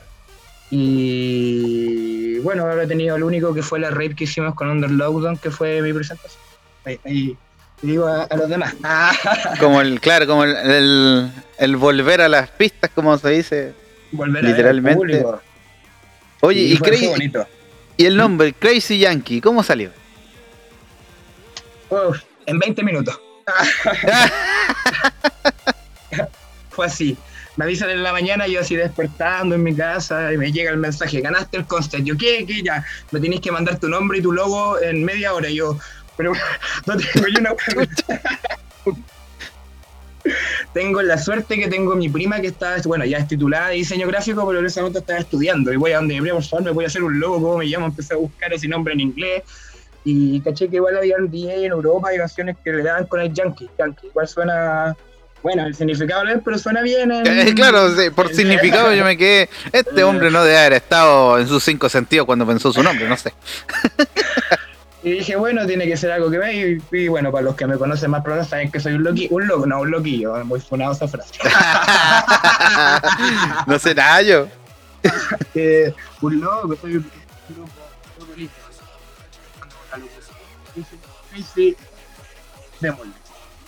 Y 0.69 2.39
bueno, 2.39 2.63
ahora 2.63 2.83
he 2.83 2.87
tenido 2.87 3.15
el 3.15 3.23
único 3.23 3.53
que 3.53 3.63
fue 3.63 3.79
la 3.79 3.89
raid 3.89 4.15
que 4.15 4.25
hicimos 4.25 4.53
con 4.53 4.69
Under 4.69 4.91
Lockdown, 4.91 5.37
que 5.37 5.49
fue 5.49 5.81
mi 5.81 5.93
presentación. 5.93 6.41
Ahí, 6.87 6.99
ahí 7.05 7.37
digo 7.81 8.07
a, 8.07 8.23
a 8.23 8.35
los 8.37 8.49
demás. 8.49 8.73
Ah, 8.83 9.11
Como 9.59 9.81
el, 9.81 9.99
claro, 9.99 10.25
como 10.25 10.43
el, 10.45 10.55
el, 10.55 11.31
el 11.57 11.75
volver 11.75 12.21
a 12.21 12.29
las 12.29 12.49
pistas, 12.49 12.89
como 12.95 13.17
se 13.17 13.29
dice. 13.29 13.73
volver 14.11 14.37
a 14.45 14.47
ver 14.47 14.67
al 14.67 14.75
Literalmente. 14.77 14.97
público. 14.97 15.41
Oye, 16.41 16.61
y, 16.61 16.77
fue 16.77 16.89
Crazy- 16.91 17.07
bonito. 17.09 17.45
y 17.97 18.05
el 18.05 18.15
nombre, 18.15 18.53
Crazy 18.53 18.99
Yankee, 18.99 19.41
¿cómo 19.41 19.63
salió? 19.63 19.91
Uf, 21.89 22.19
en 22.45 22.59
20 22.59 22.83
minutos. 22.83 23.19
fue 26.69 26.85
así. 26.85 27.17
Me 27.55 27.65
avisan 27.65 27.89
en 27.89 28.03
la 28.03 28.11
mañana, 28.11 28.45
yo 28.45 28.59
así 28.59 28.75
despertando 28.75 29.55
en 29.55 29.63
mi 29.63 29.73
casa 29.75 30.31
y 30.31 30.37
me 30.37 30.51
llega 30.51 30.69
el 30.69 30.77
mensaje, 30.77 31.21
ganaste 31.21 31.57
el 31.57 31.65
constant. 31.65 32.05
Yo, 32.05 32.15
¿qué? 32.15 32.45
¿Qué? 32.45 32.61
Ya, 32.61 32.85
me 33.09 33.19
tenéis 33.19 33.41
que 33.41 33.51
mandar 33.51 33.79
tu 33.79 33.89
nombre 33.89 34.19
y 34.19 34.21
tu 34.21 34.31
logo 34.31 34.79
en 34.79 35.03
media 35.03 35.33
hora. 35.33 35.49
Y 35.49 35.55
yo, 35.55 35.75
pero 36.17 36.33
no 36.85 36.97
tengo 36.97 37.27
ni 37.27 37.39
una 37.39 37.51
Tengo 40.73 41.01
la 41.01 41.17
suerte 41.17 41.55
que 41.57 41.67
tengo 41.69 41.95
mi 41.95 42.09
prima 42.09 42.41
que 42.41 42.47
está, 42.47 42.75
bueno, 42.83 43.05
ya 43.05 43.17
es 43.19 43.27
titulada 43.29 43.69
de 43.69 43.75
diseño 43.75 44.05
gráfico, 44.07 44.45
pero 44.45 44.59
en 44.59 44.65
ese 44.65 44.81
momento 44.81 44.99
estaba 44.99 45.19
estudiando. 45.19 45.71
Y 45.71 45.77
voy 45.77 45.93
a 45.93 45.97
donde 45.97 46.15
mi 46.15 46.21
prima, 46.21 46.35
por 46.35 46.43
favor, 46.43 46.65
me 46.65 46.71
voy 46.71 46.83
a 46.83 46.87
hacer 46.87 47.01
un 47.03 47.17
logo, 47.19 47.41
¿cómo 47.41 47.57
me 47.59 47.65
llamo? 47.65 47.85
Empecé 47.85 48.13
a 48.13 48.17
buscar 48.17 48.51
ese 48.53 48.67
nombre 48.67 48.93
en 48.93 48.99
inglés. 48.99 49.43
Y 50.03 50.41
caché 50.41 50.67
que 50.69 50.75
igual 50.77 50.97
había 50.97 51.15
un 51.17 51.31
DJ 51.31 51.65
en 51.65 51.71
Europa 51.71 52.13
y 52.13 52.17
canciones 52.17 52.57
que 52.63 52.71
le 52.73 52.83
daban 52.83 53.05
con 53.05 53.21
el 53.21 53.33
Yankee. 53.33 53.69
Yankee, 53.79 54.07
igual 54.07 54.27
suena, 54.27 54.95
bueno, 55.41 55.65
el 55.65 55.75
significado 55.75 56.23
es, 56.27 56.39
pero 56.43 56.57
suena 56.57 56.81
bien. 56.81 57.09
en- 57.11 57.25
Eh, 57.47 57.53
claro, 57.55 57.95
sí, 57.95 58.09
por 58.09 58.27
en- 58.29 58.35
significado 58.35 58.93
yo 58.93 59.05
me 59.05 59.15
quedé. 59.17 59.49
Este 59.71 60.03
hombre 60.03 60.29
no 60.29 60.43
debe 60.43 60.57
haber 60.59 60.73
estado 60.73 61.39
en 61.39 61.47
sus 61.47 61.63
cinco 61.63 61.87
sentidos 61.89 62.25
cuando 62.25 62.45
pensó 62.45 62.71
su 62.73 62.83
nombre, 62.83 63.07
no 63.07 63.15
sé. 63.17 63.33
Y 65.03 65.11
dije, 65.11 65.35
bueno, 65.35 65.65
tiene 65.67 65.85
que 65.85 65.95
ser 65.95 66.11
algo 66.11 66.29
que 66.31 66.39
ve. 66.39 66.79
Y, 66.91 66.97
y 66.97 67.07
bueno, 67.07 67.31
para 67.31 67.43
los 67.43 67.55
que 67.55 67.67
me 67.67 67.77
conocen 67.77 68.09
más 68.11 68.23
pronto 68.23 68.43
saben 68.43 68.71
que 68.71 68.79
soy 68.79 68.93
un 68.93 69.03
loquillo, 69.03 69.35
un 69.35 69.47
loco, 69.47 69.65
no, 69.65 69.81
un 69.81 69.91
loquillo. 69.91 70.43
Muy 70.45 70.59
funado 70.59 70.93
esa 70.93 71.07
frase. 71.07 71.33
no 73.67 73.77
sé 73.79 73.93
nada 73.95 74.21
yo. 74.23 74.47
que 75.53 75.93
un 76.21 76.41
loco, 76.41 76.75
soy 76.81 76.97
un 76.97 77.11
loco. 77.57 77.69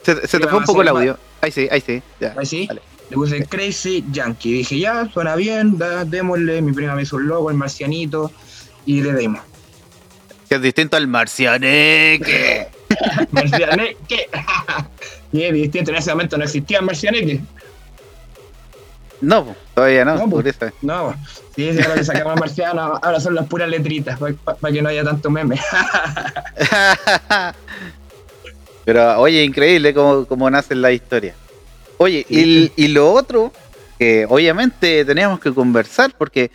Se, 0.03 0.27
se 0.27 0.39
te 0.39 0.47
fue 0.47 0.59
un 0.59 0.63
poco 0.65 0.81
el 0.81 0.87
audio. 0.87 1.17
Ahí 1.41 1.51
sí, 1.51 1.67
ahí 1.71 1.81
sí. 1.81 2.01
Ya. 2.19 2.33
Ahí 2.37 2.45
sí. 2.45 2.67
Le 3.09 3.15
puse 3.15 3.45
Crazy 3.45 4.05
Yankee. 4.11 4.53
Dije, 4.53 4.79
ya, 4.79 5.07
suena 5.11 5.35
bien, 5.35 5.77
da- 5.77 6.05
démosle. 6.05 6.61
Mi 6.61 6.73
prima 6.73 6.95
me 6.95 7.03
hizo 7.03 7.15
un 7.15 7.27
logo, 7.27 7.49
el 7.49 7.57
marcianito, 7.57 8.31
y 8.85 9.01
le 9.01 9.13
dimos. 9.13 9.41
Que 10.49 10.55
es 10.55 10.61
distinto 10.61 10.97
al 10.97 11.07
marcianeque. 11.07 12.67
Marcianeque. 13.31 14.29
y 15.31 15.43
es 15.43 15.53
distinto, 15.53 15.91
en 15.91 15.97
ese 15.97 16.09
momento 16.09 16.37
no 16.37 16.43
existía 16.43 16.81
Marcianeque. 16.81 17.39
No, 19.21 19.55
todavía 19.75 20.05
no, 20.05 20.15
No, 20.15 20.23
po. 20.23 20.29
por 20.37 20.47
eso. 20.47 20.71
No, 20.81 21.13
sí, 21.55 21.71
sí, 21.73 21.81
ahora 21.81 21.97
le 21.97 22.03
sacamos 22.05 22.39
marciano, 22.39 22.81
ahora 23.01 23.19
son 23.19 23.35
las 23.35 23.45
puras 23.47 23.67
letritas, 23.69 24.17
para 24.17 24.73
que 24.73 24.81
no 24.81 24.89
haya 24.89 25.03
tanto 25.03 25.29
meme. 25.29 25.59
Pero 28.85 29.19
oye, 29.19 29.43
increíble 29.43 29.93
cómo, 29.93 30.25
cómo 30.25 30.49
nace 30.49 30.73
la 30.73 30.91
historia. 30.91 31.35
Oye, 31.97 32.25
y, 32.29 32.71
y 32.75 32.87
lo 32.87 33.11
otro, 33.11 33.51
que 33.99 34.25
obviamente 34.27 35.03
teníamos 35.03 35.41
que 35.41 35.53
conversar, 35.53 36.13
porque, 36.17 36.49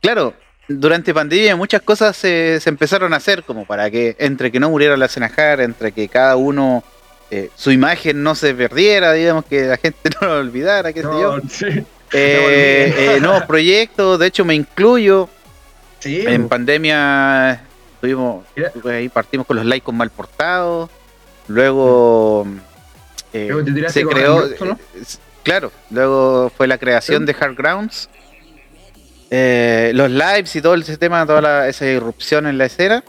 claro, 0.00 0.34
durante 0.68 1.12
pandemia 1.12 1.56
muchas 1.56 1.82
cosas 1.82 2.16
se, 2.16 2.58
se 2.60 2.70
empezaron 2.70 3.12
a 3.12 3.16
hacer, 3.16 3.42
como 3.44 3.66
para 3.66 3.90
que, 3.90 4.16
entre 4.18 4.50
que 4.50 4.60
no 4.60 4.70
muriera 4.70 4.96
la 4.96 5.08
Senajar, 5.08 5.60
entre 5.60 5.92
que 5.92 6.08
cada 6.08 6.36
uno, 6.36 6.82
eh, 7.30 7.50
su 7.54 7.70
imagen 7.70 8.22
no 8.22 8.34
se 8.34 8.54
perdiera, 8.54 9.12
digamos, 9.12 9.44
que 9.44 9.62
la 9.62 9.76
gente 9.76 10.10
no 10.20 10.28
lo 10.28 10.38
olvidara, 10.38 10.92
qué 10.92 11.02
sé 11.02 11.08
yo. 11.08 11.36
No, 11.38 11.48
sí. 11.48 11.66
Eh, 11.66 11.84
eh, 13.16 13.18
nuevos 13.20 13.42
proyectos, 13.46 14.18
de 14.18 14.26
hecho 14.26 14.44
me 14.44 14.54
incluyo, 14.54 15.28
Sí, 16.00 16.22
en 16.26 16.50
pandemia 16.50 17.62
tuvimos, 17.98 18.44
Mira. 18.54 18.70
ahí 18.92 19.08
partimos 19.08 19.46
con 19.46 19.56
los 19.56 19.64
likes 19.64 19.90
mal 19.90 20.10
portados. 20.10 20.90
Luego 21.48 22.46
se 23.32 24.04
creó, 24.04 24.46
¿no? 24.60 24.78
claro, 25.42 25.72
luego 25.90 26.52
fue 26.54 26.66
la 26.66 26.76
creación 26.76 27.24
de 27.24 27.34
Hard 27.38 27.54
Grounds. 27.54 28.10
Eh, 29.36 29.90
los 29.94 30.10
lives 30.12 30.54
y 30.54 30.62
todo 30.62 30.76
ese 30.76 30.96
tema, 30.96 31.26
toda 31.26 31.40
la- 31.40 31.66
esa 31.68 31.86
irrupción 31.86 32.46
en 32.46 32.56
la 32.56 32.66
escena. 32.66 33.02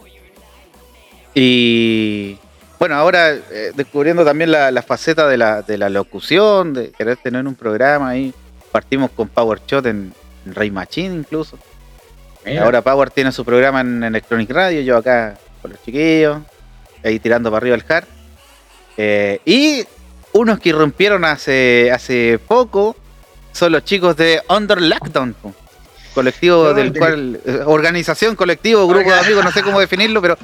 Y 1.34 2.38
bueno, 2.78 2.94
ahora 2.96 3.32
eh, 3.32 3.72
descubriendo 3.74 4.24
también 4.24 4.50
la, 4.50 4.70
la 4.70 4.82
faceta 4.82 5.28
de 5.28 5.36
la, 5.36 5.62
de 5.62 5.78
la 5.78 5.88
locución, 5.88 6.74
de 6.74 6.90
querer 6.90 7.16
tener 7.18 7.46
un 7.46 7.54
programa 7.54 8.10
ahí. 8.10 8.32
Partimos 8.72 9.10
con 9.12 9.28
Power 9.28 9.60
Shot 9.66 9.86
en, 9.86 10.12
en 10.44 10.54
Rey 10.54 10.70
Machine 10.70 11.14
incluso. 11.14 11.58
mira, 12.44 12.64
Ahora 12.64 12.82
Power 12.82 13.10
tiene 13.10 13.30
su 13.32 13.44
programa 13.44 13.80
en 13.82 14.02
Electronic 14.02 14.50
Radio, 14.50 14.80
yo 14.80 14.96
acá 14.96 15.36
con 15.62 15.70
los 15.70 15.82
chiquillos, 15.84 16.38
ahí 17.04 17.18
tirando 17.18 17.50
para 17.50 17.58
arriba 17.58 17.76
el 17.76 17.84
hard. 17.88 18.04
Eh, 18.96 19.40
y 19.44 19.84
unos 20.32 20.58
que 20.58 20.70
irrumpieron 20.70 21.24
hace, 21.24 21.90
hace 21.92 22.40
poco 22.48 22.96
son 23.52 23.72
los 23.72 23.84
chicos 23.84 24.16
de 24.16 24.42
Under 24.48 24.80
Lockdown. 24.82 25.34
Colectivo 26.16 26.74
del 26.74 26.92
de- 26.92 26.98
cual, 26.98 27.40
eh, 27.44 27.60
organización, 27.64 28.34
colectivo, 28.34 28.88
grupo 28.88 29.08
de 29.12 29.20
amigos, 29.20 29.44
no 29.44 29.52
sé 29.52 29.62
cómo 29.62 29.78
definirlo, 29.78 30.20
pero 30.20 30.36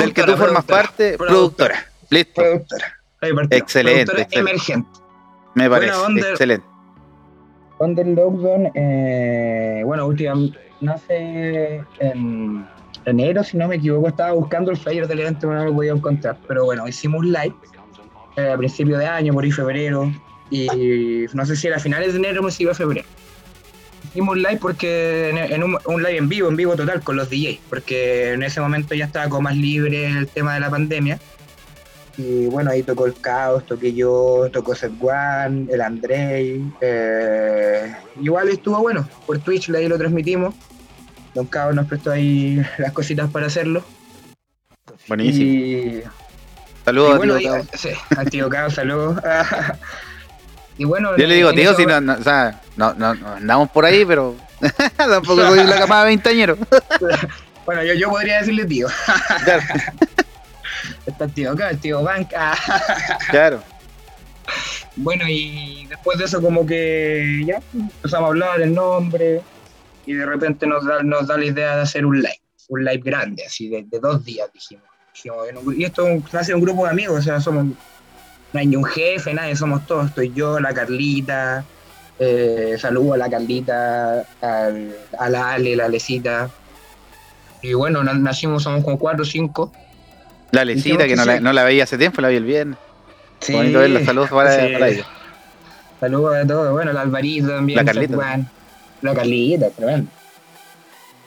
del 0.00 0.12
que 0.12 0.24
tú 0.24 0.36
formas 0.36 0.64
parte, 0.64 1.16
productora. 1.16 1.86
Listo, 2.10 2.40
Productora. 2.42 2.86
Excelente, 3.20 4.06
Productora 4.06 4.22
excelente. 4.22 4.38
emergente. 4.38 4.88
me 5.54 5.68
Bueno, 5.68 5.86
parece, 5.86 6.06
Under- 6.06 6.30
excelente. 6.30 6.66
Under 7.78 8.06
Lockdown, 8.06 8.70
eh, 8.74 9.82
bueno, 9.84 10.06
últimamente, 10.06 10.58
nace 10.80 11.82
en 12.00 12.66
enero, 13.04 13.44
si 13.44 13.56
no 13.56 13.68
me 13.68 13.76
equivoco, 13.76 14.08
estaba 14.08 14.32
buscando 14.32 14.70
el 14.70 14.76
flyer 14.76 15.06
del 15.06 15.20
evento, 15.20 15.40
pero 15.48 15.54
no 15.60 15.64
lo 15.66 15.74
podía 15.74 15.92
encontrar. 15.92 16.36
Pero 16.48 16.64
bueno, 16.64 16.88
hicimos 16.88 17.20
un 17.20 17.32
live 17.32 17.54
eh, 18.36 18.50
a 18.52 18.56
principio 18.56 18.96
de 18.98 19.06
año, 19.06 19.32
por 19.32 19.44
ahí 19.44 19.50
febrero, 19.52 20.10
y 20.50 21.26
no 21.34 21.44
sé 21.44 21.54
si 21.56 21.66
era 21.66 21.76
a 21.76 21.80
finales 21.80 22.12
de 22.14 22.18
enero 22.18 22.42
o 22.44 22.50
si 22.50 22.62
iba 22.62 22.72
a 22.72 22.74
febrero. 22.74 23.06
Hicimos 24.18 24.34
un 24.36 24.42
live 24.42 24.58
porque 24.60 25.30
en, 25.30 25.38
en 25.38 25.62
un, 25.62 25.78
un 25.84 26.02
live 26.02 26.16
en 26.16 26.28
vivo, 26.28 26.48
en 26.48 26.56
vivo 26.56 26.74
total, 26.74 27.00
con 27.02 27.14
los 27.14 27.30
DJs, 27.30 27.60
porque 27.70 28.32
en 28.32 28.42
ese 28.42 28.60
momento 28.60 28.92
ya 28.96 29.04
estaba 29.04 29.28
como 29.28 29.42
más 29.42 29.56
libre 29.56 30.06
el 30.08 30.26
tema 30.26 30.54
de 30.54 30.60
la 30.60 30.68
pandemia. 30.68 31.20
Y 32.16 32.46
bueno, 32.46 32.72
ahí 32.72 32.82
tocó 32.82 33.06
el 33.06 33.14
Caos, 33.14 33.64
toqué 33.64 33.92
yo, 33.94 34.48
tocó 34.52 34.74
Set 34.74 34.90
One, 35.00 35.72
el 35.72 35.80
Andrei. 35.80 36.60
eh, 36.80 37.94
igual 38.20 38.48
estuvo 38.48 38.80
bueno, 38.80 39.08
por 39.24 39.38
Twitch 39.38 39.70
ahí 39.70 39.86
lo 39.86 39.96
transmitimos. 39.96 40.52
Don 41.32 41.46
Caos 41.46 41.76
nos 41.76 41.86
prestó 41.86 42.10
ahí 42.10 42.60
las 42.78 42.90
cositas 42.90 43.30
para 43.30 43.46
hacerlo. 43.46 43.84
Buenísimo. 45.06 45.48
Y, 45.48 46.02
Saludos 46.84 47.10
y 47.10 47.12
a 47.12 47.16
bueno, 47.18 47.36
tío 47.36 47.52
ahí- 47.52 47.56
Cabo. 47.60 47.68
sí, 47.74 47.90
al 48.16 48.30
tío 48.30 48.48
Caos, 48.48 48.74
saludos. 48.74 49.22
y 50.78 50.84
bueno, 50.84 51.16
Yo 51.16 51.26
le 51.26 51.34
digo, 51.34 51.52
tío, 51.52 51.74
si 51.74 51.84
no, 51.84 52.00
no, 52.00 52.14
o 52.14 52.22
sea, 52.22 52.60
no, 52.76 52.94
no, 52.94 53.14
no 53.14 53.34
andamos 53.34 53.68
por 53.70 53.84
ahí, 53.84 54.04
pero 54.04 54.36
tampoco 54.96 55.46
soy 55.48 55.64
la 55.64 55.78
camada 55.78 56.04
veinteañero. 56.04 56.56
Bueno, 57.66 57.82
yo, 57.84 57.92
yo 57.92 58.08
podría 58.08 58.38
decirle 58.38 58.64
tío. 58.64 58.88
Claro, 59.44 59.62
Está 61.04 61.26
el 61.26 61.32
tío 61.34 61.52
acá, 61.52 61.68
el 61.68 61.78
tío 61.78 62.02
Bank. 62.02 62.30
claro. 63.28 63.62
Bueno, 64.96 65.24
y 65.28 65.86
después 65.86 66.18
de 66.18 66.24
eso 66.24 66.40
como 66.40 66.64
que 66.64 67.42
ya 67.46 67.60
empezamos 67.74 68.26
a 68.26 68.28
hablar 68.28 68.62
el 68.62 68.72
nombre 68.72 69.42
y 70.06 70.14
de 70.14 70.24
repente 70.24 70.66
nos 70.66 70.82
da, 70.82 71.02
nos 71.02 71.26
da 71.26 71.36
la 71.36 71.44
idea 71.44 71.76
de 71.76 71.82
hacer 71.82 72.06
un 72.06 72.22
live, 72.22 72.40
un 72.68 72.84
live 72.86 73.02
grande, 73.04 73.44
así 73.44 73.68
de, 73.68 73.84
de 73.86 73.98
dos 74.00 74.24
días, 74.24 74.50
dijimos. 74.50 74.86
Dijimos, 75.12 75.46
un 75.62 75.78
y 75.78 75.84
esto 75.84 76.06
hace 76.32 76.54
un 76.54 76.62
grupo 76.62 76.84
de 76.84 76.92
amigos, 76.92 77.18
o 77.18 77.22
sea, 77.22 77.38
somos, 77.38 77.66
no 78.52 78.60
hay 78.60 78.66
ni 78.66 78.76
un 78.76 78.84
jefe, 78.84 79.34
nadie, 79.34 79.54
somos 79.56 79.86
todos, 79.86 80.06
estoy 80.08 80.32
yo, 80.32 80.58
la 80.60 80.72
Carlita, 80.72 81.64
eh, 82.18 82.76
saludo 82.78 83.14
a 83.14 83.16
la 83.18 83.28
Carlita, 83.30 84.24
al- 84.40 84.94
a 85.18 85.28
la 85.28 85.52
Ale, 85.52 85.76
la 85.76 85.84
Alecita. 85.86 86.50
Y 87.62 87.74
bueno, 87.74 88.02
na- 88.04 88.14
nacimos, 88.14 88.62
somos 88.62 88.84
como 88.84 88.98
cuatro 88.98 89.22
o 89.22 89.26
cinco. 89.26 89.72
La 90.52 90.64
Lecita, 90.64 91.06
que 91.06 91.14
no 91.16 91.24
la, 91.24 91.40
no 91.40 91.52
la 91.52 91.64
veía 91.64 91.84
hace 91.84 91.98
tiempo, 91.98 92.20
la 92.22 92.28
vi 92.28 92.36
el 92.36 92.44
viernes. 92.44 92.78
Sí, 93.40 93.52
Bonito 93.52 93.78
verla, 93.80 94.04
saludos 94.04 94.30
para, 94.30 94.50
sí. 94.66 94.72
para 94.72 94.88
ella. 94.88 95.04
Saludos 96.00 96.36
a 96.36 96.46
todos. 96.46 96.72
Bueno, 96.72 96.92
la 96.92 97.02
Alvarito 97.02 97.48
también. 97.48 97.76
La 97.76 97.84
Carlita. 97.84 98.16
San 98.16 98.16
Juan. 98.24 98.50
La 99.02 99.14
Carlita, 99.14 99.70
tremendo. 99.70 100.10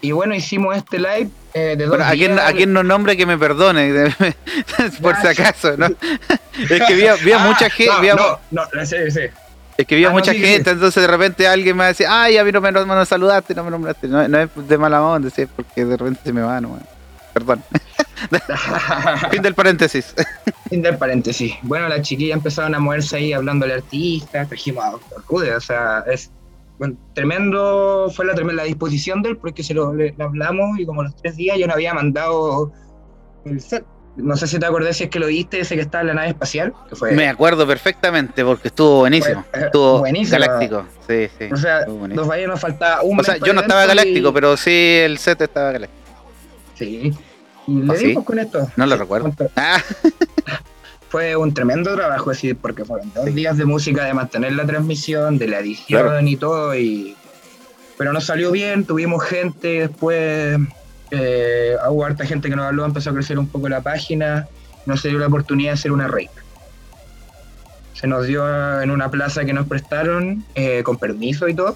Y 0.02 0.12
bueno, 0.12 0.34
hicimos 0.34 0.76
este 0.76 0.98
live 0.98 1.30
eh, 1.54 1.76
de 1.78 1.86
dos 1.86 1.90
Bueno, 1.90 2.06
a 2.06 2.12
quien, 2.12 2.34
días. 2.36 2.50
a 2.50 2.66
no 2.66 2.84
nombre 2.84 3.16
que 3.16 3.26
me 3.26 3.38
perdone, 3.38 3.94
por 5.02 5.16
si 5.18 5.28
acaso, 5.28 5.78
¿no? 5.78 5.88
Es 6.70 6.82
que 6.88 6.94
vi, 6.96 7.04
vi 7.24 7.32
Ah, 7.32 7.40
mucha 7.48 7.70
gente, 7.70 7.94
no, 7.94 8.02
vi 8.02 8.10
a- 8.10 8.16
no, 8.16 8.40
no, 8.52 8.64
no, 8.74 8.86
sí, 8.86 8.96
sí. 9.12 9.20
es 9.78 9.86
que 9.88 9.96
vi 9.96 10.04
a 10.04 10.08
Ah, 10.08 10.12
no, 10.12 10.18
mucha 10.18 10.32
sí, 10.32 10.40
sí. 10.40 10.46
gente, 10.46 10.72
entonces 10.72 11.02
de 11.02 11.08
repente 11.08 11.48
alguien 11.48 11.76
me 11.78 11.82
va 11.82 11.86
a 11.86 11.90
decir, 11.90 12.08
ay, 12.10 12.38
a 12.38 12.44
mí 12.44 12.52
no 12.52 12.62
me, 12.62 12.72
no 12.72 12.86
me 12.86 13.06
saludaste, 13.06 13.54
no 13.54 13.64
me 13.64 13.72
nombraste. 13.72 14.08
No, 14.08 14.28
no 14.28 14.40
es 14.40 14.50
de 14.56 14.78
mala 14.78 15.02
onda, 15.04 15.30
sí, 15.30 15.46
porque 15.46 15.86
de 15.86 15.98
repente 15.98 16.22
se 16.26 16.34
me 16.34 16.42
va, 16.42 16.60
no, 16.60 16.80
perdón. 17.34 17.64
fin 19.32 19.42
del 19.42 19.56
paréntesis. 19.56 20.14
Fin 20.70 20.82
del 20.82 20.98
paréntesis. 20.98 21.54
Bueno, 21.64 21.88
las 21.90 22.02
chiquillas 22.02 22.38
empezaron 22.38 22.76
a 22.76 22.80
moverse 22.80 23.18
ahí 23.18 23.34
hablando 23.34 23.66
al 23.66 23.72
artista, 23.72 24.46
trajimos 24.46 24.84
a 24.86 24.90
Doctor 24.92 25.24
Rude, 25.28 25.56
o 25.56 25.62
sea, 25.62 26.04
es 26.12 26.30
bueno, 26.82 26.98
tremendo, 27.14 28.08
fue 28.12 28.26
la 28.26 28.34
tremenda 28.34 28.64
disposición 28.64 29.22
de 29.22 29.30
él, 29.30 29.38
porque 29.38 29.62
se 29.62 29.76
lo 29.76 29.94
le- 29.94 30.16
le 30.18 30.24
hablamos 30.24 30.80
y 30.80 30.86
como 30.88 31.04
los 31.04 31.16
tres 31.16 31.36
días 31.36 31.56
yo 31.60 31.68
no 31.68 31.74
había 31.74 31.94
mandado 31.94 32.72
el 33.46 33.62
set. 33.62 33.86
No 34.16 34.36
sé 34.36 34.48
si 34.48 34.58
te 34.58 34.66
acordás 34.66 34.98
si 34.98 35.04
es 35.04 35.10
que 35.12 35.20
lo 35.20 35.28
viste, 35.28 35.60
ese 35.60 35.76
que 35.76 35.82
estaba 35.82 36.02
en 36.02 36.08
la 36.08 36.14
nave 36.16 36.30
espacial, 36.30 36.74
que 36.90 36.96
fue... 36.96 37.12
Me 37.12 37.30
acuerdo 37.30 37.68
perfectamente 37.68 38.44
porque 38.44 38.70
estuvo 38.70 39.02
buenísimo. 39.02 39.46
Fue, 39.52 39.62
eh, 39.62 39.66
Estuvo 39.68 40.00
buenísimo. 40.00 40.40
galáctico. 40.40 40.86
Sí, 41.08 41.28
sí. 41.38 41.46
O 41.54 41.56
sea, 41.56 41.86
nos 41.86 42.28
vaya, 42.28 42.48
nos 42.48 42.60
faltaba 42.60 43.04
un 43.04 43.20
O 43.20 43.24
sea, 43.24 43.38
yo 43.38 43.54
no 43.54 43.62
estaba 43.62 43.86
galáctico, 43.86 44.30
y- 44.30 44.34
pero 44.34 44.58
sí 44.58 44.72
el 45.04 45.20
set 45.20 45.40
estaba 45.42 45.72
galáctico. 45.72 46.02
Sí. 46.74 47.14
Y 47.68 47.74
le 47.84 47.94
¿Ah, 47.94 47.96
sí? 47.96 48.08
dimos 48.08 48.24
con 48.26 48.40
esto. 48.40 48.68
No 48.76 48.88
lo 48.88 48.96
Sí, 48.96 49.00
recuerdo. 49.02 49.32
Ah, 49.56 49.78
Fue 51.12 51.36
un 51.36 51.54
tremendo 51.54 51.94
trabajo, 51.94 52.32
así, 52.32 52.54
porque 52.54 52.86
fueron 52.86 53.12
dos 53.14 53.26
días 53.26 53.58
de 53.58 53.66
música, 53.66 54.06
de 54.06 54.14
mantener 54.14 54.54
la 54.54 54.66
transmisión, 54.66 55.38
de 55.38 55.48
la 55.50 55.60
edición 55.60 56.04
Claro. 56.04 56.26
y 56.26 56.38
todo. 56.38 56.74
Y... 56.74 57.18
Pero 57.98 58.14
nos 58.14 58.26
salió 58.26 58.50
bien, 58.50 58.86
tuvimos 58.86 59.22
gente, 59.26 59.82
después 59.82 60.58
eh, 61.12 61.76
hubo 61.90 62.06
harta 62.06 62.26
gente 62.26 62.50
que 62.50 62.56
nos 62.56 62.66
habló, 62.66 62.86
empezó 62.86 63.10
a 63.10 63.14
crecer 63.14 63.38
un 63.38 63.48
poco 63.48 63.68
la 63.68 63.82
página, 63.82 64.48
nos 64.86 65.04
dio 65.04 65.20
la 65.20 65.28
oportunidad 65.28 65.72
de 65.72 65.74
hacer 65.74 65.92
una 65.92 66.08
rave. 66.08 66.30
Se 67.94 68.08
nos 68.08 68.26
dio 68.26 68.82
en 68.82 68.90
una 68.90 69.12
plaza 69.12 69.44
que 69.44 69.52
nos 69.52 69.68
prestaron, 69.68 70.46
eh, 70.56 70.82
con 70.84 70.98
permiso 70.98 71.48
y 71.50 71.54
todo. 71.54 71.76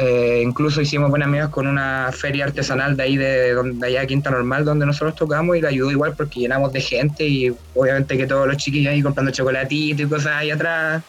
Eh, 0.00 0.42
incluso 0.44 0.80
hicimos 0.80 1.10
buenas 1.10 1.26
amigas 1.26 1.48
con 1.48 1.66
una 1.66 2.10
feria 2.12 2.44
artesanal 2.44 2.96
de 2.96 3.02
ahí, 3.02 3.16
de, 3.16 3.52
donde, 3.52 3.84
allá 3.84 4.00
de 4.02 4.06
Quinta 4.06 4.30
Normal, 4.30 4.64
donde 4.64 4.86
nosotros 4.86 5.16
tocamos, 5.16 5.56
y 5.56 5.60
la 5.60 5.70
ayudó 5.70 5.90
igual 5.90 6.14
porque 6.16 6.38
llenamos 6.38 6.72
de 6.72 6.80
gente 6.80 7.24
y 7.26 7.52
obviamente 7.74 8.16
que 8.16 8.26
todos 8.26 8.46
los 8.46 8.56
chiquillos 8.58 8.92
ahí 8.92 9.02
comprando 9.02 9.32
chocolatitos 9.32 10.06
y 10.06 10.08
cosas 10.08 10.32
ahí 10.36 10.52
atrás, 10.52 11.02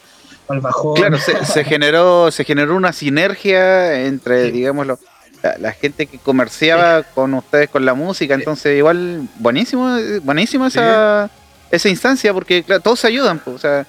con 0.46 0.56
el 0.56 0.60
bajón. 0.60 0.96
claro, 0.96 1.18
se, 1.18 1.44
se 1.44 1.62
generó, 1.62 2.32
se 2.32 2.42
generó 2.44 2.74
una 2.74 2.92
sinergia 2.92 4.02
entre, 4.06 4.46
Sí. 4.46 4.50
digámoslo, 4.50 4.98
la, 5.44 5.56
la 5.58 5.70
gente 5.72 6.06
que 6.06 6.18
comerciaba 6.18 7.04
con 7.04 7.32
ustedes 7.34 7.68
con 7.70 7.84
la 7.84 7.94
música, 7.94 8.34
Sí. 8.34 8.40
entonces 8.40 8.76
igual 8.76 9.28
buenísimo, 9.38 9.88
buenísimo 10.24 10.66
esa, 10.66 11.30
esa 11.70 11.88
instancia 11.88 12.34
porque 12.34 12.64
claro, 12.64 12.80
todos 12.82 12.98
se 12.98 13.06
ayudan, 13.06 13.38
pues, 13.38 13.54
o 13.54 13.58
sea, 13.60 13.86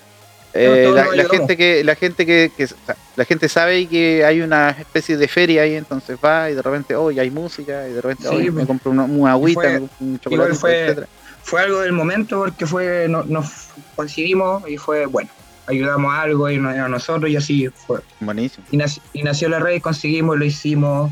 eh, 0.53 0.91
la, 0.93 1.25
gente 1.29 1.55
que 1.57 1.83
la 1.83 1.95
gente 1.95 2.25
que, 2.25 2.51
que- 2.55 2.65
o 2.65 2.67
sea, 2.67 2.95
la 3.15 3.25
gente 3.25 3.47
sabe 3.49 3.87
que 3.87 4.25
hay 4.25 4.41
una 4.41 4.71
especie 4.71 5.15
de 5.17 5.27
feria 5.27 5.61
ahí, 5.63 5.75
entonces 5.75 6.17
va 6.23 6.49
y 6.49 6.55
de 6.55 6.61
repente, 6.61 6.95
oh, 6.95 7.11
ya 7.11 7.21
hay 7.21 7.31
música 7.31 7.87
y 7.87 7.93
de 7.93 8.01
repente, 8.01 8.23
Sí, 8.29 8.35
oh, 8.35 8.39
me 8.39 8.51
pues. 8.51 8.67
compro 8.67 8.91
una, 8.91 9.03
una 9.03 9.31
agüita, 9.31 9.61
fue- 9.61 9.71
me 9.73 9.79
compro 9.79 9.97
un 10.05 10.19
chocolate, 10.19 10.53
fue- 10.55 10.81
etcétera. 10.85 11.07
Fue 11.43 11.61
algo 11.61 11.79
del 11.79 11.93
momento 11.93 12.37
porque 12.39 12.65
fue 12.67 13.07
no- 13.09 13.23
nos 13.23 13.69
coincidimos 13.95 14.67
y 14.69 14.77
fue 14.77 15.05
bueno. 15.07 15.29
Ayudamos 15.67 16.13
a 16.13 16.21
algo 16.23 16.49
y 16.49 16.55
a 16.57 16.87
nosotros 16.87 17.31
y 17.31 17.35
así 17.37 17.67
fue. 17.69 17.99
Buenísimo. 18.19 18.65
Y 19.13 19.23
nació 19.23 19.47
la 19.49 19.59
red, 19.59 19.81
conseguimos, 19.81 20.37
lo 20.37 20.45
hicimos. 20.45 21.11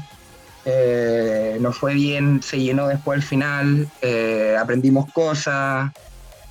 eh, 0.66 1.58
nos 1.62 1.78
fue 1.78 1.94
bien, 1.94 2.42
se 2.44 2.60
llenó 2.60 2.88
después 2.88 3.18
al 3.18 3.24
final. 3.24 3.88
eh, 4.02 4.56
aprendimos 4.60 5.12
cosas, 5.14 5.90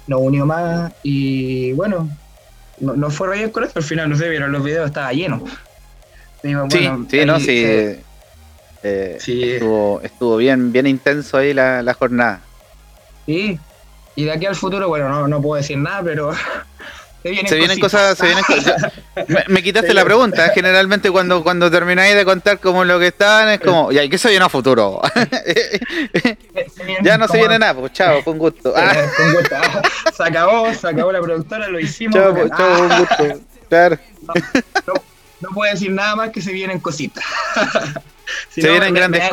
nos 0.07 0.21
unió 0.21 0.47
más 0.47 0.93
y 1.03 1.73
bueno, 1.75 2.09
no, 2.81 2.95
no 2.95 3.11
fue 3.11 3.29
rayos 3.29 3.51
esto 3.65 3.79
al 3.81 3.85
final, 3.85 4.11
no 4.11 4.17
sé, 4.17 4.29
vieron 4.29 4.53
los 4.53 4.63
videos, 4.65 4.87
estaba 4.87 5.13
lleno. 5.13 5.43
Digo, 6.43 6.67
Sí, 6.71 6.79
bueno, 6.79 7.07
sí, 7.11 7.25
no, 7.25 7.35
ahí, 7.35 7.41
sí. 7.45 7.65
eh, 7.65 8.03
eh, 8.83 9.17
sí. 9.21 9.43
Estuvo, 9.53 10.01
estuvo 10.03 10.37
bien, 10.37 10.71
bien 10.73 10.87
intenso 10.87 11.37
ahí 11.37 11.53
la, 11.53 11.83
la 11.83 11.95
jornada. 11.95 12.41
Sí. 13.27 13.59
Y 14.17 14.25
de 14.25 14.33
aquí 14.33 14.47
al 14.47 14.57
futuro, 14.57 14.89
bueno, 14.89 15.09
no, 15.09 15.29
no 15.29 15.41
puedo 15.43 15.61
decir 15.61 15.79
nada, 15.79 16.03
pero 16.03 16.33
se 17.23 17.31
vienen, 17.31 17.49
Se 17.49 17.57
vienen 17.57 17.79
cositas. 17.81 18.15
cosas, 18.15 18.19
se 18.19 18.27
vienen 18.27 18.45
cosas. 18.45 18.93
Me, 19.29 19.45
me 19.49 19.63
quitaste 19.63 19.93
la 19.95 20.05
pregunta. 20.05 20.51
Generalmente 20.55 21.11
cuando, 21.11 21.43
cuando 21.43 21.71
termináis 21.71 22.15
de 22.15 22.25
contar 22.25 22.59
como 22.61 22.85
lo 22.85 22.99
que 22.99 23.09
estaban, 23.09 23.49
es 23.49 23.61
como, 23.61 23.91
ya, 23.93 24.03
¿y 24.05 24.09
qué 24.09 24.19
se 24.19 24.29
viene 24.31 24.45
a 24.45 24.49
futuro? 24.49 25.01
Ya 27.03 27.19
no 27.19 27.29
se 27.29 27.39
viene 27.39 27.59
nada, 27.59 27.75
pues 27.75 27.93
chao, 27.93 28.23
fue 28.23 28.33
un 28.33 28.39
gusto. 28.39 28.73
Ah, 28.77 28.95
con 29.17 29.33
gusto. 29.33 29.57
Se 30.17 30.23
acabó, 30.23 30.73
se 30.75 30.89
acabó 30.89 31.13
la 31.13 31.21
productora, 31.21 31.69
lo 31.69 31.79
hicimos. 31.81 32.15
chao, 32.15 32.35
pues, 32.35 32.51
Ah, 32.53 32.57
chao, 32.57 32.75
fue 32.77 32.87
un 32.87 32.99
gusto. 32.99 33.41
Claro. 33.69 33.99
no, 34.87 34.95
no 35.41 35.49
puedo 35.55 35.73
decir 35.73 35.91
nada 35.91 36.17
más 36.17 36.31
que 36.31 36.41
se 36.41 36.53
vienen 36.53 36.81
cositas. 36.81 37.25
Si 38.51 38.61
se 38.61 38.67
no, 38.67 38.75
vienen 38.75 38.93
grandes 38.93 39.23
me- 39.23 39.31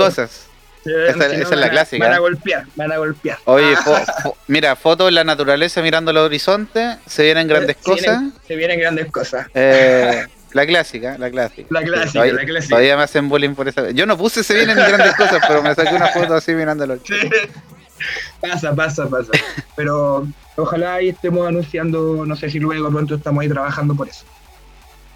cosas. 0.92 1.14
si 1.32 1.38
no, 1.38 1.44
esa- 1.44 1.54
es 1.54 1.60
la 1.60 1.66
a- 1.66 1.70
clásica. 1.70 2.06
Van 2.06 2.14
a 2.14 2.20
golpear, 2.20 2.66
van 2.76 2.92
a 2.92 2.98
golpear. 2.98 3.38
Oye, 3.46 3.74
Ah, 3.76 3.82
fo- 3.84 4.06
fo- 4.24 4.36
mira, 4.48 4.76
fotos 4.76 5.08
en 5.10 5.16
la 5.16 5.24
naturaleza 5.24 5.82
mirando 5.82 6.12
el 6.12 6.18
horizonte, 6.18 6.98
se 7.06 7.24
vienen 7.24 7.48
grandes 7.48 7.78
se 7.78 7.84
cosas. 7.84 8.24
Se 8.48 8.56
vienen 8.56 8.80
grandes 8.80 9.12
cosas. 9.12 9.48
Eh, 9.54 10.26
la 10.54 10.66
clásica, 10.66 11.18
la 11.18 11.30
clásica. 11.30 11.68
La 11.70 11.84
clásica, 11.84 12.12
todavía, 12.14 12.34
la 12.34 12.46
clásica. 12.46 12.70
Todavía 12.70 12.98
me 12.98 13.04
hacen 13.04 13.28
bullying 13.30 13.56
por 13.56 13.68
esa. 13.68 13.92
Yo 13.92 14.06
no 14.06 14.18
puse 14.18 14.44
se 14.44 14.54
vienen 14.54 14.78
grandes 14.78 15.16
cosas, 15.16 15.42
pero 15.48 15.62
me 15.62 15.74
saqué 15.76 15.94
una 15.96 16.08
foto 16.08 16.34
así 16.36 16.54
mirándolo. 16.54 16.98
Sí. 17.04 17.14
Pasa, 18.42 18.76
pasa, 18.76 19.08
pasa. 19.10 19.32
Pero 19.76 20.28
ojalá 20.58 20.96
ahí 20.96 21.10
estemos 21.10 21.48
anunciando, 21.48 22.26
no 22.26 22.36
sé 22.36 22.50
si 22.50 22.60
luego 22.60 22.90
pronto 22.92 23.16
estamos 23.16 23.42
ahí 23.42 23.50
trabajando 23.50 23.96
por 23.96 24.08
eso. 24.10 24.26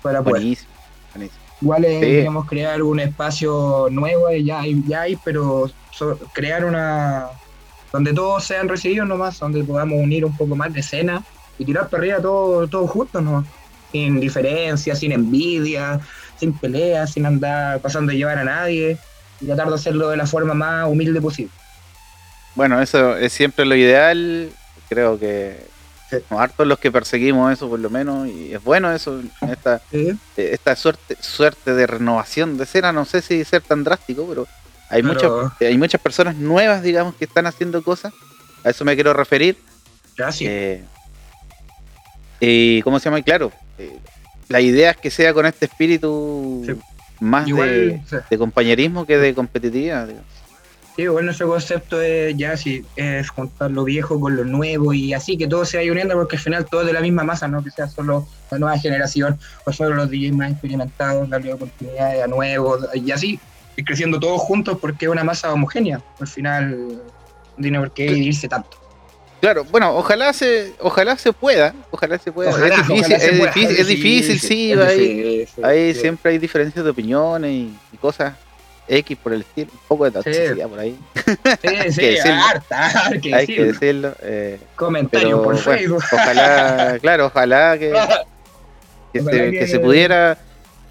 Para 0.01 0.21
poder. 0.23 0.41
Buenísimo, 0.41 0.69
buenísimo. 1.13 1.41
Igual 1.61 1.85
eh, 1.85 2.25
Sí. 2.25 2.47
crear 2.47 2.81
un 2.81 2.99
espacio 2.99 3.87
nuevo, 3.91 4.29
eh, 4.29 4.43
ya 4.43 4.61
hay, 4.61 4.81
ya 4.87 5.01
hay 5.01 5.17
pero 5.17 5.69
so- 5.91 6.17
crear 6.33 6.63
una 6.65 7.27
donde 7.91 8.13
todos 8.13 8.43
sean 8.45 8.69
recibidos 8.69 9.07
nomás, 9.07 9.39
donde 9.39 9.63
podamos 9.63 9.97
unir 9.99 10.23
un 10.23 10.35
poco 10.37 10.55
más 10.55 10.71
de 10.71 10.79
escena 10.79 11.23
y 11.57 11.65
tirar 11.65 11.89
para 11.89 12.01
arriba 12.01 12.21
todos 12.21 12.69
todo 12.69 12.87
juntos 12.87 13.21
nomás. 13.21 13.45
Sin 13.91 14.19
diferencia, 14.19 14.95
sin 14.95 15.11
envidia, 15.11 15.99
sin 16.39 16.53
peleas, 16.57 17.11
sin 17.11 17.25
andar 17.25 17.81
pasando 17.81 18.11
a 18.11 18.15
llevar 18.15 18.37
a 18.37 18.43
nadie 18.43 18.97
y 19.41 19.45
tratar 19.47 19.67
de 19.69 19.75
hacerlo 19.75 20.09
de 20.09 20.17
la 20.17 20.27
forma 20.27 20.53
más 20.53 20.87
humilde 20.87 21.19
posible. 21.19 21.51
Bueno, 22.55 22.79
eso 22.81 23.17
es 23.17 23.33
siempre 23.33 23.65
lo 23.65 23.75
ideal. 23.75 24.49
Creo 24.89 25.19
que. 25.19 25.57
Somos 26.09 26.43
hartos 26.43 26.65
los 26.67 26.79
que 26.79 26.91
perseguimos 26.91 27.51
eso, 27.53 27.69
por 27.69 27.79
lo 27.79 27.89
menos, 27.89 28.27
y 28.27 28.53
es 28.53 28.63
bueno 28.63 28.91
eso, 28.91 29.21
esta, 29.49 29.81
esta 30.37 30.75
suerte, 30.75 31.17
suerte 31.21 31.73
de 31.73 31.87
renovación 31.87 32.57
de 32.57 32.63
escena. 32.63 32.91
No 32.91 33.05
sé 33.05 33.21
si 33.21 33.43
ser 33.43 33.61
tan 33.61 33.83
drástico, 33.83 34.25
pero 34.27 34.47
hay, 34.89 35.03
muchas, 35.03 35.31
hay 35.59 35.77
muchas 35.77 36.01
personas 36.01 36.35
nuevas, 36.35 36.81
digamos, 36.81 37.15
que 37.15 37.25
están 37.25 37.45
haciendo 37.47 37.83
cosas. 37.83 38.13
A 38.63 38.69
eso 38.71 38.83
me 38.85 38.95
quiero 38.95 39.13
referir. 39.13 39.57
Gracias. 40.17 40.49
Eh, 40.51 40.83
y 42.39 42.81
cómo 42.81 42.99
se 42.99 43.05
llama, 43.05 43.19
Y 43.19 43.23
claro, 43.23 43.51
eh, 43.77 43.97
la 44.47 44.61
idea 44.61 44.91
es 44.91 44.97
que 44.97 45.11
sea 45.11 45.33
con 45.33 45.45
este 45.45 45.65
espíritu 45.65 46.63
Sí. 46.65 46.73
más 47.19 47.45
de, 47.45 48.01
de 48.29 48.37
compañerismo 48.37 49.05
que 49.05 49.17
de 49.17 49.33
competitividad. 49.33 50.07
digo. 50.07 50.19
Sí, 50.99 51.07
bueno, 51.07 51.27
nuestro 51.27 51.47
concepto 51.47 52.01
es 52.01 52.35
ya 52.35 52.57
sí, 52.57 52.83
es 52.97 53.29
juntar 53.29 53.71
lo 53.71 53.85
viejo 53.85 54.19
con 54.19 54.35
lo 54.35 54.43
nuevo 54.43 54.91
y 54.91 55.13
así 55.13 55.37
que 55.37 55.47
todo 55.47 55.63
se 55.63 55.77
vaya 55.77 55.93
uniendo 55.93 56.13
porque 56.15 56.35
al 56.35 56.41
final 56.41 56.65
todo 56.65 56.81
es 56.81 56.87
de 56.87 56.91
la 56.91 56.99
misma 56.99 57.23
masa, 57.23 57.47
no 57.47 57.63
que 57.63 57.71
sea 57.71 57.87
solo 57.87 58.27
la 58.51 58.59
nueva 58.59 58.77
generación 58.77 59.39
o 59.63 59.71
solo 59.71 59.95
los 59.95 60.09
DJs 60.09 60.33
más 60.33 60.51
experimentados, 60.51 61.29
darle 61.29 61.53
oportunidades 61.53 62.21
a 62.21 62.27
nuevos 62.27 62.85
y 62.93 63.11
así, 63.11 63.39
ir 63.77 63.85
creciendo 63.85 64.19
todos 64.19 64.41
juntos 64.41 64.77
porque 64.81 65.05
es 65.05 65.09
una 65.09 65.23
masa 65.23 65.53
homogénea. 65.53 66.03
Al 66.19 66.27
final 66.27 66.77
no 67.55 67.61
tiene 67.61 67.79
por 67.79 67.91
qué 67.91 68.07
dividirse 68.07 68.49
tanto. 68.49 68.77
Claro, 69.39 69.63
bueno, 69.71 69.95
ojalá 69.95 70.33
se, 70.33 70.73
ojalá 70.81 71.17
se 71.17 71.31
pueda, 71.31 71.73
ojalá 71.91 72.19
se 72.19 72.29
pueda. 72.33 72.49
Ojalá, 72.49 72.75
es 72.75 72.87
difícil, 72.87 73.13
es, 73.13 73.37
pueda. 73.37 73.53
difícil 73.53 73.77
es 73.77 73.87
difícil, 73.87 74.39
sí, 74.41 75.45
sí. 75.47 75.93
siempre 75.93 76.33
hay 76.33 76.39
diferencias 76.39 76.83
de 76.83 76.91
opiniones 76.91 77.51
y, 77.51 77.73
y 77.93 77.97
cosas 77.97 78.33
X 78.89 79.17
por 79.21 79.33
el 79.33 79.41
estilo, 79.41 79.69
un 79.71 79.79
poco 79.87 80.05
de 80.05 80.11
toxicidad 80.11 80.67
por 80.67 80.79
ahí, 80.79 80.97
Sí, 81.23 82.01
decirlo. 82.01 82.33
harta, 82.43 83.07
hay 83.07 83.21
que 83.21 83.35
hay 83.35 83.45
que 83.47 83.63
decirlo. 83.65 84.09
decirlo. 84.09 84.15
eh, 84.21 84.59
Comentarios 84.75 85.29
pero 85.31 85.43
por 85.43 85.53
bueno, 85.53 85.63
Facebook. 85.79 86.03
ojalá, 86.11 86.97
claro, 87.01 87.25
ojalá 87.27 87.77
que, 87.77 87.91
que, 89.13 89.19
Ojalá 89.21 89.37
se, 89.37 89.51
que- 89.51 89.59
que 89.59 89.67
se 89.67 89.79
pudiera 89.79 90.37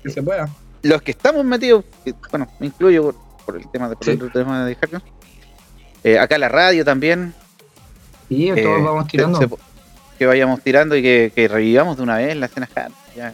que 0.03 0.11
se 0.11 0.23
pueda. 0.23 0.49
los 0.83 1.03
que 1.03 1.11
estamos 1.11 1.45
metidos, 1.45 1.85
bueno, 2.31 2.49
me 2.61 2.67
incluyo 2.69 3.03
por, 3.05 3.15
por 3.47 3.57
el 3.57 3.69
tema 3.71 3.89
de, 3.89 3.97
por 3.97 4.05
Sí. 4.05 4.13
el 4.13 4.31
tema 4.33 4.65
de 4.65 4.77
eh, 6.05 6.19
acá 6.19 6.39
la 6.39 6.49
radio 6.49 6.85
también, 6.85 7.35
Sí, 8.29 8.47
todos 8.49 8.59
eh, 8.59 8.83
vamos 8.85 9.09
tirando. 9.09 9.39
se- 9.41 9.49
que 10.19 10.27
vayamos 10.27 10.61
tirando 10.63 10.97
y 10.97 11.03
que, 11.03 11.33
que 11.35 11.47
revivamos 11.49 11.97
de 11.97 12.03
una 12.03 12.17
vez 12.17 12.37
la 12.37 12.47
escena 12.47 12.69
ya. 13.17 13.33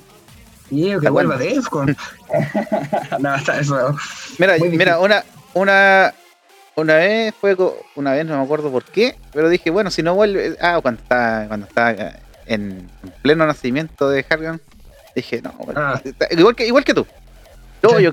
Sí, 0.75 0.95
que 1.01 1.09
vuelva. 1.11 1.37
Defcon. 1.37 1.97
no, 3.21 3.35
está 3.35 3.61
eso. 3.61 3.97
Mira, 4.39 4.55
mira, 4.59 4.99
una, 4.99 5.25
una, 5.55 6.13
una 6.77 6.95
vez 6.97 7.35
fue, 7.41 7.57
una 7.95 8.13
vez 8.13 8.27
no 8.27 8.37
me 8.39 8.45
acuerdo 8.45 8.71
por 8.71 8.85
qué, 8.85 9.17
pero 9.33 9.49
dije, 9.49 9.71
bueno, 9.71 9.91
si 9.91 10.03
no 10.03 10.15
vuelve, 10.15 10.57
ah, 10.61 10.79
cuando 10.83 11.03
está, 11.03 11.45
cuando 11.49 11.67
está 11.67 11.93
eh, 11.93 12.13
en, 12.47 12.91
en 13.03 13.11
pleno 13.23 13.47
nacimiento 13.47 14.09
de 14.09 14.25
Hargan, 14.29 14.61
dije, 15.15 15.41
no, 15.43 15.53
bueno, 15.59 15.81
Ah. 15.81 16.01
está- 16.05 16.29
igual 16.33 16.55
que, 16.57 16.67
igual 16.67 16.85
que 16.85 16.95
tú. 16.95 17.07
Yo, 17.83 17.91
Sí. 17.99 18.03
yo 18.03 18.13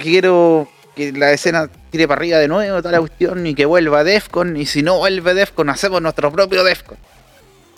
quiero 0.00 0.68
que 0.96 1.12
la 1.12 1.32
escena 1.32 1.68
tire 1.90 2.06
para 2.06 2.18
arriba 2.20 2.38
de 2.38 2.48
nuevo, 2.48 2.78
toda 2.78 2.92
la 2.92 3.00
cuestión, 3.00 3.46
y 3.46 3.54
que 3.54 3.64
vuelva 3.66 4.04
Defcon, 4.04 4.56
y 4.56 4.66
si 4.66 4.82
no 4.82 4.98
vuelve 4.98 5.34
Defcon, 5.34 5.68
hacemos 5.70 6.00
nuestro 6.02 6.30
propio 6.30 6.64
Defcon. 6.64 6.96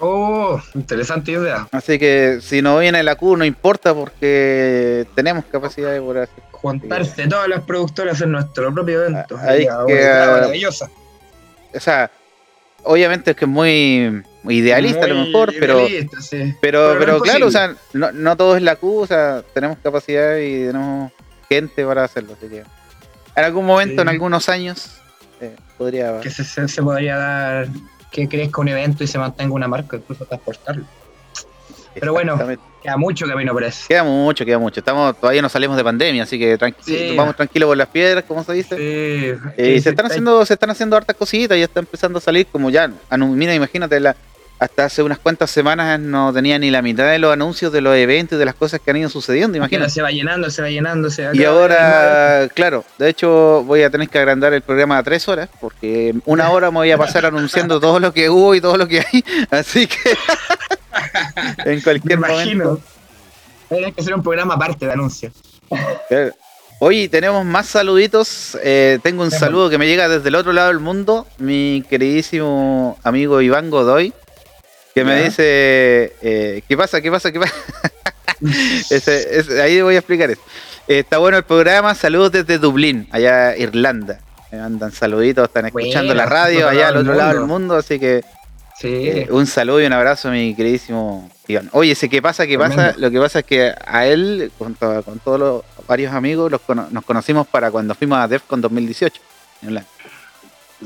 Oh, 0.01 0.61
interesante 0.75 1.33
idea. 1.33 1.69
Así 1.71 1.99
que 1.99 2.39
si 2.43 2.61
no 2.63 2.79
viene 2.79 3.03
la 3.03 3.15
Q 3.17 3.37
no 3.37 3.45
importa 3.45 3.95
porque 3.95 5.07
tenemos 5.15 5.45
capacidad 5.47 5.93
de 5.93 6.01
poder 6.01 6.25
hacer. 6.25 6.43
Juntarse 6.51 7.29
todas 7.29 7.47
las 7.49 7.63
productoras 7.63 8.21
en 8.23 8.33
nuestro 8.33 8.73
propio 8.73 9.05
evento. 9.05 9.37
Ah, 9.39 9.53
una 9.85 9.87
que, 9.87 10.05
maravillosa. 10.05 10.91
O 11.75 11.81
sea, 11.81 12.11
obviamente 12.85 13.33
es 13.33 13.37
que 13.37 13.45
es 13.45 13.51
muy, 13.51 14.23
muy 14.43 14.57
idealista 14.59 15.05
a 15.05 15.09
lo 15.09 15.27
mejor, 15.27 15.53
pero 15.61 15.87
sí. 15.87 16.55
pero 16.61 16.97
Pero 16.99 17.21
claro, 17.21 17.47
o 17.47 17.51
sea, 17.51 17.75
no, 17.93 18.13
no 18.13 18.37
todo 18.37 18.57
es 18.57 18.63
la 18.63 18.77
Q, 18.77 19.01
o 19.03 19.07
sea, 19.07 19.43
tenemos 19.53 19.77
capacidad 19.83 20.37
y 20.39 20.67
tenemos 20.67 21.13
gente 21.49 21.85
para 21.85 22.05
hacerlo, 22.05 22.33
así 22.39 22.49
que 22.49 22.59
en 23.37 23.45
algún 23.45 23.67
momento, 23.67 23.97
Sí. 23.97 24.01
en 24.03 24.09
algunos 24.09 24.49
años, 24.49 24.91
eh, 25.41 25.55
podría... 25.77 26.21
Que 26.21 26.31
se- 26.31 26.45
se 26.69 26.83
podría 26.83 27.17
dar 27.17 27.69
que 28.15 28.29
crezca 28.29 28.61
un 28.61 28.69
evento 28.69 29.03
y 29.03 29.09
se 29.09 29.19
mantenga 29.19 29.53
una 29.55 29.67
marca, 29.67 29.97
incluso 29.97 30.25
transportarlo. 30.25 30.85
pero 31.95 32.13
bueno. 32.13 32.39
Queda 32.83 32.97
mucho 32.99 33.27
camino 33.27 33.53
por 33.55 33.65
eso. 33.65 33.87
Queda 33.89 34.05
mucho, 34.05 34.45
queda 34.45 34.59
mucho. 34.59 34.81
Estamos, 34.81 35.19
todavía 35.19 35.41
no 35.41 35.49
salimos 35.49 35.75
de 35.77 35.83
pandemia, 35.85 36.25
así 36.25 36.39
que 36.39 36.59
tranqui- 36.59 36.83
Sí. 36.83 37.15
vamos 37.17 37.35
tranquilos 37.35 37.69
por 37.69 37.77
las 37.79 37.89
piedras, 37.89 38.25
como 38.25 38.45
se 38.45 38.53
dice. 38.53 38.77
Sí. 38.77 38.83
Eh, 39.57 39.75
Sí, 39.77 39.81
se 39.81 39.89
están 39.91 40.07
haciendo, 40.07 40.45
se 40.45 40.53
están 40.55 40.69
haciendo 40.71 40.95
hartas 40.97 41.17
cositas, 41.17 41.57
ya 41.57 41.65
está 41.65 41.81
empezando 41.81 42.19
a 42.19 42.21
salir 42.21 42.47
como 42.47 42.69
ya, 42.69 42.91
mira, 43.17 43.55
imagínate, 43.55 43.99
la, 44.01 44.15
hasta 44.65 44.87
hace 44.87 45.03
unas 45.03 45.19
cuantas 45.19 45.51
semanas 45.51 46.01
no 46.01 46.33
tenía 46.33 46.59
ni 46.59 46.71
la 46.71 46.81
mitad 46.81 47.11
de 47.11 47.19
los 47.19 47.33
anuncios 47.33 47.71
de 47.73 47.81
los 47.81 47.95
eventos 47.97 48.37
y 48.37 48.39
de 48.39 48.45
las 48.45 48.55
cosas 48.55 48.81
que 48.81 48.91
han 48.91 48.97
ido 48.97 49.09
sucediendo, 49.11 49.59
Imagínate. 49.59 49.91
Se 49.91 50.01
va 50.03 50.11
llenando, 50.11 50.51
se 50.51 50.63
va 50.63 50.71
llenando, 50.71 51.11
se 51.11 51.27
va 51.27 51.37
Y 51.37 51.45
ahora, 51.45 52.49
claro, 52.55 52.85
de 52.99 53.11
hecho 53.11 53.63
voy 53.65 53.83
a 53.83 53.91
tener 53.91 54.09
que 54.09 54.19
agrandar 54.19 54.55
el 54.55 54.63
programa 54.63 54.99
a 54.99 55.03
tres 55.03 55.29
horas, 55.29 55.49
porque 55.61 56.15
una 56.25 56.51
hora 56.51 56.71
me 56.71 56.79
voy 56.79 56.91
a 56.91 56.99
pasar 56.99 57.27
anunciando 57.27 57.79
todo 57.79 58.01
lo 58.01 58.13
que 58.13 58.31
hubo 58.31 58.55
y 58.55 58.61
todo 58.61 58.77
lo 58.77 58.89
que 58.89 59.01
hay, 59.01 59.25
así 59.51 59.87
que 59.87 60.17
en 61.65 61.77
Me 61.77 61.83
cualquier 61.83 62.19
imagino. 62.19 62.65
momento. 62.65 62.83
Tienes 63.69 63.95
que 63.95 64.01
hacer 64.01 64.15
un 64.15 64.23
programa 64.23 64.55
aparte 64.55 64.87
de 64.87 64.93
anuncios. 64.93 65.33
Oye, 66.79 67.09
tenemos 67.09 67.45
más 67.45 67.67
saluditos. 67.67 68.59
Eh, 68.63 68.99
tengo 69.03 69.23
un 69.23 69.31
saludo 69.31 69.71
que 69.71 69.79
me 69.79 69.87
llega 69.87 70.09
desde 70.09 70.29
el 70.29 70.35
otro 70.35 70.53
lado 70.53 70.69
del 70.69 70.81
mundo. 70.81 71.27
Mi 71.39 71.83
queridísimo 71.89 72.99
amigo 73.03 73.41
Iván 73.41 73.71
Godoy. 73.71 74.13
Que 74.95 75.05
me 75.05 75.17
Ya. 75.19 75.25
dice, 75.25 76.13
eh, 76.23 76.63
¿qué 76.69 76.77
pasa? 76.77 77.01
¿Qué 77.01 77.11
pasa? 77.11 77.33
¿Qué 77.33 77.41
pasa? 77.41 77.55
Ese- 78.91 79.39
ese- 79.39 79.63
ahí 79.63 79.81
voy 79.81 79.95
a 79.95 79.99
explicar 79.99 80.31
eso. 80.31 80.41
Eh, 80.89 80.99
está 81.01 81.19
bueno 81.19 81.37
el 81.39 81.45
programa, 81.45 81.95
saludos 81.95 82.33
desde 82.33 82.59
Dublín, 82.59 83.09
allá 83.11 83.57
Irlanda. 83.57 84.21
Me 84.53 84.59
mandan 84.59 84.93
saluditos, 84.93 85.49
están 85.49 85.67
escuchando 85.67 86.15
la 86.15 86.27
radio 86.27 86.69
allá 86.69 86.89
al 86.89 86.99
otro 86.99 87.15
lado 87.15 87.35
del 87.39 87.47
mundo. 87.47 87.77
así 87.77 87.99
que 87.99 88.23
Sí. 88.79 88.89
eh, 89.09 89.29
un 89.31 89.47
saludo 89.47 89.81
y 89.81 89.87
un 89.87 89.93
abrazo 89.93 90.29
a 90.29 90.33
mi 90.33 90.55
queridísimo 90.55 91.31
Iván. 91.47 91.71
Oye, 91.73 91.93
ese 91.93 92.09
qué 92.09 92.21
pasa, 92.21 92.47
qué 92.47 92.59
pasa, 92.59 92.95
lo 92.99 93.11
que 93.11 93.19
pasa 93.21 93.39
es 93.41 93.45
que 93.45 93.73
a 93.87 94.07
él, 94.07 94.51
con, 94.59 94.75
to- 94.75 95.03
con 95.05 95.19
todos 95.21 95.39
los 95.41 95.63
varios 95.87 96.13
amigos, 96.13 96.51
los 96.51 96.61
cono- 96.61 96.89
nos 96.91 97.05
conocimos 97.05 97.47
para 97.47 97.71
cuando 97.71 97.95
fuimos 97.95 98.19
a 98.19 98.29
DEFCON 98.29 98.61
2018. 98.61 99.21
en. 99.63 99.85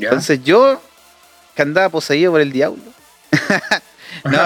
Entonces 0.00 0.44
yo, 0.44 0.80
que 1.56 1.62
andaba 1.62 1.88
poseído 1.88 2.32
por 2.32 2.40
el 2.40 2.52
diablo. 2.52 2.82
no, 4.24 4.38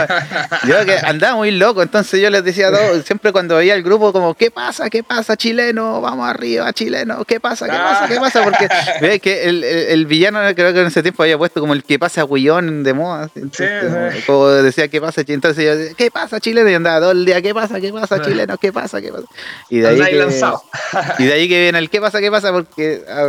yo 0.68 0.84
que 0.84 0.96
andaba 1.04 1.36
muy 1.36 1.50
loco, 1.50 1.82
entonces 1.82 2.20
yo 2.20 2.30
les 2.30 2.44
decía 2.44 2.68
a 2.68 2.72
todos, 2.72 3.04
siempre 3.04 3.32
cuando 3.32 3.56
veía 3.56 3.74
el 3.74 3.82
grupo, 3.82 4.12
como, 4.12 4.34
¿qué 4.34 4.50
pasa? 4.50 4.88
¿Qué 4.90 5.02
pasa, 5.02 5.36
chileno? 5.36 6.00
Vamos 6.00 6.28
arriba, 6.28 6.72
chileno, 6.72 7.24
¿qué 7.24 7.40
pasa? 7.40 7.66
¿Qué 7.66 7.72
pasa? 7.76 8.08
¿Qué 8.08 8.16
pasa? 8.20 8.42
Porque 8.44 8.68
ve 9.00 9.20
que 9.20 9.44
el, 9.44 9.64
el- 9.64 9.88
el 9.92 10.06
villano 10.06 10.40
creo 10.54 10.72
que 10.72 10.80
en 10.80 10.86
ese 10.86 11.02
tiempo 11.02 11.22
había 11.22 11.38
puesto 11.38 11.60
como 11.60 11.72
el 11.74 11.84
que 11.84 11.98
pasa 11.98 12.24
Guillón 12.24 12.82
de 12.82 12.92
moda. 12.94 13.28
entonces, 13.34 13.84
como, 13.84 14.10
sí. 14.12 14.22
como 14.26 14.48
decía, 14.48 14.88
¿qué 14.88 15.00
pasa? 15.00 15.24
chi-?" 15.24 15.32
Entonces 15.34 15.64
yo 15.64 15.76
decía, 15.76 15.94
¿qué 15.96 16.10
pasa, 16.10 16.40
chileno? 16.40 16.68
Y 16.70 16.74
andaba 16.74 17.00
todo 17.00 17.10
el 17.12 17.24
día, 17.24 17.40
¿qué 17.42 17.54
pasa? 17.54 17.80
¿Qué 17.80 17.92
pasa, 17.92 18.20
chileno? 18.22 18.56
¿Qué 18.58 18.72
pasa? 18.72 19.00
¿Qué 19.00 19.12
pasa? 19.12 19.26
Y 19.70 19.78
de 19.80 19.88
ahí 19.88 20.00
que- 20.00 20.16
lanzado. 20.16 20.62
y 21.18 21.24
de 21.24 21.32
ahí 21.32 21.48
que 21.48 21.60
viene 21.62 21.78
el 21.78 21.90
qué 21.90 22.00
pasa, 22.00 22.20
qué 22.20 22.30
pasa, 22.30 22.52
porque 22.52 23.02
ah, 23.08 23.28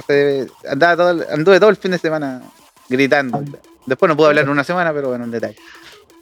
andaba 0.70 0.96
todo, 0.98 1.26
anduve 1.32 1.60
todo 1.60 1.70
el 1.70 1.76
fin 1.78 1.91
de 1.91 1.98
semana 1.98 2.41
gritando. 2.89 3.44
Después 3.86 4.08
no 4.08 4.16
pude 4.16 4.28
hablar 4.28 4.46
en 4.46 4.50
una 4.52 4.64
semana, 4.64 4.94
pero 4.94 5.10
bueno, 5.10 5.26
un 5.26 5.32
detalle. 5.32 5.58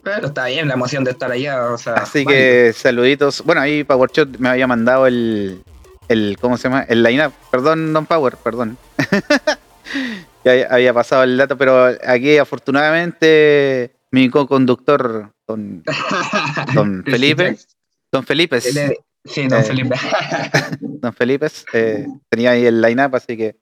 Pero 0.03 0.27
está 0.27 0.45
bien 0.47 0.67
la 0.67 0.73
emoción 0.73 1.03
de 1.03 1.11
estar 1.11 1.31
allá. 1.31 1.65
O 1.71 1.77
sea, 1.77 1.93
Así 1.93 2.25
que 2.25 2.73
saluditos. 2.75 3.43
Bueno, 3.45 3.61
ahí 3.61 3.83
PowerShot 3.83 4.37
me 4.39 4.49
había 4.49 4.65
mandado 4.67 5.05
el, 5.07 5.61
el 6.07 6.37
¿cómo 6.41 6.57
se 6.57 6.63
llama? 6.69 6.83
El 6.89 7.03
line-up. 7.03 7.33
Perdón, 7.51 7.93
Don 7.93 8.05
Power, 8.05 8.35
perdón. 8.37 8.77
ya 10.43 10.67
había- 10.69 10.93
pasado 10.93 11.23
el 11.23 11.37
dato, 11.37 11.57
pero 11.57 11.85
aquí 12.05 12.37
afortunadamente 12.37 13.91
mi 14.11 14.29
co-conductor, 14.29 15.31
don, 15.47 15.83
don 16.73 17.03
El 17.05 17.11
Felipe, 17.11 17.43
Citrax. 17.55 17.67
don 18.11 18.23
Felipe, 18.25 18.61
Sí, 18.61 19.47
don 19.47 19.59
Eh, 19.59 19.63
Felipe. 19.63 19.95
don 20.79 21.13
Felipe, 21.13 21.47
eh, 21.73 22.07
tenía 22.27 22.51
ahí 22.51 22.65
el 22.65 22.81
line-up, 22.81 23.15
así 23.15 23.37
que 23.37 23.55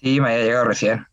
sí, 0.00 0.20
me 0.20 0.32
había 0.32 0.44
llegado 0.44 0.64
recién. 0.66 1.06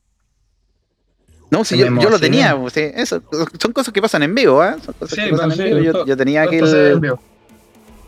No, 1.51 1.63
si 1.65 1.75
yo, 1.77 1.85
Tenemos, 1.85 2.03
yo 2.03 2.09
lo 2.11 2.17
sí. 2.17 2.21
tenía, 2.21 2.55
sí, 2.73 2.81
eso, 2.95 3.21
son 3.59 3.71
cosas 3.73 3.91
que 3.93 4.01
pasan 4.01 4.21
en 4.23 4.35
vivo, 4.35 4.61
¿ah? 4.61 4.75
Son 4.85 4.93
cosas 4.99 5.15
Sí, 5.17 5.25
que 5.25 5.31
pasan 5.31 5.51
en 5.51 5.57
sí, 5.57 5.63
vivo. 5.63 5.79
Yo, 5.79 5.91
todo- 5.93 6.05
yo 6.05 6.15
tenía 6.17 6.43
el, 6.43 6.99
vivo. 6.99 7.19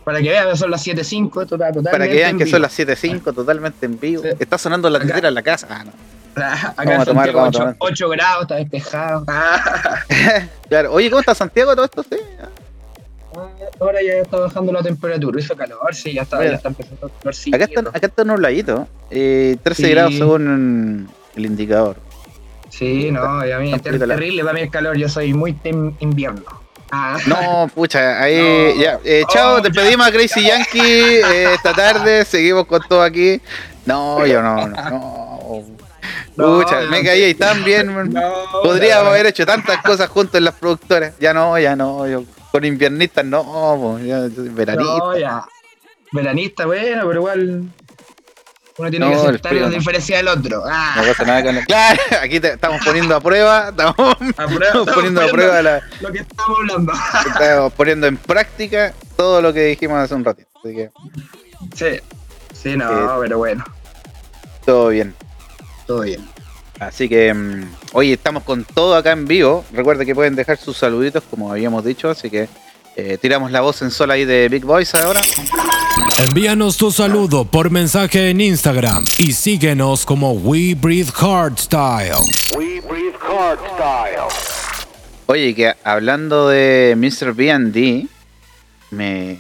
Para 0.04 0.20
que 0.22 0.30
vean, 0.30 0.56
son 0.58 0.70
las 0.72 0.86
7.05, 0.86 1.32
total, 1.32 1.48
totalmente 1.74 1.92
para 1.92 2.08
que 2.08 2.14
vean 2.16 2.38
que 2.38 2.44
vivo. 2.46 2.56
son 2.56 2.62
las 2.62 2.78
7.05 2.78 3.34
totalmente 3.34 3.86
en 3.86 4.00
vivo. 4.00 4.24
Sí. 4.24 4.30
Está 4.40 4.58
sonando 4.58 4.90
la 4.90 5.00
tetera 5.00 5.28
en 5.30 5.34
la 5.36 5.42
casa. 5.42 5.68
Ah, 5.70 5.84
no. 5.86 5.92
Acá 6.34 6.74
Vamos 6.78 7.02
a 7.02 7.06
tomar, 7.06 7.26
Santiago, 7.26 7.40
vamos 7.40 7.60
a 7.60 7.76
8, 7.80 8.04
tomar. 8.06 8.18
grados, 8.18 8.42
está 8.44 8.56
despejado. 8.56 9.24
Ah, 9.28 10.00
Claro. 10.70 10.94
Oye, 10.94 11.10
¿cómo 11.10 11.20
está 11.20 11.36
Santiago 11.36 11.76
todo 11.76 11.86
esto? 11.86 12.04
Sí. 12.04 12.16
ahora 13.80 14.00
ya 14.02 14.14
está 14.22 14.38
bajando 14.40 14.72
la 14.72 14.82
temperatura, 14.84 15.40
hizo 15.40 15.56
calor, 15.56 15.94
sí, 15.96 16.14
ya 16.14 16.22
está, 16.24 16.38
Mira. 16.38 16.52
ya 16.52 16.56
está 16.58 16.70
empezando 16.70 17.08
el 17.08 17.12
calorcito. 17.20 17.56
Acá 17.56 17.66
está, 17.66 17.80
acá 17.82 18.08
está 18.08 18.24
nubladito. 18.24 18.88
Eh, 19.10 19.58
13 19.64 19.84
Sí. 19.84 19.90
grados 19.90 20.14
según 20.16 21.10
el 21.36 21.46
indicador. 21.46 21.98
Sí, 22.72 23.12
no, 23.12 23.46
y 23.46 23.52
a 23.52 23.60
mí 23.60 23.74
es 23.74 23.82
terrible 23.82 24.42
para 24.44 24.54
mí 24.56 24.62
el 24.62 24.72
calor, 24.72 24.98
yo 24.98 25.08
soy 25.10 25.34
muy 25.34 25.54
team 25.54 25.94
invierno. 26.00 26.42
Ah, 26.92 27.18
No, 27.28 27.70
pucha, 27.74 28.22
ahí 28.22 28.74
No. 28.76 28.82
ya. 28.82 29.00
Eh, 29.04 29.24
chao, 29.30 29.58
Oh, 29.58 29.62
te 29.62 29.70
ya. 29.72 29.82
pedimos 29.82 30.08
a 30.08 30.12
Crazy 30.12 30.44
Yankee 30.44 30.80
eh, 30.82 31.54
esta 31.54 31.74
tarde. 31.74 32.26
Seguimos 32.26 32.66
con 32.66 32.82
todo 32.88 33.02
aquí. 33.04 33.40
No, 33.86 34.26
yo 34.26 34.42
no, 34.42 34.68
no. 34.68 34.90
no. 34.90 35.64
No, 36.38 36.60
Pucha, 36.60 36.82
ya 36.84 36.90
me 36.90 37.00
no. 37.00 37.06
caí 37.06 37.34
tan 37.36 37.64
bien. 37.64 37.88
no, 37.94 38.32
Podríamos 38.64 39.04
no. 39.06 39.10
haber 39.12 39.26
hecho 39.28 39.46
tantas 39.46 39.82
cosas 39.84 40.10
juntos 40.10 40.36
en 40.36 40.46
las 40.46 40.56
productoras. 40.56 41.14
Ya 41.20 41.34
no, 41.34 41.58
ya 41.60 41.76
no. 41.76 42.08
Yo, 42.08 42.24
con 42.52 42.64
inviernistas 42.66 43.26
no, 43.26 43.44
po, 43.44 44.00
ya, 44.00 44.28
yo 44.28 44.36
soy 44.36 44.50
veranista. 44.50 44.98
No, 44.98 45.18
ya. 45.18 45.44
Veranista, 46.14 46.66
bueno, 46.66 47.04
pero 47.08 47.20
igual. 47.20 47.64
Uno 48.78 48.90
tiene 48.90 49.06
No, 49.06 49.12
que 49.12 49.18
aceptar 49.28 49.50
frío 49.52 49.62
la 49.64 49.70
no. 49.70 49.74
diferencia 49.76 50.18
del 50.18 50.28
otro. 50.30 50.64
Ah, 50.66 50.94
No 50.98 51.04
pasa 51.04 51.24
nada 51.26 51.44
con 51.44 51.58
el- 51.58 51.66
Claro, 51.66 52.02
aquí 52.22 52.40
te 52.40 52.54
estamos 52.54 52.82
poniendo 52.86 53.16
a 53.16 53.20
prueba, 53.22 53.70
estamos, 53.70 53.96
a 54.38 54.48
prueba- 54.48 54.66
estamos 54.66 54.90
poniendo 54.94 55.22
a 55.22 55.28
prueba 55.28 55.62
la, 55.62 55.82
lo 56.00 56.12
que 56.12 56.20
estamos 56.20 56.58
hablando. 56.60 56.94
estamos 57.28 57.74
poniendo 57.74 58.08
en 58.08 58.18
práctica 58.18 58.94
todo 59.18 59.42
lo 59.42 59.54
que 59.54 59.66
dijimos 59.66 60.00
hace 60.00 60.16
un 60.16 60.24
ratito. 60.24 60.48
Así 60.64 60.76
que 60.76 60.90
sí, 61.76 62.00
sí, 62.54 62.78
no, 62.78 62.90
Eh, 62.92 63.18
pero 63.22 63.38
bueno, 63.40 63.64
todo 64.66 64.88
bien. 64.90 65.14
todo 65.86 66.02
bien. 66.02 66.26
Así 66.80 67.08
que 67.08 67.32
mm, 67.34 67.72
hoy 67.94 68.14
estamos 68.14 68.42
con 68.44 68.64
todo 68.64 68.96
acá 68.96 69.12
en 69.12 69.28
vivo. 69.28 69.64
Recuerden 69.72 70.08
que 70.08 70.16
pueden 70.16 70.36
dejar 70.36 70.58
sus 70.58 70.78
saluditos, 70.78 71.24
como 71.30 71.52
habíamos 71.52 71.84
dicho. 71.86 72.10
Así 72.10 72.30
que 72.30 72.48
eh, 72.96 73.18
tiramos 73.22 73.52
la 73.52 73.62
voz 73.62 73.82
en 73.82 73.92
sola 73.92 74.16
ahí 74.16 74.26
de 74.26 74.50
Big 74.50 74.66
Boys 74.66 74.94
ahora. 74.96 75.22
Envíanos 76.28 76.78
tu 76.78 76.92
saludo 76.92 77.46
por 77.46 77.70
mensaje 77.70 78.30
en 78.30 78.42
Instagram 78.42 79.06
y 79.18 79.34
síguenos 79.34 80.06
como 80.06 80.34
We 80.34 80.76
Breathe 80.76 81.12
Hardstyle. 81.12 82.26
Oye, 85.26 85.56
que 85.56 85.74
hablando 85.84 86.50
de 86.50 86.96
Mr. 86.98 87.34
B&D, 87.34 88.08
me 88.92 89.40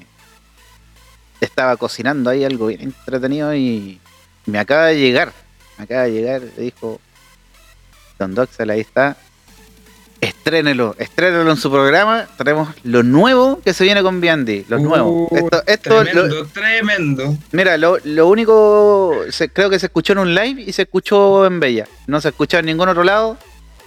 estaba 1.41 1.75
cocinando 1.75 2.29
ahí 2.29 2.43
algo 2.43 2.67
bien 2.67 2.81
entretenido 2.81 3.53
y 3.53 3.99
me 4.45 4.59
acaba 4.59 4.85
de 4.87 4.99
llegar, 4.99 5.33
me 5.77 5.83
acaba 5.83 6.03
de 6.03 6.11
llegar, 6.11 6.41
le 6.41 6.63
dijo 6.63 6.99
Don 8.17 8.33
Doxel, 8.33 8.69
ahí 8.69 8.81
está, 8.81 9.17
estrénelo, 10.21 10.95
estrénelo 10.99 11.49
en 11.51 11.57
su 11.57 11.71
programa, 11.71 12.27
tenemos 12.37 12.69
lo 12.83 13.01
nuevo 13.03 13.59
que 13.63 13.73
se 13.73 13.83
viene 13.83 14.01
con 14.03 14.21
B&D, 14.21 14.65
lo 14.69 14.77
nuevo. 14.79 15.27
Uh, 15.29 15.37
Esto, 15.37 15.63
esto, 15.65 16.03
lo- 16.03 16.03
tremendo, 16.03 16.45
tremendo. 16.53 17.37
mira, 17.51 17.77
lo, 17.77 17.97
lo 18.03 18.27
único, 18.27 19.15
se- 19.31 19.49
creo 19.49 19.69
que 19.69 19.79
se 19.79 19.87
escuchó 19.87 20.13
en 20.13 20.19
un 20.19 20.35
live 20.35 20.61
y 20.61 20.71
se 20.73 20.83
escuchó 20.83 21.45
en 21.45 21.59
Bella, 21.59 21.87
no 22.07 22.21
se 22.21 22.29
escuchó 22.29 22.59
en 22.59 22.67
ningún 22.67 22.87
otro 22.89 23.03
lado 23.03 23.37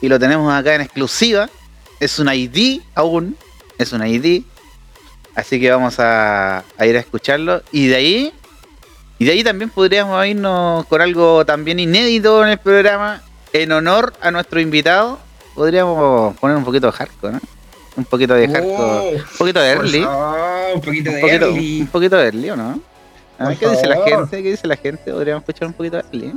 y 0.01 0.09
lo 0.09 0.19
tenemos 0.19 0.53
acá 0.53 0.75
en 0.75 0.81
exclusiva. 0.83 1.49
Es 2.01 2.19
un 2.19 2.29
ID 2.31 2.81
aún, 2.95 3.37
es 3.79 3.93
un 3.93 4.05
ID. 4.07 4.43
Así 5.37 5.59
que 5.61 5.71
vamos 5.71 5.99
a, 6.01 6.59
a 6.77 6.87
ir 6.87 6.97
a 6.97 7.01
escucharlo. 7.01 7.63
Y 7.73 7.87
de 7.87 7.97
ahí, 7.97 8.33
y 9.19 9.25
de 9.25 9.33
ahí 9.33 9.45
también 9.45 9.71
podríamos 9.71 10.27
irnos 10.27 10.85
con 10.87 11.01
algo 11.01 11.47
también 11.47 11.79
inédito 11.81 12.43
en 12.45 12.51
el 12.51 12.59
programa. 12.59 13.23
En 13.53 13.71
honor 13.73 14.13
a 14.21 14.31
nuestro 14.33 14.61
invitado, 14.61 15.19
podríamos 15.55 16.37
poner 16.37 16.57
un 16.57 16.65
poquito 16.65 16.87
de 16.87 16.93
hardcore, 16.93 17.33
¿no? 17.35 17.41
Un 17.97 18.05
poquito 18.05 18.35
de 18.35 18.49
hardcore. 18.49 19.17
Un 19.17 19.39
poquito 19.39 19.61
de 19.61 19.77
por 19.77 19.85
early. 19.85 20.05
un 20.75 20.81
poquito 20.81 21.11
de 21.11 21.21
early. 21.21 21.81
un 21.83 21.87
poquito 21.89 22.17
de 22.17 22.25
early, 22.27 22.51
¿o 22.51 22.57
no? 22.57 22.81
A 23.39 23.49
ver, 23.49 23.59
Por 23.59 23.69
¿Qué 23.69 23.69
dice 23.77 23.87
la 23.87 23.97
gente? 24.05 24.43
¿Qué 24.43 24.51
dice 24.51 24.67
la 24.67 24.77
gente? 24.77 25.13
Podríamos 25.13 25.43
escuchar 25.43 25.69
un 25.69 25.75
poquito 25.75 25.97
de 25.99 26.03
early. 26.13 26.35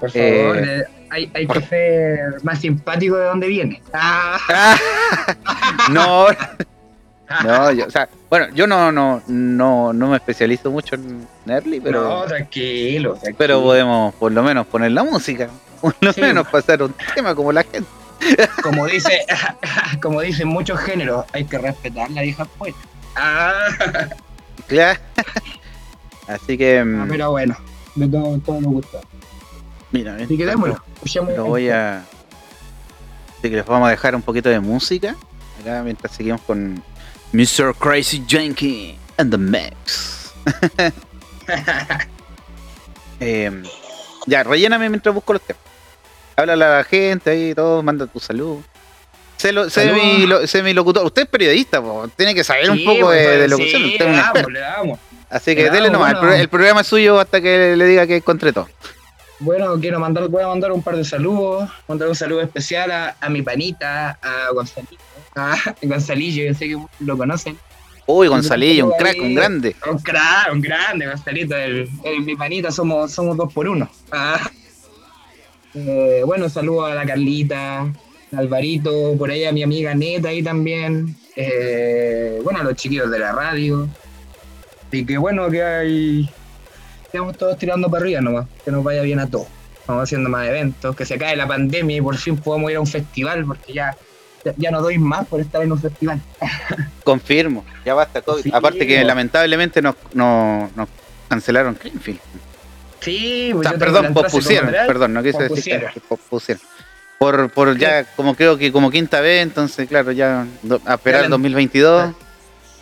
Por 0.00 0.10
favor, 0.10 0.58
Eh, 0.58 0.64
eh, 0.80 0.84
hay, 1.10 1.30
hay 1.34 1.46
que 1.46 1.60
ser 1.62 2.42
más 2.42 2.60
simpático 2.60 3.16
de 3.16 3.24
donde 3.26 3.46
viene. 3.48 3.82
Ah, 3.92 4.38
Ah, 5.46 5.88
no, 5.90 6.26
no, 7.42 7.72
yo, 7.72 7.86
o 7.86 7.90
sea, 7.90 8.08
bueno, 8.28 8.46
yo 8.54 8.66
no, 8.66 8.92
no, 8.92 9.22
no, 9.28 9.92
no 9.92 10.08
me 10.08 10.16
especializo 10.16 10.70
mucho 10.70 10.94
en 10.96 11.26
early, 11.46 11.80
pero, 11.80 12.02
no, 12.02 12.24
tranquilo, 12.24 13.12
tranquilo. 13.14 13.36
pero 13.38 13.62
podemos 13.62 14.14
por 14.16 14.30
lo 14.32 14.42
menos 14.42 14.66
poner 14.66 14.90
la 14.92 15.04
música, 15.04 15.48
por 15.80 15.94
lo 16.00 16.12
Sí. 16.12 16.20
menos 16.20 16.46
pasar 16.48 16.82
un 16.82 16.94
tema 17.14 17.34
como 17.34 17.50
la 17.52 17.62
gente. 17.62 17.88
Como 18.62 18.86
dice, 18.86 19.24
como 20.02 20.20
dicen 20.20 20.48
muchos 20.48 20.78
géneros, 20.80 21.24
hay 21.32 21.44
que 21.44 21.58
respetar 21.58 22.10
la 22.10 22.22
vieja 22.22 22.44
poeta. 22.44 22.78
Ah, 23.16 23.68
Claro. 24.68 24.98
Así 26.26 26.56
que, 26.56 26.82
mm, 26.82 27.08
pero 27.08 27.32
bueno, 27.32 27.54
de 27.96 28.08
todo, 28.08 28.38
todo 28.38 28.60
me 28.60 28.66
gusta. 28.68 28.98
mira, 29.92 30.16
Así 30.16 30.38
que 30.38 30.46
démoslo, 30.46 30.82
lo 31.36 31.44
voy 31.44 31.68
a, 31.68 31.98
así 31.98 33.42
que 33.50 33.56
les 33.56 33.66
vamos 33.66 33.88
a 33.88 33.90
dejar 33.90 34.14
un 34.14 34.22
poquito 34.22 34.48
de 34.48 34.58
música 34.58 35.16
acá 35.60 35.82
mientras 35.82 36.12
seguimos 36.12 36.40
con 36.42 36.82
Mr. 37.32 37.74
Crazy 37.78 38.24
Yankee 38.26 38.98
and 39.18 39.30
the 39.30 39.38
Max. 39.38 40.32
Eh, 43.20 43.62
ya, 44.26 44.42
relléname 44.42 44.88
mientras 44.90 45.14
busco 45.14 45.34
los 45.34 45.42
temas. 45.42 45.62
Háblale 46.36 46.64
a 46.64 46.76
la 46.78 46.84
gente 46.84 47.30
ahí, 47.30 47.54
todo, 47.54 47.82
manda 47.82 48.06
tu 48.06 48.18
salud. 48.20 48.58
Sé, 49.36 49.52
lo, 49.52 49.68
sé, 49.68 49.86
Salud. 49.88 49.94
mi, 50.02 50.26
lo- 50.26 50.46
sé 50.46 50.62
mi 50.62 50.72
locutor. 50.72 51.04
Usted 51.04 51.22
es 51.22 51.28
periodista, 51.28 51.82
po, 51.82 52.08
tiene 52.16 52.34
que 52.34 52.44
saber 52.44 52.70
un 52.70 52.78
Sí, 52.78 52.84
poco 52.84 53.10
de, 53.10 53.24
pues, 53.24 53.38
de 53.38 53.44
sí, 53.44 53.50
locución. 53.50 53.84
Usted 53.84 54.00
es 54.00 54.06
un 54.06 54.12
le 54.12 54.18
experto. 54.18 54.38
damos, 54.38 54.52
le 54.52 54.60
damos. 54.60 54.98
Así 55.30 55.54
que 55.56 55.62
le 55.64 55.70
dele 55.70 55.90
nomás. 55.90 56.10
El, 56.12 56.16
bueno. 56.18 56.30
pro- 56.30 56.40
el 56.40 56.48
programa 56.48 56.80
es 56.82 56.86
suyo 56.86 57.18
hasta 57.20 57.40
que 57.40 57.74
le 57.76 57.84
diga 57.86 58.06
que 58.06 58.16
encontré 58.16 58.52
todo. 58.52 58.68
Bueno, 59.40 59.78
quiero 59.80 59.98
mandar, 59.98 60.28
voy 60.28 60.42
a 60.42 60.46
mandar 60.46 60.70
un 60.72 60.82
par 60.82 60.96
de 60.96 61.04
saludos. 61.04 61.68
Mandar 61.88 62.08
un 62.08 62.14
saludo 62.14 62.40
especial 62.40 62.90
a, 62.92 63.16
a 63.20 63.28
mi 63.28 63.42
panita, 63.42 64.18
a 64.22 64.50
Gonzalito, 64.52 65.02
Ah, 65.36 65.56
Gonzalillo, 65.82 66.44
yo 66.44 66.54
sé 66.54 66.68
que 66.68 66.78
lo 67.00 67.16
conocen. 67.18 67.58
Uy, 68.06 68.28
Gonzalillo, 68.28 68.86
un 68.86 68.92
crack, 68.96 69.16
un 69.20 69.34
grande. 69.34 69.74
Un 69.90 69.98
crack, 69.98 70.52
un 70.52 70.60
grande, 70.60 71.06
Gonzalito, 71.06 71.56
el, 71.56 71.88
el- 72.04 72.20
mi 72.22 72.36
panita, 72.36 72.70
somos, 72.70 73.10
somos 73.12 73.36
dos 73.36 73.52
por 73.52 73.68
uno. 73.68 73.90
Ah. 74.12 74.38
Eh, 75.74 76.22
bueno, 76.24 76.48
saludo 76.48 76.86
a 76.86 76.94
la 76.94 77.04
Carlita, 77.04 77.92
Alvarito, 78.36 79.16
por 79.18 79.30
ahí 79.30 79.44
a 79.44 79.52
mi 79.52 79.62
amiga 79.62 79.94
Neta 79.94 80.28
ahí 80.28 80.42
también. 80.42 81.16
Eh, 81.36 82.40
bueno, 82.44 82.60
a 82.60 82.64
los 82.64 82.74
chiquillos 82.76 83.10
de 83.10 83.18
la 83.18 83.32
radio. 83.32 83.88
Y 84.92 85.04
que 85.04 85.18
bueno, 85.18 85.50
que 85.50 85.62
hay. 85.62 86.30
Estamos 87.04 87.36
todos 87.36 87.58
tirando 87.58 87.90
para 87.90 88.02
arriba 88.02 88.20
nomás, 88.20 88.46
que 88.64 88.70
nos 88.70 88.84
vaya 88.84 89.02
bien 89.02 89.18
a 89.20 89.28
todos. 89.28 89.48
Vamos 89.86 90.04
haciendo 90.04 90.30
más 90.30 90.48
eventos, 90.48 90.96
que 90.96 91.04
se 91.04 91.14
acabe 91.14 91.36
la 91.36 91.46
pandemia 91.46 91.96
y 91.96 92.00
por 92.00 92.16
fin 92.16 92.36
podamos 92.36 92.70
ir 92.70 92.76
a 92.76 92.80
un 92.80 92.86
festival, 92.86 93.44
porque 93.44 93.72
ya, 93.72 93.96
ya, 94.56 94.70
no 94.70 94.80
doy 94.80 94.98
más 94.98 95.26
por 95.26 95.40
estar 95.40 95.62
en 95.62 95.72
un 95.72 95.78
festival. 95.78 96.20
Confirmo, 97.04 97.64
ya 97.84 97.94
basta 97.94 98.22
COVID. 98.22 98.42
Sí, 98.42 98.50
Aparte 98.52 98.86
que 98.86 99.04
lamentablemente 99.04 99.82
nos, 99.82 99.94
nos, 100.14 100.74
nos 100.74 100.88
cancelaron 101.28 101.76
Greenfield. 101.78 102.20
Sí, 103.04 103.50
O 103.52 103.56
pues 103.56 103.68
sea, 103.68 103.78
tengo 103.78 103.84
la 103.92 104.00
perdón, 104.00 104.14
pospusieron, 104.14 104.70
perdón, 104.86 105.12
no 105.14 105.22
quise 105.22 105.48
decir 105.48 105.84
pospusieron. 106.08 106.62
Por, 107.18 107.50
por 107.50 107.76
ya, 107.78 108.04
como 108.16 108.34
creo 108.34 108.58
que 108.58 108.72
como 108.72 108.90
quinta 108.90 109.20
vez, 109.20 109.42
entonces, 109.42 109.88
claro, 109.88 110.12
ya 110.12 110.46
do- 110.62 110.80
a 110.84 110.94
esperar 110.94 111.20
Ya 111.20 111.24
el 111.26 111.30
la- 111.30 111.34
2022. 111.36 112.14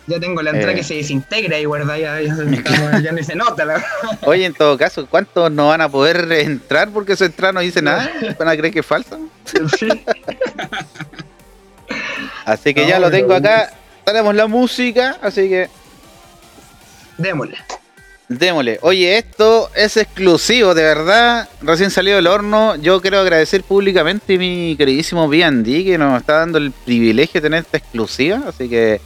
Ya 0.05 0.19
tengo 0.19 0.41
la 0.41 0.49
entrada 0.49 0.73
Eh. 0.73 0.75
que 0.75 0.83
se 0.83 0.95
desintegra 0.95 1.57
y 1.59 1.63
guarda 1.65 1.97
ya, 1.97 2.19
ya, 2.19 2.33
estamos- 2.33 3.01
ya 3.03 3.11
ni 3.13 3.23
se 3.23 3.35
nota 3.35 3.63
la 3.63 3.81
Oye, 4.25 4.45
en 4.45 4.53
todo 4.53 4.77
caso, 4.77 5.07
¿cuántos 5.09 5.49
no 5.51 5.67
van 5.69 5.79
a 5.79 5.87
poder 5.89 6.29
entrar 6.33 6.89
porque 6.89 7.15
su 7.15 7.23
entrada 7.23 7.53
no 7.53 7.59
dice 7.61 7.81
nada? 7.81 8.11
¿Van 8.37 8.47
a 8.49 8.57
creer 8.57 8.73
que 8.73 8.79
es 8.79 8.85
falsa? 8.85 9.17
Sí. 9.77 9.87
Así 12.45 12.73
que 12.73 12.81
No, 12.83 12.89
ya 12.89 12.99
lo 12.99 13.09
tengo 13.11 13.33
acá. 13.33 13.71
Tenemos 14.03 14.35
la 14.35 14.47
música, 14.47 15.17
así 15.21 15.47
que 15.47 15.69
Démosle. 17.17 17.57
Démosle. 18.27 18.79
Oye, 18.81 19.17
esto 19.17 19.69
es 19.75 19.97
exclusivo, 19.97 20.73
de 20.73 20.83
verdad. 20.83 21.49
Recién 21.61 21.91
salido 21.91 22.17
del 22.17 22.27
horno. 22.27 22.75
Yo 22.75 23.01
quiero 23.01 23.19
agradecer 23.19 23.63
públicamente 23.63 24.35
a 24.35 24.37
mi 24.37 24.75
queridísimo 24.77 25.27
B&D 25.27 25.83
que 25.83 25.97
nos 25.97 26.19
está 26.19 26.39
dando 26.39 26.57
el 26.57 26.71
privilegio 26.71 27.41
de 27.41 27.45
tener 27.45 27.63
esta 27.63 27.77
exclusiva. 27.77 28.41
Así 28.47 28.69
que 28.69 29.01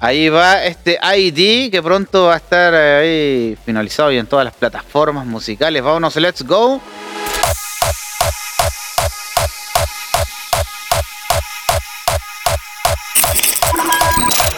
ahí 0.00 0.28
va 0.28 0.64
este 0.64 0.98
ID 1.02 1.70
que 1.70 1.82
pronto 1.82 2.24
va 2.24 2.34
a 2.34 2.38
estar 2.38 2.74
ahí 2.74 3.56
finalizado 3.64 4.12
y 4.12 4.18
en 4.18 4.26
todas 4.26 4.44
las 4.44 4.54
plataformas 4.54 5.26
musicales. 5.26 5.82
Vámonos, 5.82 6.16
let's 6.16 6.42
go. 6.42 6.80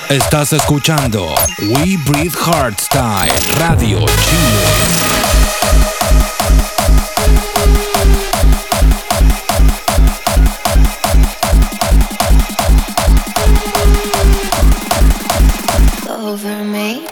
Estás 0.09 0.53
escuchando 0.53 1.35
We 1.59 1.97
Breathe 2.07 2.37
Hardstyle 2.37 3.33
Radio 3.59 3.99
Chile. 4.07 4.87
over 16.09 16.65
me. 16.65 17.07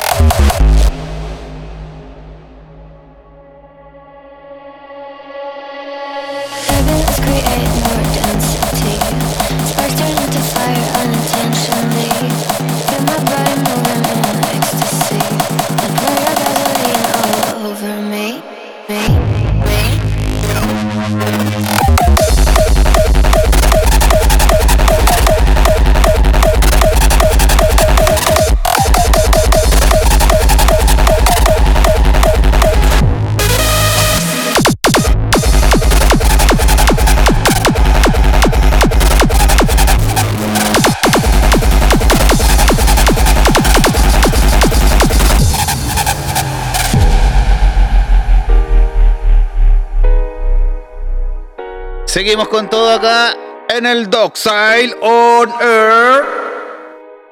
Seguimos 52.15 52.47
con 52.47 52.71
todo 52.71 52.91
acá 52.93 53.37
en 53.69 53.87
el 53.87 54.09
Dockside 54.09 54.95
on 55.01 55.51
Air. 55.61 56.23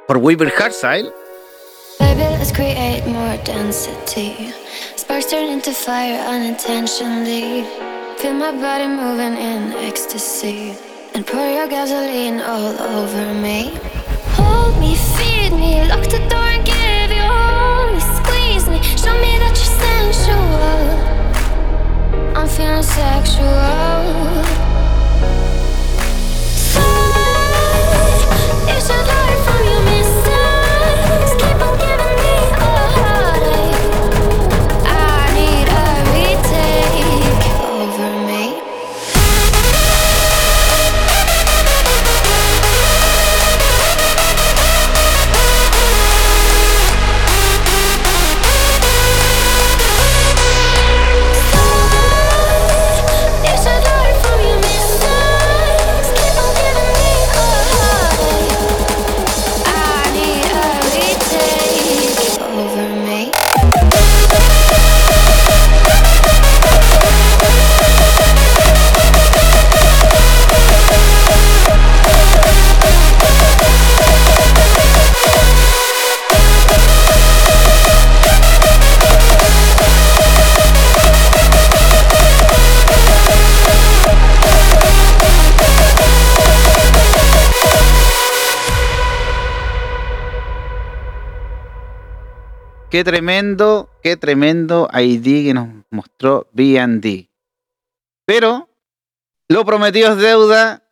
Por 0.08 0.16
Weaver 0.16 0.52
Hardside. 0.58 1.08
Baby, 2.00 2.24
let's 2.36 2.50
create 2.50 3.06
more 3.06 3.38
density. 3.44 4.52
Sparks 4.96 5.26
turn 5.26 5.50
into 5.50 5.70
fire 5.70 6.18
unintentionally. 6.26 7.64
Feel 8.18 8.34
my 8.34 8.50
body 8.50 8.88
moving 8.88 9.38
in 9.38 9.72
ecstasy. 9.86 10.74
And 11.14 11.24
pour 11.24 11.46
your 11.46 11.68
gasoline 11.68 12.40
all 12.40 12.74
over 12.80 13.34
me. 13.34 13.78
Hold 14.34 14.76
me, 14.80 14.96
feed 14.96 15.52
me, 15.52 15.86
lock 15.86 16.02
the 16.10 16.18
door 16.28 16.42
and 16.42 16.66
give 16.66 17.12
you 17.16 17.22
all 17.22 17.92
me. 17.92 18.00
Squeeze 18.00 18.66
me, 18.68 18.82
show 18.98 19.14
me 19.20 19.38
that 19.38 19.54
you're 19.54 19.78
sensual. 19.86 20.82
I'm 22.36 22.48
feeling 22.48 22.82
sexual. 22.82 24.71
should 28.92 29.08
I? 29.08 29.31
Qué 92.92 93.02
tremendo, 93.04 93.88
qué 94.02 94.18
tremendo 94.18 94.86
ID 94.92 95.46
que 95.46 95.54
nos 95.54 95.66
mostró 95.90 96.46
B&D. 96.52 97.30
Pero 98.26 98.68
lo 99.48 99.64
prometido 99.64 100.12
es 100.12 100.18
deuda. 100.18 100.82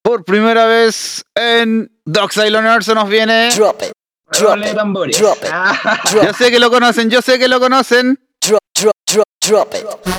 Por 0.00 0.24
primera 0.24 0.66
vez 0.66 1.24
en 1.34 1.90
Dockside 2.04 2.54
on 2.54 2.64
Earth 2.64 2.84
se 2.84 2.94
nos 2.94 3.08
viene. 3.08 3.50
Drop 3.56 3.82
it. 3.82 3.90
Drop 4.30 4.50
Roble 4.50 4.66
de 4.66 4.70
it. 4.70 4.76
tambores. 4.76 5.18
Drop 5.18 5.38
it. 5.42 5.48
Ah, 5.52 6.00
Yo 6.12 6.20
Drop, 6.22 6.36
sé 6.36 6.52
que 6.52 6.60
lo 6.60 6.70
conocen, 6.70 7.10
yo 7.10 7.20
sé 7.22 7.40
que 7.40 7.48
lo 7.48 7.58
conocen. 7.58 8.16
drop, 8.40 8.60
drop, 8.80 8.94
drop, 9.10 9.26
drop 9.44 9.74
it. 9.74 9.82
Drop 9.82 10.06
it. 10.06 10.14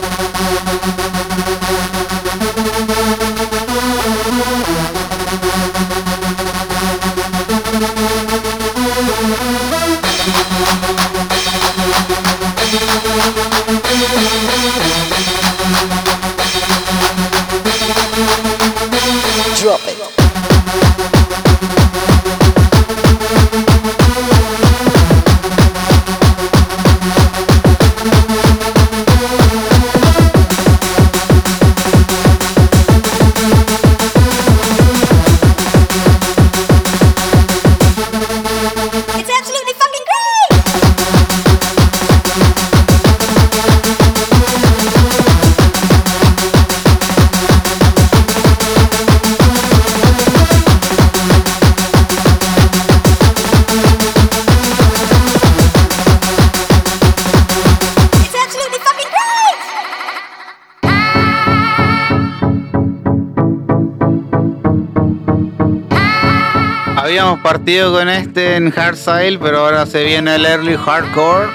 Habíamos 67.40 67.44
partido 67.44 67.94
con 67.94 68.10
este 68.10 68.56
en 68.56 68.74
Hard 68.76 68.96
Style, 68.96 69.40
pero 69.40 69.60
ahora 69.60 69.86
se 69.86 70.04
viene 70.04 70.36
el 70.36 70.46
Early 70.46 70.78
Hardcore. 70.78 71.48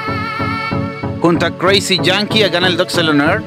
Junto 1.20 1.46
a 1.46 1.50
Crazy 1.58 1.98
Yankee 2.02 2.42
acá 2.42 2.58
en 2.58 2.64
el 2.64 2.80
on 2.80 3.20
Earth. 3.20 3.44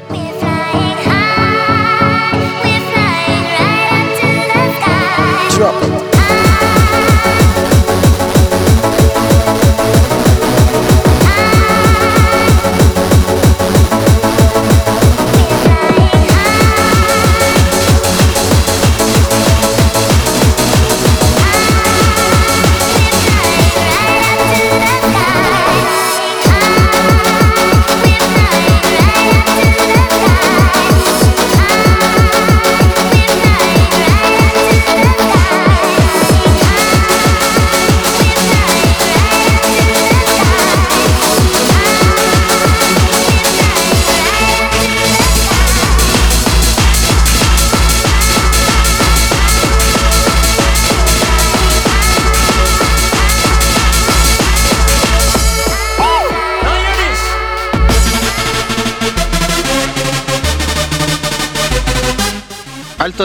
Drop 5.55 5.96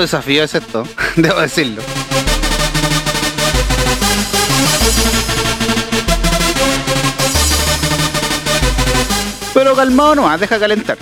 desafío 0.00 0.44
es 0.44 0.54
esto, 0.54 0.86
debo 1.16 1.40
decirlo. 1.40 1.82
Pero 9.54 9.76
calmado 9.76 10.14
nomás, 10.14 10.40
deja 10.40 10.58
calentar. 10.58 10.96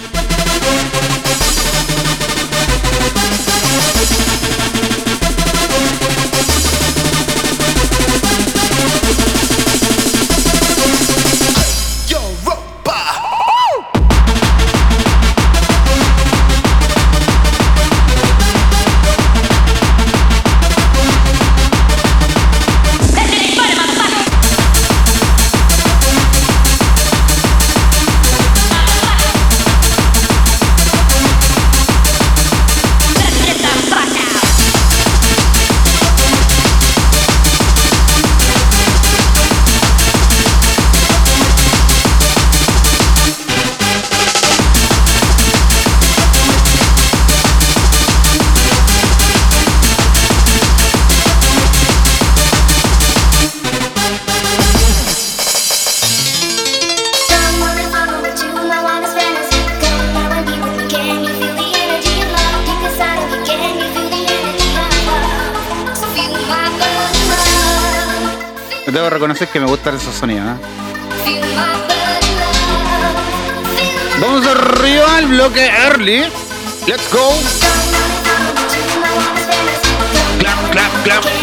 Que 69.48 69.58
me 69.58 69.64
gustan 69.64 69.96
esos 69.96 70.14
sonidos. 70.14 70.44
¿eh? 70.46 71.40
Vamos 74.20 74.46
arriba 74.46 75.16
al 75.16 75.26
bloque 75.28 75.66
early. 75.66 76.24
Let's 76.86 77.10
go. 77.10 77.32
Clap, 80.40 80.70
clap, 80.72 81.02
clap. 81.04 81.39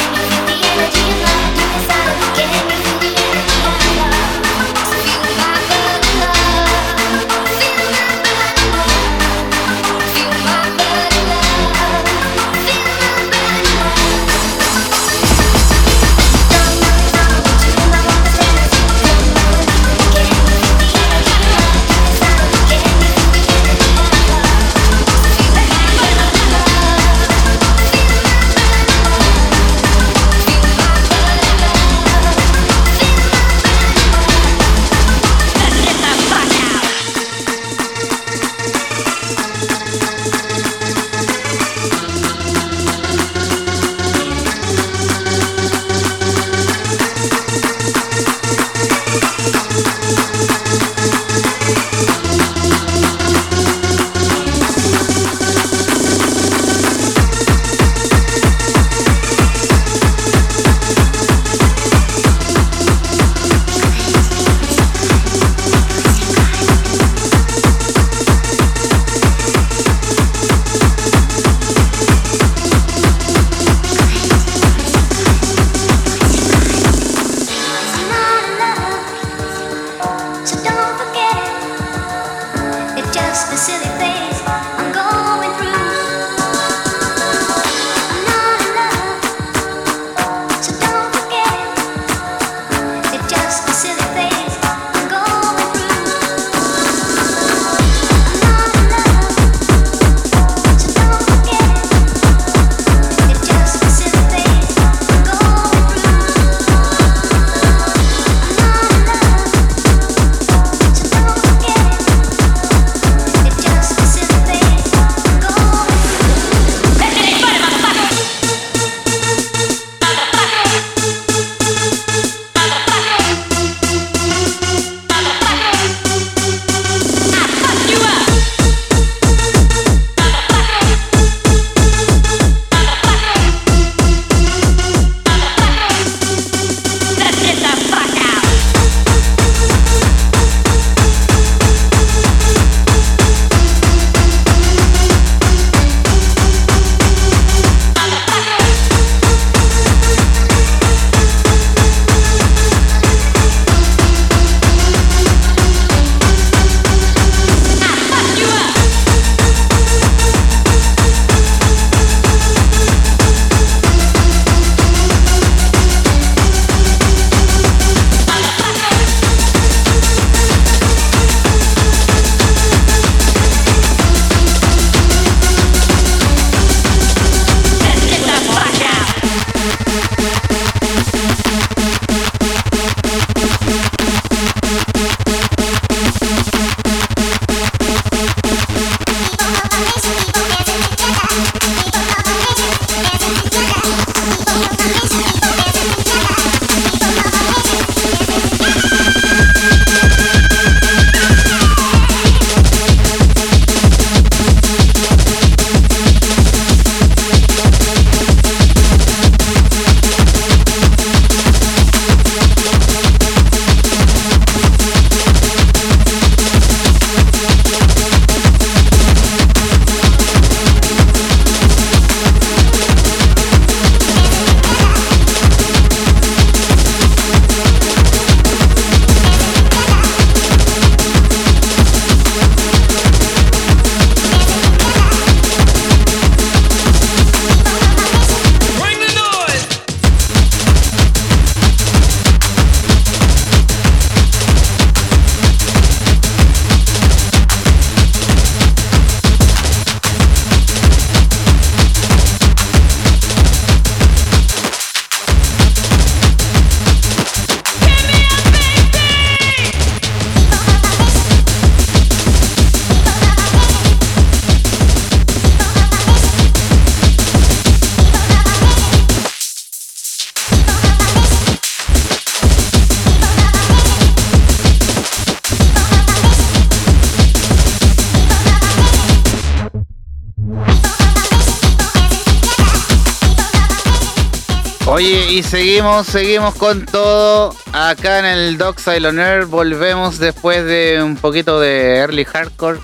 Seguimos, 285.87 286.07
seguimos 286.07 286.55
con 286.55 286.85
todo. 286.85 287.55
Acá 287.71 288.19
en 288.19 288.25
el 288.25 288.57
Doc 288.57 288.79
Air 288.87 289.45
volvemos 289.45 290.19
después 290.19 290.65
de 290.65 291.01
un 291.01 291.15
poquito 291.15 291.59
de 291.59 291.97
early 291.97 292.25
hardcore. 292.25 292.79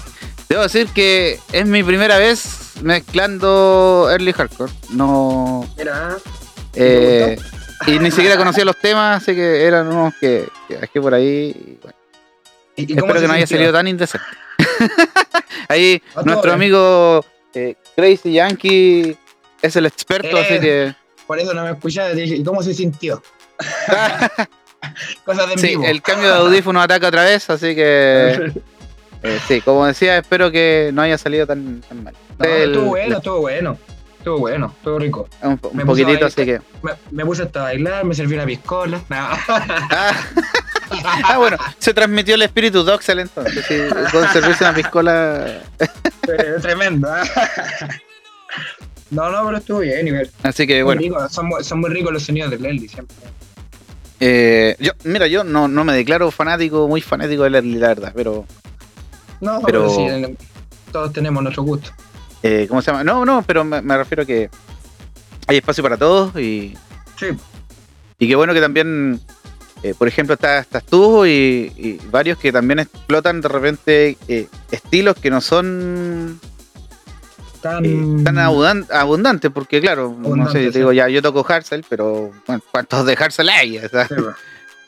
Debo 0.49 0.63
decir 0.63 0.87
que 0.93 1.39
es 1.51 1.65
mi 1.65 1.83
primera 1.83 2.17
vez 2.17 2.71
mezclando 2.81 4.07
early 4.09 4.31
hardcore. 4.33 4.71
No. 4.91 5.67
Eh, 6.75 7.37
y 7.87 7.99
ni 7.99 8.09
siquiera 8.11 8.37
conocía 8.37 8.63
los 8.65 8.77
temas, 8.79 9.21
así 9.21 9.35
que 9.35 9.63
eran 9.65 9.87
unos 9.87 10.13
que, 10.19 10.47
que 10.91 11.01
por 11.01 11.13
ahí. 11.13 11.53
y 11.55 11.77
bueno, 11.81 11.97
¿y- 12.77 12.83
y 12.83 12.95
cómo 12.95 13.07
espero 13.07 13.21
que 13.21 13.27
no 13.27 13.33
haya 13.33 13.47
salido 13.47 13.73
tan 13.73 13.87
indecente. 13.87 14.25
ahí 15.67 16.01
Ah, 16.15 16.21
nuestro 16.23 16.53
amigo 16.53 17.23
eh, 17.53 17.75
Crazy 17.95 18.33
Yankee 18.33 19.17
es 19.61 19.75
el 19.75 19.85
experto, 19.87 20.37
así 20.37 20.53
Eh. 20.55 20.59
que. 20.61 21.02
Por 21.27 21.39
eso 21.39 21.53
no 21.53 21.63
me 21.63 21.71
escuchaba. 21.71 22.09
te 22.09 22.15
dije, 22.15 22.35
¿Y 22.35 22.43
cómo 22.43 22.61
se 22.63 22.73
sintió? 22.73 23.21
Cosas 25.25 25.47
de 25.47 25.53
en 25.53 25.59
Sí, 25.59 25.67
vivo. 25.69 25.85
el 25.85 26.01
cambio 26.01 26.29
de 26.29 26.35
audífono 26.39 26.81
ataca 26.81 27.07
otra 27.07 27.23
vez, 27.23 27.49
así 27.49 27.73
que 27.75 28.51
eh, 29.23 29.39
sí, 29.47 29.61
como 29.61 29.85
decía, 29.85 30.17
espero 30.17 30.51
que 30.51 30.91
no 30.93 31.01
haya 31.01 31.17
salido 31.17 31.47
tan, 31.47 31.81
tan 31.81 32.03
mal. 32.03 32.13
No, 32.37 32.45
El- 32.45 32.71
estuvo 32.73 32.85
bueno, 32.89 33.17
estuvo 33.17 33.39
bueno. 33.39 33.77
Estuvo 34.17 34.37
bueno, 34.39 34.73
estuvo 34.77 34.99
rico. 34.99 35.27
un, 35.41 35.57
poquitito, 35.57 36.25
así 36.27 36.45
que. 36.45 36.61
Me, 36.81 36.91
me 37.11 37.25
puse 37.25 37.43
hasta 37.43 37.59
a 37.59 37.63
bailar, 37.63 38.05
me 38.05 38.15
serví 38.15 38.35
una 38.35 38.45
piscola. 38.45 38.99
No. 39.09 39.15
Ah, 39.17 40.13
ah, 41.25 41.37
bueno, 41.37 41.57
se 41.77 41.93
transmitió 41.93 42.35
el 42.35 42.41
espíritu 42.43 42.83
Doxel 42.83 43.19
entonces, 43.19 43.65
sí, 43.67 43.75
con 44.13 44.25
servirse 44.31 44.63
una 44.63 44.73
piscola. 44.73 45.61
Tremendo. 46.61 47.09
¿ah? 47.11 47.23
No, 49.13 49.29
no, 49.29 49.45
pero 49.45 49.57
estuvo 49.57 49.79
bien, 49.79 50.07
igual. 50.07 50.29
Así 50.43 50.65
que 50.67 50.81
bueno, 50.83 51.01
rico, 51.01 51.29
son, 51.29 51.49
son 51.63 51.79
muy 51.79 51.89
ricos 51.91 52.11
los 52.11 52.23
sonidos 52.23 52.51
de 52.51 52.57
Leslie 52.59 52.89
siempre. 52.89 53.15
eh, 54.19 54.75
yo, 54.79 54.91
mira, 55.03 55.27
yo 55.27 55.43
no, 55.43 55.67
no 55.67 55.83
me 55.83 55.93
declaro 55.93 56.31
fanático, 56.31 56.87
muy 56.87 57.01
fanático 57.01 57.43
de 57.43 57.49
Leslie, 57.51 57.79
la 57.79 57.87
verdad, 57.89 58.11
pero, 58.15 58.45
No, 59.41 59.61
Pero- 59.65 59.87
pero, 59.87 59.89
sí, 60.27 60.35
todos 60.91 61.11
tenemos 61.13 61.43
nuestro 61.43 61.63
gusto. 61.63 61.91
eh, 62.41 62.65
¿cómo 62.69 62.81
se 62.81 62.91
llama? 62.91 63.03
No, 63.03 63.25
no, 63.25 63.43
pero 63.43 63.63
me, 63.63 63.81
me 63.81 63.97
refiero 63.97 64.23
a 64.23 64.25
que 64.25 64.49
hay 65.47 65.57
espacio 65.57 65.83
para 65.83 65.97
todos 65.97 66.35
y, 66.39 66.75
Sí, 67.19 67.27
Y 68.19 68.27
qué 68.27 68.35
bueno 68.35 68.53
que 68.53 68.61
también, 68.61 69.19
eh, 69.83 69.93
por 69.97 70.07
ejemplo, 70.07 70.33
está- 70.35 70.59
estás 70.59 70.83
tú 70.85 71.25
y, 71.25 71.71
y 71.77 71.99
varios 72.09 72.37
que 72.37 72.51
también 72.51 72.79
explotan 72.79 73.41
de 73.41 73.47
repente 73.49 74.17
eh, 74.27 74.47
estilos 74.71 75.15
que 75.17 75.29
no 75.29 75.41
son 75.41 76.39
tan. 77.63 77.83
eh, 77.85 78.23
tan 78.23 78.37
abundan- 78.37 78.85
abundantes, 78.91 79.49
porque 79.51 79.81
claro, 79.81 80.15
no 80.19 80.49
sé, 80.51 80.69
digo, 80.69 80.91
ya 80.93 81.09
yo 81.09 81.21
toco 81.21 81.43
Harsel, 81.47 81.83
pero 81.89 82.31
bueno, 82.45 82.61
¿cuántos 82.71 83.05
de 83.07 83.13
Harsel 83.13 83.49
hay? 83.49 83.79
O 83.79 83.89
sea, 83.89 84.07
Sí, 84.07 84.13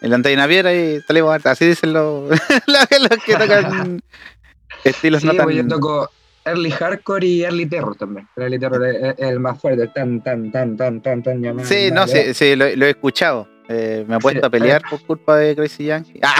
en 0.02 0.10
la 0.11 0.18
antena 0.18 0.47
piedra 0.47 0.72
y 0.73 1.02
harta, 1.31 1.52
así 1.52 1.65
dicen 1.65 1.93
los, 1.93 2.30
los, 2.30 3.23
que 3.26 3.34
tocan 3.35 4.02
estilos 4.84 5.22
Sí, 5.22 5.27
no 5.27 5.34
tan... 5.34 5.45
pues 5.45 5.56
yo 5.56 5.68
toco 5.68 6.11
Early 6.43 6.69
Hardcore 6.69 7.26
y 7.26 7.43
Early 7.43 7.65
Terror 7.65 7.95
también. 7.95 8.27
El 8.35 8.43
Early 8.43 8.60
Terror 8.60 8.85
es, 8.85 9.15
el 9.18 9.39
más 9.39 9.60
fuerte, 9.60 9.88
tan, 9.88 10.22
tan, 10.22 10.52
tan, 10.52 10.77
tan, 10.77 11.02
tan, 11.02 11.23
tan. 11.23 11.65
Sí, 11.65 11.89
no, 11.91 12.07
sí, 12.07 12.35
sí, 12.35 12.56
lo, 12.56 12.69
lo 12.76 12.85
he 12.85 12.91
escuchado. 12.91 13.47
Eh, 13.67 14.05
me 14.07 14.15
he 14.17 14.19
puesto 14.19 14.45
a 14.45 14.49
pelear 14.49 14.81
por 14.89 15.01
culpa 15.01 15.37
de 15.37 15.55
Crazy 15.55 15.85
Yankee. 15.85 16.19
Ah, 16.21 16.35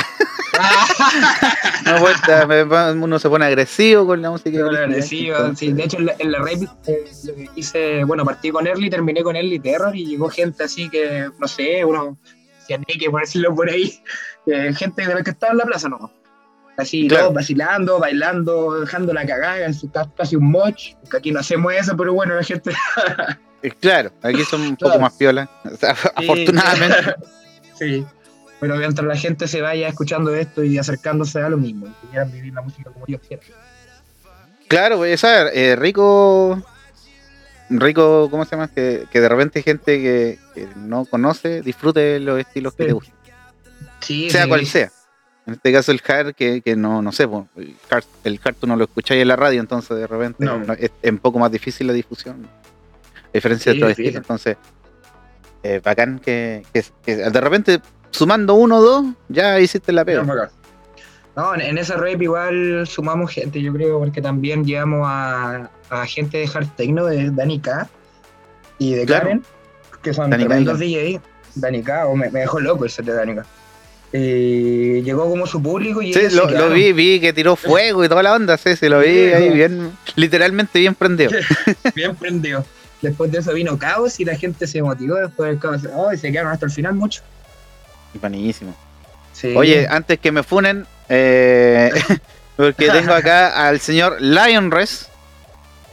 me 1.86 1.98
he 1.98 2.00
puesto 2.00 2.34
a- 2.36 2.46
me- 2.46 2.64
uno 3.04 3.20
se 3.20 3.30
pone 3.30 3.46
agresivo 3.46 4.06
con 4.06 4.22
la 4.22 4.30
música. 4.32 4.60
agresivo, 4.66 5.36
sí. 5.56 5.74
De 5.74 5.84
hecho, 5.84 5.98
en 5.98 6.06
la, 6.08 6.16
en 6.20 6.32
la 6.32 6.40
eh, 6.88 7.06
hice, 7.56 8.04
bueno, 8.04 8.24
partí 8.26 8.52
con 8.52 8.68
Early, 8.68 8.90
terminé 8.90 9.24
con 9.24 9.36
Early 9.36 9.60
Terror 9.60 9.96
y 9.96 10.06
llegó 10.06 10.30
gente 10.30 10.64
así 10.64 10.90
que, 10.90 11.30
no 11.40 11.48
sé, 11.48 11.84
unos 11.84 12.18
que 12.68 13.10
por 13.12 13.22
decirlo 13.22 13.54
por 13.54 13.70
ahí, 13.70 14.00
eh, 14.48 14.74
gente 14.76 15.06
de 15.06 15.14
la 15.16 15.22
que 15.24 15.32
estaba 15.32 15.52
en 15.52 15.58
la 15.60 15.66
plaza, 15.66 15.90
¿no? 15.90 16.12
Así, 16.78 17.08
Claro. 17.08 17.26
todos 17.26 17.36
vacilando, 17.36 18.00
bailando, 18.00 18.82
dejando 18.82 19.14
la 19.14 19.26
cagada, 19.26 19.68
casi 20.18 20.36
un 20.36 20.52
moch, 20.52 20.76
aquí 21.16 21.32
no 21.32 21.40
hacemos 21.40 21.74
eso, 21.74 21.96
pero 21.96 22.14
bueno, 22.14 22.36
la 22.36 22.44
gente... 22.44 22.72
Eh, 23.68 23.72
Claro, 23.80 24.12
aquí 24.22 24.44
son 24.44 24.62
un 24.62 24.76
poco 24.76 25.00
más 25.00 25.14
piolas. 25.14 25.50
O 25.72 25.76
sea, 25.76 25.92
afortunadamente. 26.16 27.16
Sí. 27.80 28.06
Pero 28.62 28.78
mientras 28.78 29.06
la 29.06 29.18
gente 29.18 29.48
se 29.50 29.60
vaya 29.62 29.90
escuchando 29.90 30.34
esto 30.34 30.64
y 30.64 30.78
acercándose 30.78 31.42
a 31.42 31.50
lo 31.50 31.58
mismo, 31.58 31.88
y 32.04 32.08
quieran 32.08 32.32
vivir 32.32 32.54
la 32.54 32.62
música 32.62 32.90
como 32.90 33.06
Dios 33.06 33.20
quiera. 33.28 33.44
Claro, 34.70 34.98
pues, 34.98 35.14
esa, 35.14 35.50
eh, 35.50 35.76
rico. 35.76 36.64
Rico, 37.70 38.30
¿cómo 38.32 38.46
se 38.46 38.52
llama? 38.52 38.68
Que, 38.70 39.06
que 39.12 39.20
de 39.20 39.28
repente 39.28 39.62
gente 39.64 40.02
que, 40.02 40.40
que 40.54 40.68
no 40.78 41.04
conoce 41.06 41.62
disfrute 41.64 42.20
los 42.20 42.40
estilos 42.40 42.74
que 42.76 42.86
te 42.86 42.94
gustan. 42.94 43.16
Sí, 44.00 44.30
sea 44.30 44.44
sí. 44.44 44.50
cual 44.50 44.66
sea. 44.68 44.92
En 45.48 45.54
este 45.56 45.74
caso 45.74 45.92
el 45.92 46.02
hard, 46.08 46.34
que, 46.36 46.62
que 46.62 46.76
no, 46.76 47.02
no 47.02 47.12
sé, 47.12 47.28
pues, 47.28 47.44
el 47.58 47.76
hard, 47.90 48.06
el 48.24 48.40
hard 48.44 48.56
tú 48.56 48.68
no 48.68 48.76
lo 48.76 48.86
escucháis 48.86 49.22
en 49.22 49.28
la 49.28 49.36
radio, 49.36 49.60
entonces 49.60 49.98
de 49.98 50.08
repente 50.08 50.46
No. 50.46 50.60
no- 50.60 50.74
es, 50.74 50.92
es 51.02 51.12
un 51.12 51.18
poco 51.20 51.40
más 51.40 51.52
difícil 51.52 51.88
la 51.88 51.94
difusión. 51.94 52.48
Diferencia 53.36 53.74
Sí, 53.74 53.80
de. 53.80 54.10
Entonces, 54.10 54.58
eh, 55.64 55.82
bacán 55.84 56.20
que, 56.20 56.64
que, 56.74 56.84
que 57.04 57.16
de 57.16 57.42
repente 57.42 57.82
sumando 58.12 58.54
uno 58.56 58.78
o 58.78 58.82
dos, 58.82 59.06
ya 59.30 59.60
hiciste 59.60 59.92
la 59.92 60.06
pega. 60.06 60.24
No, 61.36 61.54
en, 61.54 61.60
en 61.62 61.78
esa 61.78 61.98
rap 61.98 62.22
igual 62.22 62.88
sumamos 62.88 63.32
gente, 63.32 63.62
yo 63.62 63.74
creo, 63.74 64.00
porque 64.00 64.22
también 64.22 64.64
llevamos 64.64 65.02
a, 65.06 65.70
a 65.90 66.06
gente 66.06 66.38
de 66.38 66.50
Hard 66.54 66.70
Techno, 66.78 67.06
de 67.06 67.30
Dani 67.32 67.60
K 67.60 67.90
y 68.80 68.94
de 68.94 69.06
Claro. 69.06 69.24
Karen, 69.26 69.44
que 70.02 70.14
son 70.14 70.30
Dani 70.30 70.44
K 70.44 70.46
y 70.46 70.48
tremendos 70.50 70.80
DJ. 70.80 71.22
Dani 71.56 71.84
K, 71.84 72.08
o 72.08 72.16
me, 72.16 72.30
me 72.30 72.40
dejó 72.42 72.60
loco 72.62 72.86
el 72.86 72.90
set 72.90 73.06
de 73.06 73.14
Dani 73.14 73.36
K. 73.36 73.46
Y 74.18 75.02
llegó 75.02 75.30
como 75.30 75.46
su 75.46 75.62
público 75.62 76.02
y 76.02 76.14
Sí, 76.14 76.30
lo, 76.32 76.48
se 76.48 76.70
vi, 76.70 76.94
vi 76.94 77.20
que 77.20 77.34
tiró 77.34 77.56
fuego 77.56 78.06
y 78.06 78.10
toda 78.10 78.24
la 78.24 78.34
onda, 78.34 78.58
sí, 78.58 78.76
sí, 78.76 78.88
lo 78.88 79.00
vi 79.00 79.08
Sí, 79.08 79.34
ahí 79.34 79.50
bien, 79.50 79.92
literalmente 80.16 80.80
bien 80.80 80.96
prendido. 80.96 81.32
bien 81.96 82.16
prendidos. 82.16 82.66
Después 83.02 83.32
de 83.32 83.40
eso 83.40 83.54
vino 83.54 83.78
Caos 83.78 84.20
y 84.20 84.26
la 84.26 84.36
gente 84.36 84.68
se 84.68 84.82
motivó 84.82 85.16
después 85.16 85.50
del 85.50 85.60
Caos. 85.60 85.82
Oh, 85.94 86.14
y 86.14 86.18
se 86.18 86.32
quedaron 86.32 86.52
hasta 86.52 86.66
el 86.66 86.72
final 86.72 86.94
mucho. 86.94 87.22
Buenísimo. 88.14 88.76
Sí. 89.34 89.54
Oye, 89.56 89.86
antes 89.90 90.20
que 90.20 90.32
me 90.32 90.44
funen, 90.44 90.86
eh, 91.10 91.92
porque 92.56 92.90
tengo 92.90 93.14
acá 93.14 93.68
al 93.68 93.80
señor 93.80 94.22
Lionres, 94.22 95.10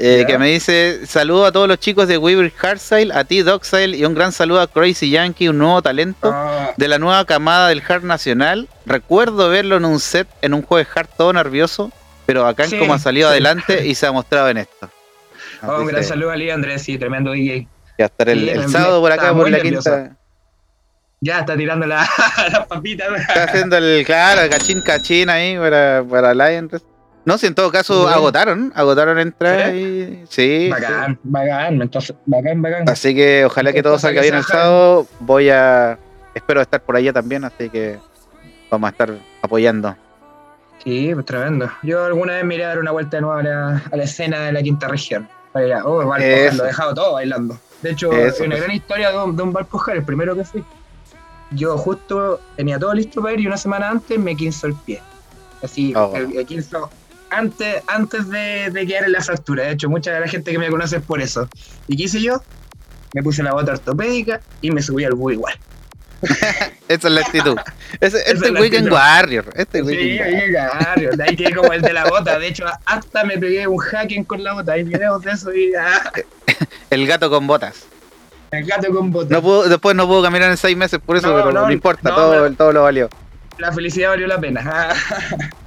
eh, 0.02 0.18
Ya. 0.20 0.26
que 0.26 0.38
me 0.38 0.48
dice, 0.48 1.06
saludo 1.06 1.46
a 1.46 1.52
todos 1.52 1.68
los 1.68 1.78
chicos 1.78 2.08
de 2.08 2.18
Weaver 2.18 2.50
Hardstyle, 2.52 3.12
a 3.12 3.24
ti 3.24 3.42
Doxile, 3.42 3.96
y 3.96 4.04
un 4.04 4.14
gran 4.14 4.32
saludo 4.32 4.60
a 4.60 4.66
Crazy 4.66 5.10
Yankee, 5.10 5.48
un 5.48 5.58
nuevo 5.58 5.80
talento 5.82 6.30
Ah, 6.34 6.72
de 6.76 6.88
la 6.88 6.98
nueva 6.98 7.24
camada 7.24 7.68
del 7.68 7.82
hard 7.86 8.02
nacional. 8.04 8.68
Recuerdo 8.86 9.48
verlo 9.48 9.76
en 9.76 9.84
un 9.84 10.00
set, 10.00 10.26
en 10.42 10.54
un 10.54 10.62
juego 10.62 10.84
de 10.84 10.98
hard 10.98 11.08
todo 11.16 11.32
nervioso, 11.32 11.92
pero 12.26 12.46
acá 12.46 12.64
Sí, 12.66 12.78
como 12.78 12.94
ha 12.94 12.98
salido 12.98 13.28
sí. 13.28 13.32
adelante 13.32 13.86
y 13.86 13.94
se 13.94 14.06
ha 14.06 14.12
mostrado 14.12 14.48
en 14.48 14.58
esto. 14.58 14.90
oh, 15.62 15.80
un 15.80 15.86
gran 15.86 16.02
saludo 16.04 16.30
a 16.30 16.36
Lee 16.36 16.50
Andrés, 16.50 16.82
sí, 16.82 16.98
tremendo 16.98 17.30
DJ. 17.32 17.68
que 17.96 18.02
va 18.02 18.04
a 18.04 18.06
estar 18.06 18.28
el, 18.28 18.68
sábado 18.70 19.00
por 19.00 19.12
acá, 19.12 19.32
por 19.32 19.48
la 19.50 19.58
nervioso. 19.58 19.90
quinta. 19.90 20.16
Ya 21.20 21.38
está 21.38 21.56
tirando 21.56 21.86
la, 21.86 22.08
las 22.50 22.66
papitas. 22.66 23.06
Está 23.20 23.44
haciendo 23.44 23.76
el, 23.76 24.04
claro, 24.04 24.40
el 24.40 24.50
cachín 24.50 24.82
cachín 24.82 25.30
ahí 25.30 25.56
para, 25.56 26.02
para 26.10 26.34
Lionres. 26.34 26.82
No, 27.24 27.38
si 27.38 27.46
en 27.46 27.54
todo 27.54 27.70
caso 27.70 28.08
Sí. 28.08 28.14
agotaron, 28.14 28.72
agotaron 28.74 29.18
entradas 29.18 29.72
y 29.74 30.24
sí. 30.28 30.68
Bacán, 30.70 31.18
bacán, 31.22 31.80
entonces, 31.80 32.16
bacán, 32.26 32.60
bacán. 32.62 32.86
sí. 32.86 32.92
Así 32.92 33.14
que 33.14 33.44
ojalá 33.44 33.72
que 33.72 33.82
todo 33.82 33.98
salga 33.98 34.22
bien 34.22 34.34
el 34.34 34.42
sábado. 34.44 35.06
Voy 35.20 35.48
a, 35.50 35.98
espero 36.34 36.60
estar 36.60 36.80
por 36.82 36.96
allá 36.96 37.12
también, 37.12 37.44
así 37.44 37.68
que 37.68 37.98
vamos 38.70 38.88
a 38.88 38.90
estar 38.90 39.12
apoyando. 39.40 39.94
Sí, 40.82 41.10
pues 41.14 41.24
tremendo. 41.26 41.70
Yo 41.84 42.04
alguna 42.04 42.34
vez 42.34 42.44
me 42.44 42.56
iré 42.56 42.64
a 42.64 42.68
dar 42.68 42.80
una 42.80 42.90
vuelta 42.90 43.18
de 43.18 43.20
nuevo 43.20 43.38
a 43.38 43.42
la, 43.44 43.82
a 43.92 43.96
la 43.96 44.02
escena 44.02 44.46
de 44.46 44.52
la 44.52 44.62
quinta 44.62 44.88
región. 44.88 45.28
Para 45.52 45.66
ir 45.66 45.72
a, 45.74 45.84
oh, 45.84 45.98
Valpo, 46.04 46.26
lo 46.56 46.64
he 46.64 46.66
dejado 46.66 46.94
todo 46.94 47.12
bailando. 47.12 47.56
De 47.82 47.90
hecho, 47.92 48.08
una 48.10 48.18
pues. 48.36 48.38
gran 48.40 48.70
historia 48.72 49.10
de 49.12 49.18
un, 49.18 49.36
de 49.36 49.42
un 49.44 49.52
Valpo 49.52 49.80
el 49.92 50.02
primero 50.02 50.34
que 50.34 50.42
fui. 50.44 50.64
Yo 51.52 51.76
justo 51.78 52.40
tenía 52.56 52.78
todo 52.80 52.94
listo 52.94 53.20
para 53.22 53.34
ir 53.34 53.40
y 53.40 53.46
una 53.46 53.58
semana 53.58 53.90
antes 53.90 54.18
me 54.18 54.34
quinzó 54.34 54.66
el 54.66 54.74
pie. 54.74 55.00
Así, 55.62 55.92
Oh. 55.94 56.10
el, 56.16 56.36
el 56.36 56.46
quinzo 56.46 56.90
antes, 57.32 57.82
antes 57.88 58.28
de, 58.28 58.70
de 58.70 58.86
quedar 58.86 59.04
en 59.04 59.12
la 59.12 59.20
fractura. 59.20 59.64
De 59.64 59.72
hecho, 59.72 59.88
mucha 59.88 60.12
de 60.12 60.20
la 60.20 60.28
gente 60.28 60.50
que 60.52 60.58
me 60.58 60.68
conoce 60.68 60.96
es 60.96 61.02
por 61.02 61.20
eso. 61.20 61.48
¿Y 61.88 61.96
qué 61.96 62.04
hice 62.04 62.20
yo? 62.20 62.42
Me 63.14 63.22
puse 63.22 63.42
la 63.42 63.52
bota 63.52 63.72
ortopédica 63.72 64.40
y 64.60 64.70
me 64.70 64.82
subí 64.82 65.04
al 65.04 65.14
bus 65.14 65.32
igual. 65.34 65.54
Esa 66.88 67.08
es 67.08 67.14
la 67.14 67.20
actitud. 67.20 67.56
Es 68.00 68.14
este 68.14 68.52
la 68.52 68.60
Weekend 68.60 68.86
actitud. 68.86 68.92
Warrior. 68.92 69.44
Este 69.56 69.78
Sí, 69.78 69.84
Weekend 69.84 70.20
Warrior. 70.20 70.50
claro, 70.50 71.16
de 71.16 71.24
ahí 71.24 71.36
quedé 71.36 71.54
como 71.54 71.72
el 71.72 71.82
de 71.82 71.92
la 71.92 72.04
bota. 72.04 72.38
De 72.38 72.46
hecho, 72.46 72.64
hasta 72.86 73.24
me 73.24 73.38
pegué 73.38 73.66
un 73.66 73.78
hacking 73.78 74.24
con 74.24 74.44
la 74.44 74.52
bota. 74.54 74.72
Hay 74.72 74.84
videos 74.84 75.20
de 75.22 75.30
eso 75.32 75.52
y 75.52 75.72
ah, 75.74 76.12
El 76.90 77.06
gato 77.06 77.28
con 77.28 77.46
botas. 77.46 77.86
el 78.52 78.64
gato 78.66 78.92
con 78.94 79.10
bota. 79.10 79.34
No 79.34 79.42
puedo, 79.42 79.68
después 79.68 79.96
no 79.96 80.06
puedo 80.06 80.22
caminar 80.22 80.50
en 80.50 80.56
seis 80.56 80.76
meses 80.76 81.00
por 81.04 81.16
eso, 81.16 81.28
No, 81.28 81.34
pero 81.36 81.52
no, 81.52 81.66
no, 81.66 81.72
importa, 81.72 82.08
no, 82.10 82.14
todo, 82.14 82.52
todo 82.52 82.72
lo 82.72 82.82
valió. 82.84 83.08
La 83.58 83.72
felicidad 83.72 84.10
valió 84.10 84.26
la 84.28 84.38
pena. 84.40 84.90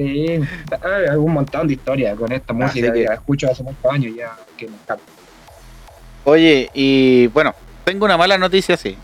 Ah. 0.00 0.76
Sí, 0.78 1.08
hay 1.10 1.16
un 1.16 1.32
montón 1.32 1.66
de 1.66 1.74
historias 1.74 2.16
con 2.16 2.30
esta 2.32 2.52
música 2.52 2.92
que- 2.92 3.00
que 3.02 3.08
la 3.08 3.14
escucho 3.14 3.50
hace 3.50 3.62
muchos 3.62 3.84
años 3.92 4.14
ya 4.16 4.36
que 4.56 4.66
me 4.68 4.74
encanta. 4.74 5.02
Oye, 6.24 6.70
y 6.74 7.26
bueno, 7.28 7.54
tengo 7.84 8.04
una 8.04 8.16
mala 8.16 8.36
noticia, 8.38 8.76
sí. 8.76 8.96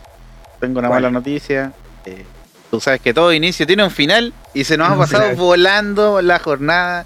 Tengo 0.59 0.79
una 0.79 0.87
¿Cuál? 0.87 1.01
mala 1.03 1.11
noticia. 1.11 1.73
Eh, 2.05 2.23
tú 2.71 2.79
sabes 2.79 3.01
que 3.01 3.13
todo 3.13 3.33
inicio 3.33 3.65
tiene 3.67 3.83
un 3.83 3.91
final 3.91 4.33
y 4.53 4.63
se 4.63 4.77
nos 4.77 4.89
ha 4.89 4.95
pasado 4.97 5.23
final. 5.23 5.35
volando 5.37 6.21
la 6.21 6.39
jornada. 6.39 7.05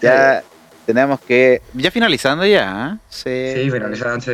Ya 0.00 0.42
tenemos 0.86 1.20
que. 1.20 1.62
Ya 1.74 1.90
finalizando 1.90 2.44
ya. 2.46 2.94
¿eh? 2.94 2.98
Sí. 3.08 3.62
Sí, 3.64 3.70
finalizaban. 3.70 4.20
sí. 4.20 4.32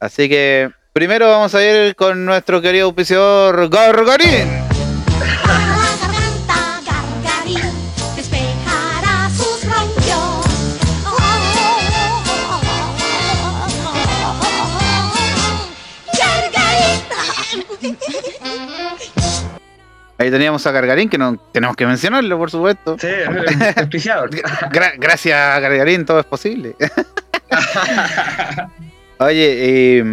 Así 0.00 0.28
que 0.28 0.70
primero 0.92 1.28
vamos 1.28 1.54
a 1.54 1.62
ir 1.64 1.94
con 1.96 2.24
nuestro 2.24 2.62
querido 2.62 2.86
auspiciador 2.86 3.68
Gargarín. 3.68 4.71
Ahí 20.22 20.30
teníamos 20.30 20.66
a 20.66 20.72
Gargarín, 20.72 21.08
que 21.08 21.18
no 21.18 21.36
tenemos 21.52 21.76
que 21.76 21.86
mencionarlo, 21.86 22.38
por 22.38 22.50
supuesto. 22.50 22.96
Sí, 22.98 23.08
auspiciador. 23.76 24.30
Gra- 24.70 24.94
gracias 24.98 25.38
a 25.38 25.60
Gargarín 25.60 26.04
todo 26.04 26.20
es 26.20 26.26
posible. 26.26 26.74
Oye, 29.18 29.98
eh, 29.98 30.04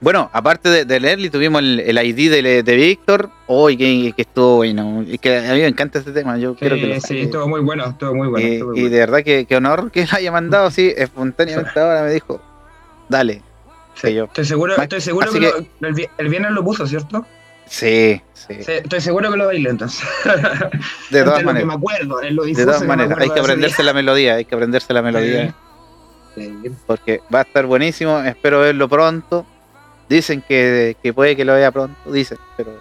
bueno, 0.00 0.30
aparte 0.32 0.68
de, 0.70 0.84
de 0.84 1.00
leerle, 1.00 1.28
tuvimos 1.30 1.60
el, 1.60 1.80
el 1.80 1.98
ID 1.98 2.30
de, 2.30 2.62
de 2.62 2.76
Víctor. 2.76 3.30
Hoy 3.46 3.76
que, 3.76 4.12
que 4.14 4.22
estuvo 4.22 4.56
bueno. 4.56 5.04
Y 5.06 5.18
que 5.18 5.38
a 5.38 5.52
mí 5.52 5.60
me 5.60 5.66
encanta 5.66 5.98
este 5.98 6.12
tema. 6.12 6.38
Yo 6.38 6.54
quiero 6.54 6.76
que 6.76 6.86
lo 6.86 6.94
Sí, 6.94 7.00
sí, 7.00 7.18
estuvo 7.22 7.48
muy 7.48 7.60
bueno, 7.60 7.86
estuvo 7.88 8.14
muy 8.14 8.28
bueno. 8.28 8.46
estuvo 8.48 8.70
muy 8.70 8.78
y 8.78 8.82
bueno. 8.82 8.94
de 8.94 9.00
verdad 9.00 9.22
que, 9.24 9.44
que 9.46 9.56
honor 9.56 9.90
que 9.90 10.06
lo 10.06 10.16
haya 10.16 10.32
mandado 10.32 10.66
así 10.66 10.92
espontáneamente 10.96 11.78
ahora 11.78 12.02
me 12.02 12.12
dijo, 12.12 12.40
dale. 13.08 13.42
Sí, 13.94 14.14
yo. 14.14 14.24
Estoy 14.24 14.44
seguro, 14.46 14.76
estoy 14.80 15.00
seguro 15.00 15.30
que, 15.32 15.40
que- 15.40 15.52
lo- 15.80 15.88
el, 15.88 15.94
vi- 15.94 16.08
el 16.16 16.28
viernes 16.28 16.52
lo 16.52 16.64
puso, 16.64 16.86
¿cierto? 16.86 17.26
Sí, 17.70 18.20
sí, 18.34 18.56
estoy 18.58 19.00
seguro 19.00 19.30
que 19.30 19.36
lo 19.36 19.46
bailé 19.46 19.70
entonces. 19.70 20.02
de 21.10 21.22
todas 21.22 21.44
maneras. 21.44 21.68
me 21.68 21.74
acuerdo, 21.74 22.20
en 22.20 22.34
lo 22.34 22.42
De 22.42 22.64
todas 22.66 22.82
maneras, 22.82 23.16
hay 23.18 23.30
que 23.30 23.38
aprenderse 23.38 23.82
la 23.84 23.92
melodía, 23.92 24.34
hay 24.34 24.44
que 24.44 24.54
aprenderse 24.56 24.92
la 24.92 25.00
día. 25.02 25.12
melodía. 25.12 25.54
Sí, 26.34 26.52
porque 26.84 27.20
va 27.32 27.38
a 27.40 27.42
estar 27.42 27.66
buenísimo, 27.66 28.18
espero 28.22 28.60
verlo 28.60 28.88
pronto. 28.88 29.46
Dicen 30.08 30.42
que, 30.42 30.96
que 31.00 31.12
puede 31.14 31.36
que 31.36 31.44
lo 31.44 31.54
vea 31.54 31.70
pronto, 31.70 32.10
dicen, 32.10 32.38
pero 32.56 32.72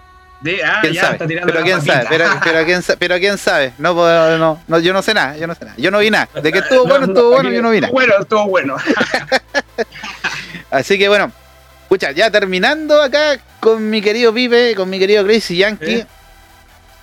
ah, 0.66 0.80
quién 0.82 0.94
ya, 0.94 1.02
sabe, 1.02 1.14
está 1.14 1.28
tirando 1.28 1.54
pero 1.54 1.64
quién 1.64 1.82
sabe, 1.84 2.06
pero, 2.10 2.26
pero 2.44 2.66
quién 2.66 2.82
sabe, 2.82 2.98
pero 2.98 3.18
quién 3.20 3.38
sabe, 3.38 3.74
no, 3.78 3.94
puedo- 3.94 4.38
no, 4.40 4.60
no, 4.68 4.80
yo 4.80 4.92
no 4.92 5.04
sé 5.04 5.14
nada, 5.14 5.38
yo 5.38 5.46
no 5.46 5.54
sé 5.54 5.66
nada, 5.66 5.78
yo 5.78 5.92
no 5.92 6.00
vi 6.00 6.10
nada, 6.10 6.28
de 6.42 6.52
que 6.52 6.58
estuvo 6.58 6.86
bueno, 6.88 7.06
No, 7.06 7.14
estuvo 7.14 7.30
no, 7.30 7.36
bueno, 7.36 7.52
yo 7.52 7.62
no 7.62 7.70
vi 7.70 7.82
nada. 7.82 7.94
Bueno, 7.94 8.14
estuvo 8.20 8.48
bueno. 8.48 8.78
Así 10.72 10.98
que 10.98 11.08
bueno, 11.08 11.32
escucha, 11.90 12.12
ya 12.12 12.30
terminando 12.30 13.02
acá 13.02 13.40
con 13.60 13.90
mi 13.90 14.00
querido 14.02 14.32
Pipe, 14.34 14.76
con 14.76 14.90
mi 14.90 15.00
querido 15.00 15.24
Crazy 15.26 15.58
Yankee. 15.58 16.06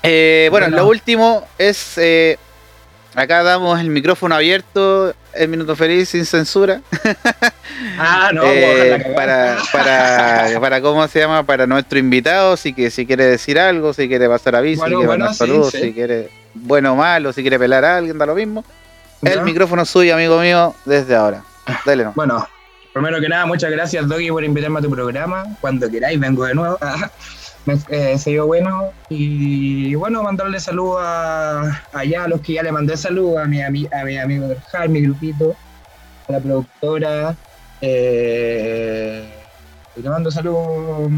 Eh, 0.03 0.47
bueno, 0.53 0.67
Bueno. 0.69 0.83
lo 0.85 0.89
último 0.89 1.45
es, 1.59 1.99
eh, 1.99 2.39
acá 3.15 3.43
damos 3.43 3.81
el 3.81 3.89
micrófono 3.91 4.37
abierto, 4.37 5.13
el 5.35 5.49
minuto 5.49 5.75
feliz, 5.75 6.09
sin 6.11 6.25
censura. 6.25 6.81
Ah, 7.99 8.31
no, 8.33 8.43
Eh, 8.45 9.13
para, 9.15 9.59
para, 9.73 10.49
para, 10.61 10.81
¿cómo 10.81 11.07
si 11.09 11.19
llama? 11.19 11.43
Para 11.45 11.67
nuestro 11.67 11.99
invitado, 11.99 12.57
si, 12.57 12.73
que, 12.73 12.91
si 12.91 13.07
quiere 13.07 13.25
decir 13.27 13.59
algo, 13.59 13.93
si 13.93 14.09
quiere 14.09 14.29
pasar 14.29 14.57
aviso, 14.57 14.81
Bueno, 14.83 14.97
si 14.97 15.05
quiere 15.05 15.07
bueno, 15.19 15.33
sí, 15.33 15.39
saludos, 15.39 15.73
sí. 15.73 15.81
si 15.81 15.93
quiere 15.93 16.31
bueno 16.55 16.93
o 16.93 16.97
malo, 16.97 17.33
si 17.33 17.43
quiere 17.43 17.59
pelar 17.59 17.85
a 17.85 17.97
alguien, 17.99 18.17
da 18.17 18.25
lo 18.25 18.35
mismo. 18.35 18.65
El 19.23 19.43
micrófono 19.43 19.83
es 19.83 19.91
suyo, 19.91 20.15
amigo 20.15 20.41
mío, 20.41 20.75
desde 20.85 21.15
ahora. 21.17 21.43
Dale, 21.85 22.05
no. 22.05 22.13
Bueno, 22.15 22.47
primero 22.97 23.21
que 23.21 23.29
nada, 23.29 23.47
muchas 23.47 23.71
gracias, 23.71 24.09
Doggy, 24.09 24.31
por 24.31 24.43
invitarme 24.45 24.79
a 24.79 24.83
tu 24.83 24.91
programa. 24.91 25.45
Cuando 25.61 25.91
queráis, 25.91 26.19
vengo 26.19 26.45
de 26.45 26.55
nuevo. 26.55 26.79
Me, 27.67 27.75
eh, 27.89 28.17
se 28.17 28.31
dio 28.31 28.47
bueno. 28.47 28.93
Y 29.09 29.95
bueno, 29.97 30.23
mandarle 30.23 30.61
saludos 30.61 30.99
a, 31.01 31.83
allá 31.93 32.25
a 32.25 32.29
los 32.29 32.41
que 32.41 32.55
ya 32.55 32.63
le 32.63 32.71
mandé 32.73 32.97
saludos, 32.97 33.39
a 33.39 33.45
mi, 33.47 33.59
ami- 33.59 33.89
a 33.93 34.05
mi 34.05 34.17
amigo 34.19 34.47
del 34.49 34.61
JAR, 34.61 34.89
mi 34.89 35.03
grupito, 35.03 35.57
a 36.29 36.33
la 36.33 36.41
productora. 36.41 37.37
Eh, 37.81 39.29
y 39.97 40.01
le 40.03 40.09
mando 40.11 40.31
saludos. 40.31 41.11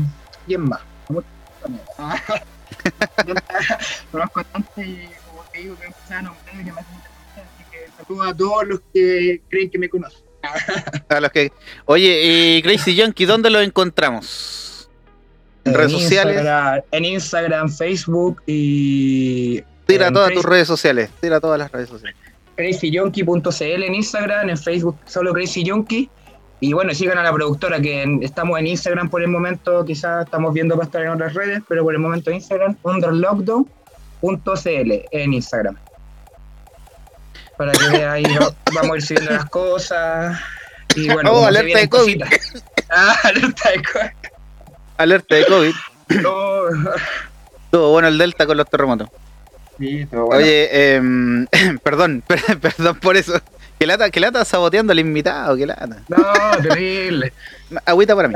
¿Quién 0.47 0.63
más? 0.63 0.81
A. 1.99 2.17
Conozco 4.11 4.41
bastante 4.41 4.87
y 4.87 5.11
como 5.29 5.43
te 5.53 5.59
digo, 5.59 5.77
que 5.77 5.87
empecé 5.87 6.15
a 6.15 6.23
nombrar 6.23 6.55
y 6.55 6.59
que 6.59 6.65
me 6.65 6.73
mucha 6.73 7.09
gracia, 7.35 7.43
Así 7.43 7.65
que 7.71 7.79
saludos 8.05 8.27
a 8.29 8.35
todos 8.37 8.67
los 8.67 8.81
que 8.93 9.43
creen 9.51 9.71
que 9.71 9.79
me 9.79 9.89
conocen. 9.89 10.28
A 11.09 11.21
los 11.21 11.31
que... 11.33 11.51
Oye, 11.87 12.57
y 12.59 12.63
Crazy 12.63 12.95
¿dónde 13.27 13.51
lo 13.51 13.61
encontramos? 13.61 14.89
En 15.65 15.75
redes 15.75 15.93
sociales. 15.93 16.41
Instagram- 16.43 16.85
en 16.93 17.05
Instagram, 17.05 17.69
Facebook 17.71 18.43
y. 18.47 19.63
Tira 19.87 20.11
todas 20.11 20.29
Crazy- 20.31 20.35
tus 20.37 20.45
redes 20.45 20.69
sociales. 20.69 21.11
Tira 21.21 21.41
todas 21.41 21.59
las 21.59 21.71
redes 21.73 21.89
sociales. 21.91 22.17
crazyjonky.cl 22.57 23.63
en 23.83 23.95
Instagram, 23.95 24.49
en 24.51 24.59
Facebook 24.59 24.97
solo 25.07 25.33
crazyjonky. 25.33 26.09
Y 26.61 26.73
bueno, 26.73 26.93
sigan 26.95 27.19
a 27.19 27.23
la 27.23 27.33
productora 27.33 27.81
que 27.81 28.03
en- 28.03 28.23
estamos 28.23 28.59
en 28.59 28.67
Instagram 28.69 29.09
por 29.11 29.23
el 29.23 29.29
momento, 29.29 29.85
quizás 29.85 30.25
estamos 30.25 30.53
viendo 30.55 30.75
para 30.77 30.87
estar 30.87 31.03
en 31.03 31.09
otras 31.11 31.35
redes, 31.35 31.63
pero 31.69 31.83
por 31.85 31.95
el 31.95 32.01
momento 32.01 32.31
en 32.31 32.37
Instagram, 32.37 32.77
underlockdown.cl 32.83 34.93
en 35.13 35.33
Instagram. 35.35 35.77
Para 37.59 37.73
que 37.73 37.89
vean 37.91 38.11
ahí 38.11 38.23
va- 38.23 38.55
vamos 38.73 38.93
a 38.93 38.97
ir 38.97 39.03
subiendo 39.03 39.31
las 39.33 39.45
cosas. 39.51 40.39
Y 40.95 41.11
bueno, 41.11 41.31
Oh, 41.33 41.45
alerta 41.47 41.79
de 41.81 41.89
COVID. 41.91 42.21
cositas. 42.23 42.65
Ah, 42.89 43.15
alerta 43.25 43.71
de 43.71 43.83
COVID. 43.83 44.31
Alerta 44.97 45.35
de 45.35 45.45
COVID. 45.47 45.75
No. 46.23 46.69
Estuvo 47.67 47.91
bueno 47.91 48.09
el 48.09 48.17
Delta 48.17 48.47
con 48.47 48.57
los 48.57 48.69
terremotos. 48.71 49.09
Sí, 49.79 50.05
bueno. 50.07 50.25
Oye, 50.29 50.95
em, 50.97 51.47
perdón, 51.83 52.23
per- 52.27 52.59
perdón 52.59 52.97
por 53.01 53.17
eso. 53.17 53.39
Que 53.79 53.87
lata, 53.87 54.11
que 54.11 54.19
lata 54.21 54.45
saboteando 54.45 54.93
al 54.93 54.99
invitado, 55.01 55.57
que 55.57 55.67
lata. 55.67 55.99
No, 56.09 56.17
terrible. 56.63 57.33
Agüita 57.85 58.17
para 58.17 58.29
mí. 58.29 58.35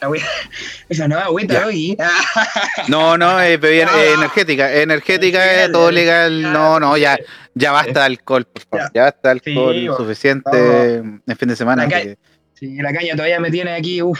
Esa 0.88 1.08
no, 1.08 1.18
agüita 1.18 1.54
Ya. 1.54 1.66
hoy. 1.66 1.96
No, 2.88 3.16
no, 3.18 3.40
eh, 3.40 3.56
bebida 3.56 3.88
Ah. 3.92 4.02
eh, 4.04 4.12
energética. 4.14 4.72
Energética, 4.72 5.44
eh, 5.44 5.56
Legal, 5.56 5.72
todo 5.72 5.90
legal. 5.90 6.42
No, 6.52 6.78
no, 6.80 6.96
ya, 6.96 7.18
ya 7.54 7.72
basta 7.72 8.04
alcohol, 8.04 8.44
por 8.46 8.62
favor. 8.62 8.90
Ya 8.94 9.02
basta 9.04 9.28
de 9.28 9.32
alcohol. 9.32 9.74
Sí, 9.74 9.86
suficiente 9.96 10.94
en 10.96 11.36
fin 11.38 11.48
de 11.48 11.56
semana. 11.56 11.84
La 11.84 11.88
que- 11.88 12.18
Sí, 12.54 12.76
la 12.80 12.90
caña 12.92 13.12
todavía 13.14 13.38
me 13.40 13.50
tiene 13.50 13.72
aquí, 13.74 14.00
uff. 14.02 14.18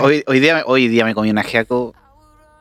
Hoy, 0.00 0.22
hoy, 0.26 0.40
día, 0.40 0.62
hoy 0.66 0.88
día 0.88 1.04
me 1.06 1.14
comí 1.14 1.30
un 1.30 1.38
ajiaco 1.38 1.94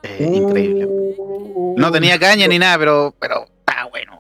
eh, 0.04 0.30
increíble. 0.34 0.86
Uh. 0.88 1.76
No 1.78 1.92
tenía 1.92 2.18
caña 2.18 2.48
ni 2.48 2.58
nada, 2.58 2.78
pero, 2.78 3.14
pero 3.20 3.46
está 3.60 3.84
bueno. 3.86 4.18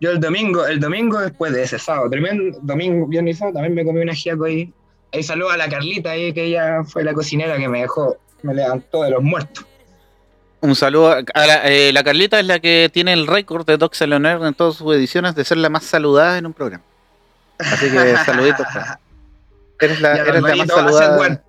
Yo 0.00 0.10
el 0.12 0.20
domingo, 0.20 0.64
el 0.66 0.78
domingo 0.78 1.18
después 1.20 1.52
de 1.52 1.62
ese 1.64 1.78
sábado, 1.80 2.08
tremendo 2.10 2.56
domingo, 2.62 3.06
viernes 3.08 3.36
y 3.36 3.38
sábado, 3.40 3.54
también 3.54 3.74
me 3.74 3.84
comí 3.84 4.00
un 4.02 4.10
ajiaco 4.10 4.44
ahí. 4.44 4.72
Ahí 5.12 5.22
saludo 5.22 5.50
a 5.50 5.56
la 5.56 5.68
Carlita 5.68 6.10
ahí, 6.12 6.32
que 6.32 6.44
ella 6.44 6.84
fue 6.84 7.04
la 7.04 7.12
cocinera 7.12 7.56
que 7.58 7.68
me 7.68 7.80
dejó, 7.82 8.16
me 8.42 8.54
levantó 8.54 9.02
de 9.02 9.10
los 9.10 9.22
muertos. 9.22 9.64
Un 10.60 10.74
saludo 10.76 11.16
a 11.34 11.46
la, 11.46 11.68
eh, 11.70 11.92
la 11.92 12.02
Carlita 12.04 12.38
es 12.40 12.46
la 12.46 12.60
que 12.60 12.88
tiene 12.92 13.12
el 13.12 13.26
récord 13.26 13.66
de 13.66 13.76
Doxa 13.76 14.06
Leonard 14.06 14.44
en 14.46 14.54
todas 14.54 14.76
sus 14.76 14.94
ediciones 14.94 15.34
de 15.34 15.44
ser 15.44 15.58
la 15.58 15.68
más 15.68 15.84
saludada 15.84 16.38
en 16.38 16.46
un 16.46 16.52
programa. 16.52 16.84
Así 17.58 17.90
que 17.90 18.16
saluditos. 18.24 18.66
pues. 18.72 18.84
Eres 19.80 20.00
la, 20.00 20.16
Y 20.16 20.20
eres 20.20 20.42
la 20.42 20.54
más 20.56 20.68
saludada. 20.68 21.16
buen, 21.16 21.28
buen. 21.28 21.42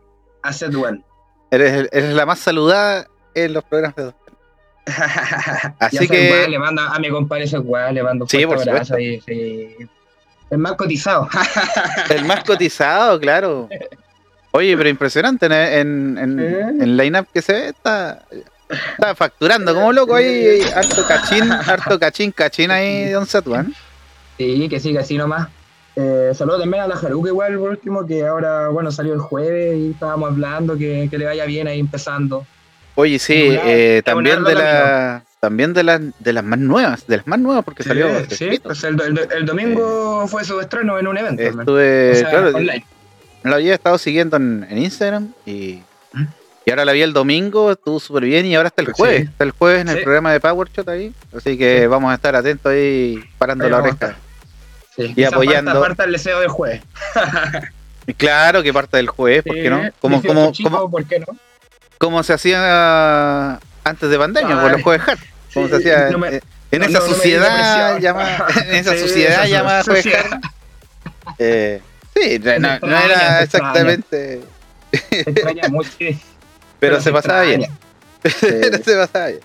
Eres, 1.52 1.90
eres 1.92 2.14
la 2.16 2.26
más 2.26 2.40
saludada 2.40 3.08
en 3.36 3.54
los 3.54 3.64
programas 3.64 3.96
de 3.96 4.04
Doxa. 4.04 4.20
Así 5.80 6.08
que- 6.08 6.28
guay, 6.30 6.50
le 6.50 6.60
mando 6.60 6.82
a 6.82 7.00
mi 7.00 7.10
compadre 7.10 7.44
ese 7.46 7.58
guay, 7.60 7.94
le 7.94 8.04
mando 8.04 8.26
un 8.26 8.30
Sí, 8.30 8.46
por 8.46 8.60
abrazo 8.68 8.96
ahí, 8.96 9.22
sí. 9.22 9.76
El 10.50 10.58
más 10.60 10.74
cotizado. 10.74 11.28
El 12.10 12.26
más 12.26 12.44
cotizado, 12.44 13.20
claro. 13.20 13.70
Oye, 14.52 14.78
pero 14.78 14.90
impresionante 14.90 15.48
en, 15.48 15.54
en, 15.54 16.18
en, 16.18 16.82
en 16.82 16.98
line-up 16.98 17.28
que 17.34 17.42
se 17.42 17.54
ve, 17.54 17.68
está, 17.70 18.24
está 18.70 19.16
facturando 19.16 19.74
como 19.74 19.92
loco 19.92 20.16
ahí, 20.16 20.62
harto 20.76 21.06
cachín, 21.08 21.52
harto 21.52 22.00
cachín, 22.00 22.32
cachín 22.32 22.70
ahí, 22.70 23.10
don 23.10 23.26
Satuan. 23.26 23.74
Sí, 24.38 24.68
que 24.70 24.80
siga 24.80 25.02
así 25.02 25.18
nomás. 25.18 25.50
Eh, 25.96 26.32
saludos 26.34 26.62
también 26.62 26.84
a 26.84 26.88
la 26.88 26.96
Jaruca 26.96 27.30
igual 27.30 27.58
por 27.58 27.70
último, 27.70 28.06
que 28.06 28.26
ahora, 28.26 28.70
bueno, 28.70 28.92
salió 28.92 29.14
el 29.14 29.20
jueves 29.20 29.78
y 29.78 29.92
estábamos 29.92 30.32
hablando, 30.32 30.78
que, 30.78 31.08
que 31.10 31.18
le 31.18 31.26
vaya 31.26 31.46
bien 31.46 31.68
ahí 31.68 31.80
empezando. 31.80 32.46
Oye, 32.96 33.20
sí, 33.20 33.58
eh, 33.64 34.02
también 34.06 34.44
de 34.44 34.56
la, 34.56 35.24
también 35.44 35.74
de 35.74 35.84
las 35.84 36.00
de 36.20 36.32
las 36.32 36.44
más 36.46 36.58
nuevas, 36.58 37.06
de 37.06 37.18
las 37.18 37.28
más 37.28 37.38
nuevas 37.38 37.66
porque 37.66 37.84
salió. 37.84 38.08
Sí, 38.30 38.62
pues 38.64 38.82
el, 38.86 38.96
do- 38.96 39.04
el 39.04 39.14
do- 39.14 39.30
el 39.30 39.46
domingo 39.46 40.26
fue 40.30 40.46
su 40.46 40.58
estreno 40.62 40.98
en 40.98 41.06
un 41.08 41.18
evento. 41.18 41.44
Estuve, 41.44 42.12
O 42.12 42.16
sea, 42.16 42.30
claro, 42.30 42.48
online. 42.56 42.86
lo 43.44 43.56
había 43.56 43.74
estado 43.74 43.98
siguiendo 43.98 44.38
en, 44.38 44.66
en 44.70 44.78
Instagram 44.78 45.34
y, 45.46 45.82
¿Mm? 46.14 46.24
y 46.66 46.70
ahora 46.72 46.86
la 46.86 46.94
vi 46.94 47.02
el 47.02 47.12
domingo, 47.12 47.74
estuvo 47.74 48.00
súper 48.00 48.24
bien 48.24 48.46
y 48.46 48.56
ahora 48.56 48.68
está 48.70 48.84
el 48.84 48.86
Pues 48.86 48.96
jueves, 48.98 49.22
sí. 49.24 49.28
está 49.32 49.44
el 49.44 49.52
jueves 49.52 49.82
en 49.82 49.90
el 49.90 50.02
programa 50.02 50.32
de 50.32 50.40
PowerShot 50.40 50.88
ahí, 50.88 51.14
así 51.36 51.58
que 51.58 51.88
vamos 51.88 52.10
a 52.10 52.16
estar 52.16 52.34
atentos 52.38 52.72
ahí 52.72 53.22
parando 53.38 53.66
Ahí 53.66 53.72
la 53.72 53.78
oreja. 53.80 54.16
Sí, 54.96 55.12
y 55.14 55.24
apoyando. 55.26 55.72
Falta, 55.72 55.88
falta 55.88 56.04
el 56.06 56.12
deseo 56.14 56.40
del 56.40 56.50
jueves. 56.50 56.82
Claro 58.18 58.62
que 58.64 58.74
parte 58.74 58.98
del 58.98 59.08
jueves, 59.08 59.44
¿por 59.44 59.56
qué 59.56 59.70
no? 59.70 59.82
Como, 60.02 60.20
18 60.22 60.64
como, 60.64 60.78
como, 60.78 60.92
¿por 60.92 61.06
qué 61.06 61.20
no? 61.20 61.26
como 61.98 62.22
se 62.24 62.34
hacía 62.34 63.54
antes 63.86 64.10
de 64.10 64.18
pandemia, 64.18 64.56
por 64.56 64.66
Ay. 64.66 64.72
los 64.74 64.82
jueves 64.84 65.08
hard. 65.08 65.20
Como 65.54 65.68
se 65.68 65.76
hacía 65.78 66.10
no 66.10 66.18
me- 66.18 66.42
en 66.72 66.84
esa 66.84 67.02
sociedad 67.02 68.00
llamada, 68.00 68.48
en 68.68 68.76
esa 68.76 68.98
sociedad 68.98 69.46
llamada. 69.46 69.84
Eh, 71.40 71.82
sí, 72.16 72.40
no, 72.40 72.60
no- 72.60 72.60
no 72.60 72.74
extraña, 72.76 73.06
era 73.06 73.38
te 73.40 73.44
exactamente, 73.44 74.42
extraña 75.12 75.70
mucho. 75.70 75.90
pero 76.80 77.00
se 77.02 77.12
pasaba 77.12 77.42
bien. 77.44 77.66
Pero 78.42 78.78
se 78.84 78.96
pasaba 78.96 79.28
bien. 79.28 79.40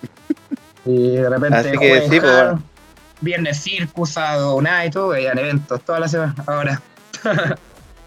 Y 0.85 1.17
de 1.17 1.29
repente, 1.29 1.57
Así 1.57 1.71
que 1.79 2.01
sí, 2.09 2.21
pues, 2.21 2.23
bueno. 2.33 2.63
viernes 3.21 3.61
circus, 3.61 4.17
nada 4.17 4.87
y 4.87 4.91
todo, 4.91 5.09
veían 5.09 5.37
eventos 5.37 5.83
toda 5.85 5.99
la 6.01 6.07
semana. 6.09 6.35
Ahora, 6.47 6.81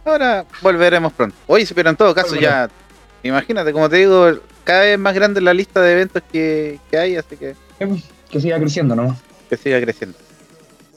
Ahora 0.06 0.46
volveremos 0.62 1.12
pronto. 1.14 1.36
Oye, 1.48 1.68
pero 1.76 1.90
en 1.90 1.96
todo 1.98 2.16
caso 2.16 2.36
ya, 2.36 2.70
imagínate, 3.22 3.74
como 3.74 3.90
te 3.90 3.98
digo, 3.98 4.32
cada 4.64 4.82
vez 4.82 4.98
más 4.98 5.14
grande 5.14 5.42
la 5.42 5.54
lista 5.54 5.82
de 5.82 5.92
eventos 5.92 6.24
que, 6.32 6.80
que 6.90 6.98
hay, 6.98 7.18
así 7.18 7.36
que 7.36 7.56
que 8.30 8.40
siga 8.40 8.58
creciendo 8.60 8.96
nomás. 8.96 9.18
que 9.50 9.58
siga 9.58 9.80
creciendo. 9.82 10.18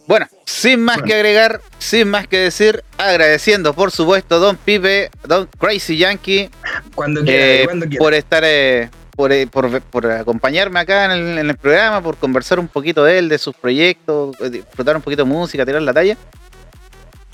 Bueno, 0.07 0.27
sin 0.45 0.81
más 0.83 0.97
Bueno. 0.97 1.07
que 1.07 1.15
agregar, 1.15 1.61
sin 1.79 2.09
más 2.09 2.29
que 2.29 2.39
decir, 2.39 2.85
agradeciendo 2.99 3.73
por 3.73 3.91
supuesto 3.91 4.39
Don 4.39 4.57
Pipe, 4.57 5.11
Don 5.27 5.49
Crazy 5.59 5.97
Yankee, 5.97 6.51
Cuando 6.95 7.23
quiera, 7.25 7.45
eh, 7.47 7.65
cuando 7.65 7.87
quiera. 7.87 7.99
por 7.99 8.13
estar, 8.15 8.43
eh, 8.45 8.91
por, 9.17 9.33
eh, 9.33 9.47
por, 9.47 9.81
por 9.81 10.07
acompañarme 10.11 10.79
acá 10.81 11.07
en 11.07 11.11
el, 11.13 11.39
en 11.39 11.49
el 11.51 11.57
programa, 11.57 12.03
por 12.03 12.17
conversar 12.19 12.59
un 12.59 12.69
poquito 12.69 13.03
de 13.03 13.19
él, 13.19 13.29
de 13.31 13.39
sus 13.39 13.55
proyectos, 13.55 14.37
eh, 14.41 14.51
disfrutar 14.51 14.95
un 14.97 15.03
poquito 15.03 15.25
de 15.25 15.31
música, 15.31 15.65
tirar 15.65 15.81
la 15.81 15.93
talla. 15.95 16.17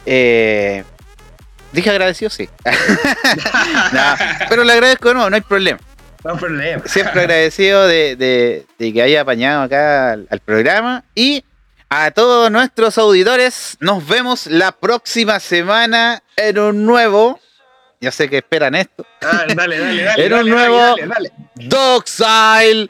Eh, 0.07 0.85
dije 1.73 1.91
agradecido, 1.91 2.31
sí. 2.31 2.49
No, 3.93 4.15
pero 4.49 4.63
le 4.65 4.73
agradezco, 4.73 5.13
no, 5.13 5.29
no 5.29 5.35
hay 5.37 5.43
problema. 5.43 5.79
No 6.25 6.37
problema. 6.37 6.83
Siempre 6.87 7.21
agradecido 7.23 7.87
de, 7.87 8.17
de- 8.17 8.67
de 8.79 8.93
que 8.93 9.03
haya 9.03 9.23
apañado 9.23 9.63
acá 9.63 10.13
al, 10.13 10.27
al 10.31 10.41
programa. 10.41 11.05
Y 11.15 11.45
a 11.89 12.11
todos 12.13 12.51
nuestros 12.51 12.99
auditores, 12.99 13.77
nos 13.81 14.07
vemos 14.07 14.47
la 14.47 14.73
próxima 14.73 15.41
semana 15.41 16.23
en 16.37 16.59
un 16.59 16.87
nuevo. 16.87 17.41
Yo 18.01 18.11
sé 18.13 18.29
que 18.31 18.39
esperan 18.39 18.75
esto. 18.75 19.05
Dale, 19.21 19.55
dale, 19.55 19.79
dale, 19.79 20.03
dale. 20.05 20.25
Un 20.25 20.31
dale, 20.31 20.51
nuevo- 20.51 20.97
Dale, 20.97 21.07
dale, 21.07 21.33
Doxile 21.57 22.89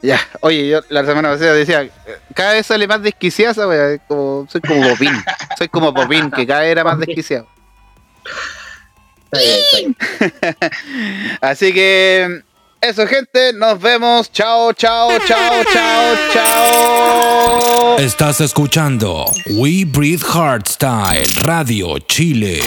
Ya, 0.00 0.20
oye, 0.40 0.68
yo 0.68 0.80
la 0.90 1.04
semana 1.04 1.30
pasada 1.30 1.54
decía, 1.54 1.88
cada 2.34 2.52
vez 2.52 2.66
sale 2.66 2.86
más 2.86 3.02
desquiciada, 3.02 3.52
esa 3.52 3.66
wea, 3.66 3.90
es 3.94 4.00
como, 4.06 4.46
soy 4.48 4.60
como 4.60 4.88
Popín, 4.88 5.12
soy 5.58 5.68
como 5.68 5.92
Popín, 5.92 6.30
que 6.30 6.46
cada 6.46 6.60
vez 6.60 6.70
era 6.70 6.84
más 6.84 6.98
desquiciado. 6.98 7.48
Está 9.24 9.40
bien, 9.40 9.96
está 10.20 10.56
bien. 10.60 11.38
Así 11.40 11.72
que 11.72 12.42
eso, 12.80 13.06
gente, 13.08 13.52
nos 13.54 13.80
vemos. 13.80 14.30
Chao, 14.30 14.72
chao, 14.72 15.10
chao, 15.26 15.64
chao, 15.72 16.16
chao. 16.32 17.98
Estás 17.98 18.40
escuchando 18.40 19.24
We 19.46 19.84
Breathe 19.84 20.22
Hardstyle 20.22 21.26
Radio 21.42 21.98
Chile. 21.98 22.60